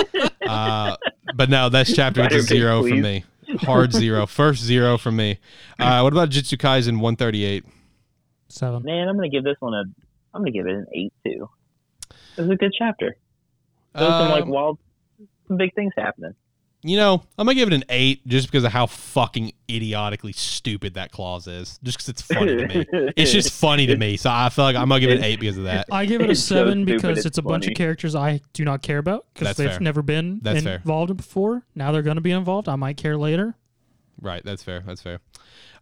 [0.48, 0.98] Uh,
[1.35, 3.23] but no, that's chapter Spider to zero pic, for me.
[3.61, 4.26] Hard zero.
[4.26, 5.38] First zero for me.
[5.80, 7.64] Uh, what about Jujutsu Kaisen 138?
[8.49, 8.84] Seven.
[8.84, 9.84] Man, I'm going to give this one a.
[10.34, 11.48] I'm going to give it an eight too.
[12.38, 13.15] It was a good chapter.
[13.93, 14.80] There was some like Um, wild,
[15.48, 16.34] some big things happening.
[16.83, 20.95] You know, I'm gonna give it an eight just because of how fucking idiotically stupid
[20.95, 21.79] that clause is.
[21.83, 22.85] Just because it's funny to me.
[23.15, 24.17] It's just funny to me.
[24.17, 25.87] So I feel like I'm gonna give it an eight because of that.
[25.91, 28.15] I give it a It's so seven stupid, because it's it's a bunch of characters
[28.15, 29.79] I do not care about because they've fair.
[29.79, 30.75] never been That's fair.
[30.77, 31.63] involved before.
[31.75, 32.67] Now they're going to be involved.
[32.67, 33.55] I might care later.
[34.19, 34.81] Right, that's fair.
[34.85, 35.19] That's fair.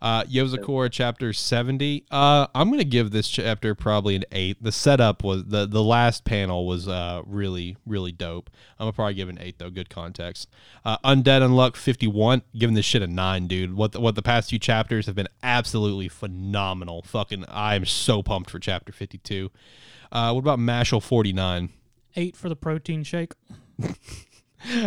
[0.02, 2.06] Uh, Yozakura chapter seventy.
[2.10, 4.62] Uh, I'm gonna give this chapter probably an eight.
[4.64, 8.50] The setup was the the last panel was uh really really dope.
[8.78, 9.70] I'm gonna probably give an eight though.
[9.70, 10.48] Good context.
[10.86, 12.44] Uh, Undead Unluck fifty one.
[12.58, 13.76] Giving this shit a nine, dude.
[13.76, 17.02] What the, what the past few chapters have been absolutely phenomenal.
[17.02, 19.52] Fucking, I am so pumped for chapter fifty two.
[20.12, 21.70] Uh, what about Mashle forty nine?
[22.16, 23.34] Eight for the protein shake.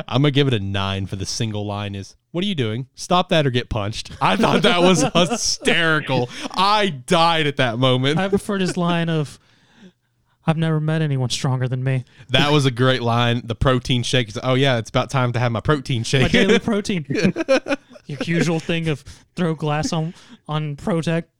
[0.08, 2.88] I'm gonna give it a nine for the single line is what are you doing?
[2.94, 4.10] Stop that or get punched.
[4.20, 6.30] I thought that was hysterical.
[6.52, 8.18] I died at that moment.
[8.18, 9.38] I preferred his line of,
[10.46, 13.42] "I've never met anyone stronger than me." That was a great line.
[13.44, 16.22] The protein shake is oh yeah, it's about time to have my protein shake.
[16.22, 17.04] My daily protein.
[18.06, 19.00] Your usual thing of
[19.36, 20.12] throw glass on
[20.48, 21.30] on Protect.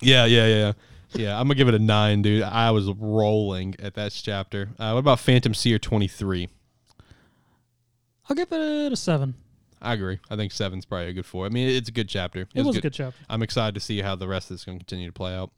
[0.00, 0.72] yeah, yeah, yeah.
[1.12, 2.42] Yeah, I'm gonna give it a nine, dude.
[2.44, 4.68] I was rolling at that chapter.
[4.78, 6.48] Uh, what about Phantom Seer 23?
[8.30, 9.34] I'll give it a seven.
[9.82, 10.18] I agree.
[10.30, 11.46] I think seven's probably a good four.
[11.46, 12.46] I mean, it's a good chapter.
[12.54, 13.18] It was a good chapter.
[13.28, 15.34] I'm excited to see how the rest of this is going to continue to play
[15.34, 15.50] out.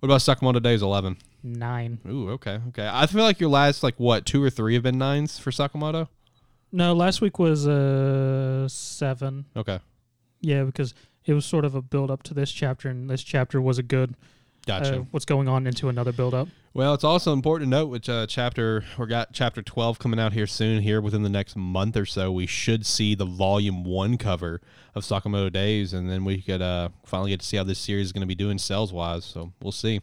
[0.00, 1.16] What about Sakamoto Days 11?
[1.42, 1.98] Nine.
[2.08, 2.88] Ooh, okay, okay.
[2.92, 6.08] I feel like your last like what two or three have been nines for Sakamoto.
[6.70, 9.46] No, last week was uh seven.
[9.56, 9.78] Okay,
[10.40, 10.94] Yeah, because
[11.24, 13.82] it was sort of a build up to this chapter, and this chapter was a
[13.82, 14.16] good
[14.66, 15.00] gotcha.
[15.00, 16.48] uh, what's going on into another build up.
[16.78, 20.32] Well, it's also important to note which uh, chapter we got chapter twelve coming out
[20.32, 20.80] here soon.
[20.80, 24.60] Here within the next month or so, we should see the volume one cover
[24.94, 28.06] of Sakamoto Days, and then we could uh, finally get to see how this series
[28.06, 29.24] is going to be doing sales wise.
[29.24, 30.02] So we'll see.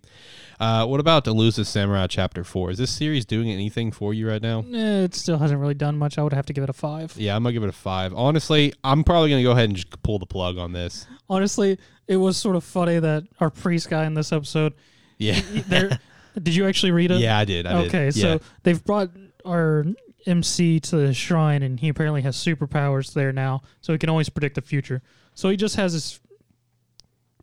[0.60, 2.72] Uh, what about Elusive Samurai chapter four?
[2.72, 4.66] Is this series doing anything for you right now?
[4.74, 6.18] Eh, it still hasn't really done much.
[6.18, 7.16] I would have to give it a five.
[7.16, 8.14] Yeah, I'm gonna give it a five.
[8.14, 11.08] Honestly, I'm probably gonna go ahead and just pull the plug on this.
[11.30, 11.80] Honestly,
[12.10, 14.74] it was sort of funny that our priest guy in this episode.
[15.18, 15.40] Yeah,
[15.70, 15.98] There,
[16.41, 17.20] did you actually read it?
[17.20, 17.66] yeah, I did.
[17.66, 17.88] I did.
[17.88, 18.12] okay, Yeah.
[18.38, 19.10] so they've brought
[19.45, 19.86] our
[20.26, 24.28] MC to the shrine, and he apparently has superpowers there now, so he can always
[24.30, 25.02] predict the future.
[25.36, 26.20] So he just has his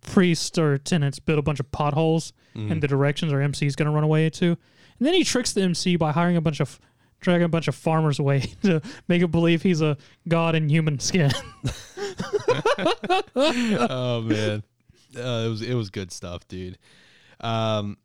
[0.00, 2.70] priest or tenants build a bunch of potholes Mm.
[2.72, 4.58] in the directions our MC is going to run away to, and
[5.06, 6.78] then he tricks the MC by hiring a bunch of
[7.20, 9.96] dragging a bunch of farmers away to make him believe he's a
[10.28, 11.30] god in human skin.
[13.36, 14.62] oh man,
[15.16, 16.78] uh, it was it was good stuff, dude.
[17.40, 17.96] Um,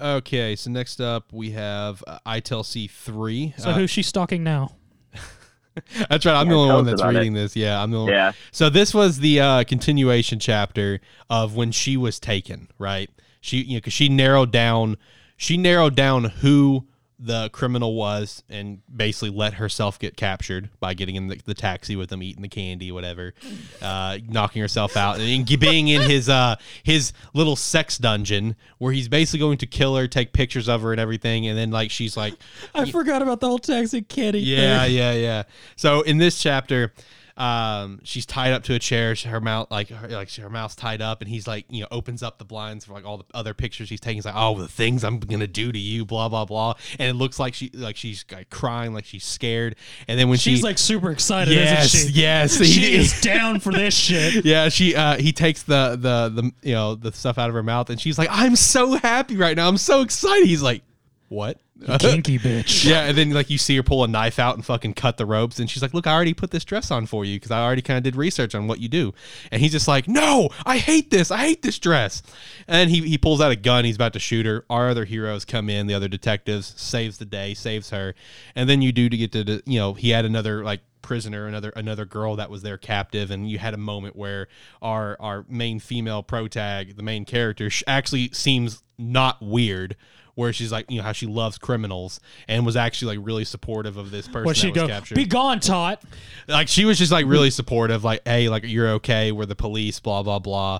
[0.00, 3.54] okay, so next up we have uh, ITLC three.
[3.58, 4.72] so Uh, who's she stalking now?
[6.08, 6.34] that's right.
[6.34, 7.18] I'm Yeah, the only one that's about it.
[7.18, 7.54] reading this.
[7.56, 8.12] Yeah, I'm the only.
[8.12, 8.32] Yeah.
[8.50, 11.00] So this was the uh, continuation chapter
[11.30, 13.10] of when she was taken, right?
[13.40, 14.96] She, you know, because she narrowed down,
[15.36, 16.86] she narrowed down who
[17.18, 21.96] the criminal was, and basically let herself get captured by getting in the, the taxi
[21.96, 23.34] with them, eating the candy, whatever,
[23.82, 29.08] uh, knocking herself out, and being in his uh his little sex dungeon where he's
[29.08, 32.16] basically going to kill her, take pictures of her, and everything, and then like she's
[32.16, 32.34] like,
[32.74, 34.40] I forgot about the whole taxi candy.
[34.40, 34.94] yeah, thing.
[34.94, 35.42] yeah, yeah.
[35.76, 36.92] So in this chapter,
[37.38, 39.14] um, she's tied up to a chair.
[39.14, 41.88] She- Her mouth, like, her, like her mouth's tied up, and he's like, you know,
[41.90, 44.16] opens up the blinds for like all the other pictures he's taking.
[44.16, 46.74] He's like, oh, the things I'm gonna do to you, blah blah blah.
[46.98, 49.76] And it looks like she, like she's like crying, like she's scared.
[50.08, 52.20] And then when She's she, like super excited, yes, isn't she?
[52.20, 54.44] yes, She he- is down for this shit.
[54.44, 57.62] yeah, she uh he takes the the the you know the stuff out of her
[57.62, 59.68] mouth and she's like, I'm so happy right now.
[59.68, 60.46] I'm so excited.
[60.48, 60.82] He's like,
[61.28, 61.60] What?
[61.98, 62.84] Kinky bitch.
[62.88, 65.26] Yeah, and then like you see her pull a knife out and fucking cut the
[65.26, 67.62] ropes, and she's like, "Look, I already put this dress on for you because I
[67.62, 69.12] already kind of did research on what you do."
[69.50, 71.30] And he's just like, "No, I hate this.
[71.30, 72.22] I hate this dress."
[72.66, 73.84] And he he pulls out a gun.
[73.84, 74.64] He's about to shoot her.
[74.70, 75.86] Our other heroes come in.
[75.86, 78.14] The other detectives saves the day, saves her,
[78.54, 81.46] and then you do to get to the you know he had another like prisoner
[81.46, 84.48] another another girl that was there captive and you had a moment where
[84.82, 89.96] our our main female protag the main character actually seems not weird
[90.38, 93.96] where she's like, you know, how she loves criminals and was actually like really supportive
[93.96, 94.86] of this person What that she go?
[94.86, 95.16] captured.
[95.16, 96.00] Be gone, Tot.
[96.46, 99.32] like she was just like really supportive, like, hey, like you're okay.
[99.32, 100.78] We're the police, blah blah blah.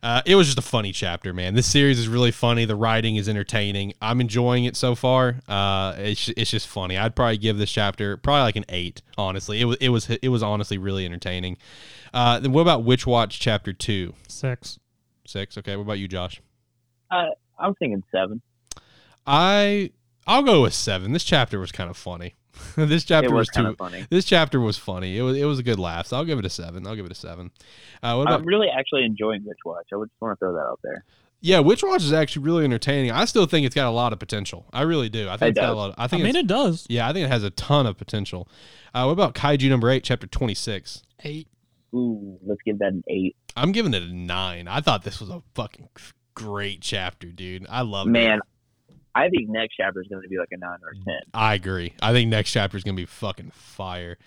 [0.00, 1.54] Uh, it was just a funny chapter, man.
[1.54, 2.64] This series is really funny.
[2.64, 3.94] The writing is entertaining.
[4.00, 5.40] I'm enjoying it so far.
[5.48, 6.96] Uh, it's it's just funny.
[6.96, 9.02] I'd probably give this chapter probably like an eight.
[9.18, 11.56] Honestly, it was it was it was honestly really entertaining.
[12.14, 14.14] Uh, then what about Witch Watch chapter two?
[14.28, 14.78] Six.
[15.26, 15.58] Six.
[15.58, 15.74] Okay.
[15.74, 16.40] What about you, Josh?
[17.10, 17.26] Uh,
[17.58, 18.40] I'm thinking seven.
[19.26, 19.90] I
[20.26, 21.12] I'll go with seven.
[21.12, 22.34] This chapter was kind of funny.
[22.76, 23.74] this chapter it was, was, too.
[23.76, 24.06] funny.
[24.10, 25.16] This chapter was funny.
[25.16, 26.06] It was it was a good laugh.
[26.06, 26.86] So I'll give it a seven.
[26.86, 27.50] I'll give it a seven.
[28.02, 29.86] Uh, what about I'm really actually enjoying Witch Watch.
[29.92, 31.04] I would just want to throw that out there.
[31.40, 31.60] yeah?
[31.60, 33.12] Witch Watch is actually really entertaining.
[33.12, 34.66] I still think it's got a lot of potential.
[34.72, 35.28] I really do.
[35.28, 35.76] I think It it's got a does.
[35.76, 35.94] lot.
[35.96, 36.86] I I think mean, it does.
[36.90, 37.08] yeah.
[37.08, 38.48] I think it has a ton of potential.
[38.92, 41.02] Uh, what about Kaiju number eight, chapter twenty six?
[41.24, 41.48] Eight.
[41.94, 43.36] Ooh, let's give that an eight.
[43.56, 44.68] I'm giving it a nine.
[44.68, 45.88] I thought this was a fucking
[46.34, 47.66] great chapter, dude.
[47.68, 48.10] I love it.
[48.10, 48.40] Man,
[49.14, 51.20] I think next chapter is going to be like a nine or a ten.
[51.34, 51.94] I agree.
[52.00, 54.18] I think next chapter is gonna be fucking fire.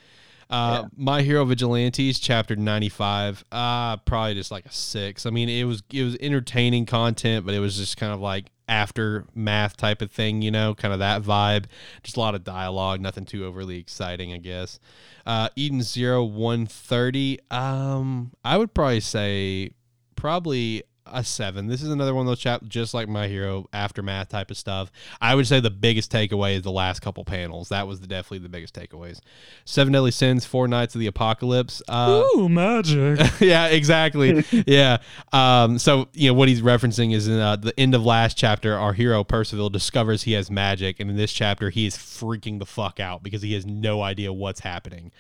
[0.49, 0.87] Uh, Yeah.
[0.97, 3.43] My Hero Vigilantes, chapter ninety five.
[3.51, 5.25] Uh, probably just like a six.
[5.25, 8.51] I mean, it was it was entertaining content, but it was just kind of like
[8.67, 11.65] aftermath type of thing, you know, kind of that vibe.
[12.03, 14.79] Just a lot of dialogue, nothing too overly exciting, I guess.
[15.25, 17.39] Uh, Eden Zero one thirty.
[17.49, 19.71] Um, I would probably say
[20.15, 21.67] probably a seven.
[21.67, 24.91] This is another one of those chapters, just like My Hero aftermath type of stuff.
[25.21, 27.69] I would say the biggest takeaway is the last couple panels.
[27.69, 29.19] That was the, definitely the biggest takeaways.
[29.65, 31.81] Seven Deadly Sins, Four Knights of the Apocalypse.
[31.87, 33.19] Uh, Ooh, magic.
[33.39, 34.43] yeah, exactly.
[34.67, 34.97] yeah.
[35.31, 38.77] Um, so you know what he's referencing is in uh, the end of last chapter,
[38.77, 42.65] our hero Percival discovers he has magic, and in this chapter, he is freaking the
[42.65, 45.11] fuck out because he has no idea what's happening.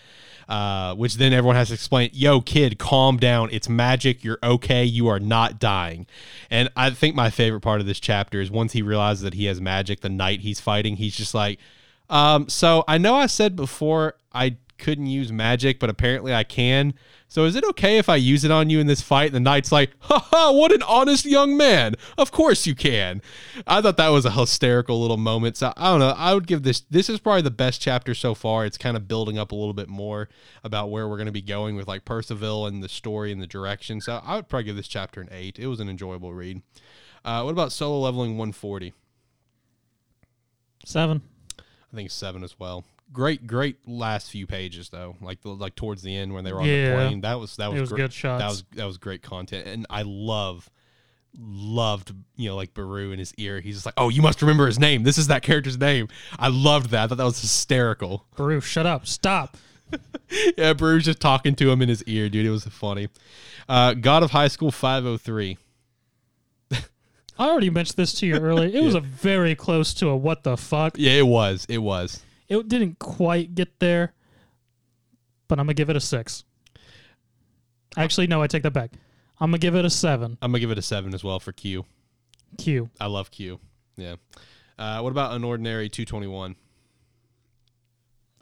[0.47, 2.09] Uh, which then everyone has to explain.
[2.13, 3.49] Yo, kid, calm down.
[3.51, 4.23] It's magic.
[4.23, 4.83] You're okay.
[4.83, 6.05] You are not dying.
[6.49, 9.45] And I think my favorite part of this chapter is once he realizes that he
[9.45, 11.59] has magic, the night he's fighting, he's just like.
[12.09, 16.93] Um, so I know I said before I couldn't use magic, but apparently I can.
[17.27, 19.27] So is it okay if I use it on you in this fight?
[19.27, 21.95] And the knight's like, haha, what an honest young man.
[22.17, 23.21] Of course you can.
[23.65, 25.57] I thought that was a hysterical little moment.
[25.57, 26.13] So I don't know.
[26.15, 28.65] I would give this, this is probably the best chapter so far.
[28.65, 30.29] It's kind of building up a little bit more
[30.63, 33.47] about where we're going to be going with like Percival and the story and the
[33.47, 33.99] direction.
[33.99, 35.57] So I would probably give this chapter an eight.
[35.57, 36.61] It was an enjoyable read.
[37.25, 38.93] Uh, what about solo leveling 140?
[40.85, 41.21] Seven.
[41.93, 42.83] I think seven as well.
[43.11, 45.15] Great, great last few pages though.
[45.21, 46.89] Like the, like towards the end when they were on Yeah.
[46.89, 47.21] the plane.
[47.21, 47.97] That was that was, was great.
[47.99, 48.41] good shots.
[48.41, 50.69] That was that was great content, and I love
[51.37, 53.59] loved you know like Beru in his ear.
[53.59, 55.03] He's just like, oh, you must remember his name.
[55.03, 56.07] This is that character's name.
[56.39, 57.03] I loved that.
[57.03, 58.25] I thought that was hysterical.
[58.35, 59.05] Beru, shut up.
[59.05, 59.57] Stop.
[60.57, 62.45] yeah, Beru's just talking to him in his ear, dude.
[62.45, 63.09] It was funny.
[63.69, 65.57] Uh, God of High School five oh three.
[67.37, 68.69] I already mentioned this to you earlier.
[68.69, 70.95] It was a very close to a what the fuck.
[70.97, 71.65] Yeah, it was.
[71.69, 72.21] It was.
[72.47, 74.13] It didn't quite get there,
[75.47, 76.43] but I'm gonna give it a six.
[77.97, 78.91] Actually, no, I take that back.
[79.39, 80.37] I'm gonna give it a seven.
[80.41, 81.85] I'm gonna give it a seven as well for Q.
[82.57, 82.89] Q.
[82.99, 83.59] I love Q.
[83.97, 84.15] Yeah.
[84.77, 86.55] Uh, what about an ordinary two twenty one?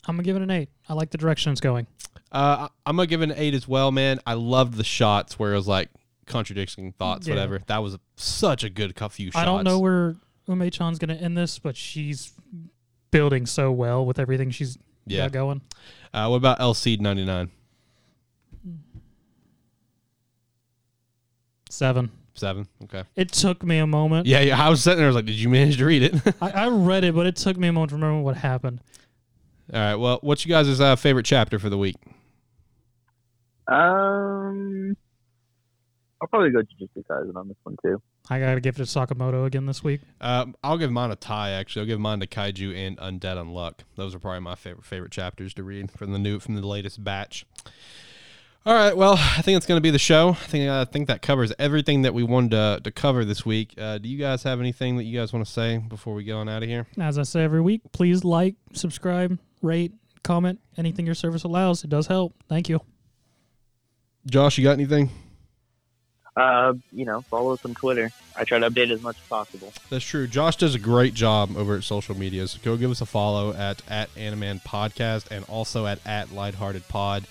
[0.06, 0.70] I'm gonna give it an eight.
[0.90, 1.88] I like the direction it's going.
[2.32, 4.20] Uh, I'm gonna give it an eight as well, man.
[4.26, 5.90] I loved the shots where it was like
[6.26, 7.34] contradicting thoughts, Yeah.
[7.36, 7.62] whatever.
[7.68, 9.38] That was such a good cou- few shots.
[9.42, 10.16] I don't know where
[10.48, 12.32] Ume Chan's gonna end this, but she's
[13.12, 15.24] building so well with everything she's Yeah.
[15.26, 15.62] got going.
[16.14, 17.50] Uh, what about LC ninety nine?
[21.70, 22.12] Seven.
[22.34, 22.68] Seven.
[22.84, 23.04] Okay.
[23.16, 24.26] It took me a moment.
[24.28, 24.62] Yeah, yeah.
[24.64, 25.08] I was sitting there.
[25.08, 27.36] I was like, "Did you manage to read it?" I, I read it, but it
[27.36, 28.82] took me a moment to remember what happened.
[29.74, 29.96] All right.
[29.96, 31.96] Well, what's you guys' uh, favorite chapter for the week?
[33.68, 34.96] Um,
[36.22, 38.02] I'll probably go Jujutsu Kaisen on this one too.
[38.30, 40.02] I gotta give it to Sakamoto again this week.
[40.22, 41.52] Um, I'll give mine a tie.
[41.52, 43.80] Actually, I'll give mine to Kaiju and Undead Unluck.
[43.96, 47.04] Those are probably my favorite favorite chapters to read from the new from the latest
[47.04, 47.46] batch.
[48.64, 50.30] All right, well, I think it's going to be the show.
[50.30, 53.74] I think I think that covers everything that we wanted to, to cover this week.
[53.76, 56.38] Uh, do you guys have anything that you guys want to say before we go
[56.38, 56.86] on out of here?
[57.00, 59.94] As I say every week, please like, subscribe, rate,
[60.24, 61.84] comment, anything your service allows.
[61.84, 62.36] It does help.
[62.48, 62.82] Thank you.
[64.28, 65.10] Josh, you got anything?
[66.36, 68.10] Uh, you know, follow us on Twitter.
[68.36, 69.74] I try to update as much as possible.
[69.90, 70.28] That's true.
[70.28, 72.48] Josh does a great job over at social media.
[72.48, 76.88] So go give us a follow at at Animan Podcast and also at at Lighthearted
[76.88, 77.26] Pod,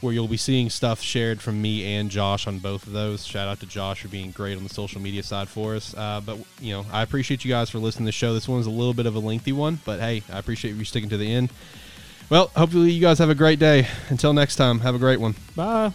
[0.00, 3.26] where you'll be seeing stuff shared from me and Josh on both of those.
[3.26, 5.94] Shout out to Josh for being great on the social media side for us.
[5.94, 8.32] Uh, but you know, I appreciate you guys for listening to the show.
[8.32, 11.10] This one's a little bit of a lengthy one, but hey, I appreciate you sticking
[11.10, 11.52] to the end.
[12.30, 13.88] Well, hopefully you guys have a great day.
[14.08, 15.34] Until next time, have a great one.
[15.54, 15.92] Bye.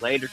[0.00, 0.28] Later.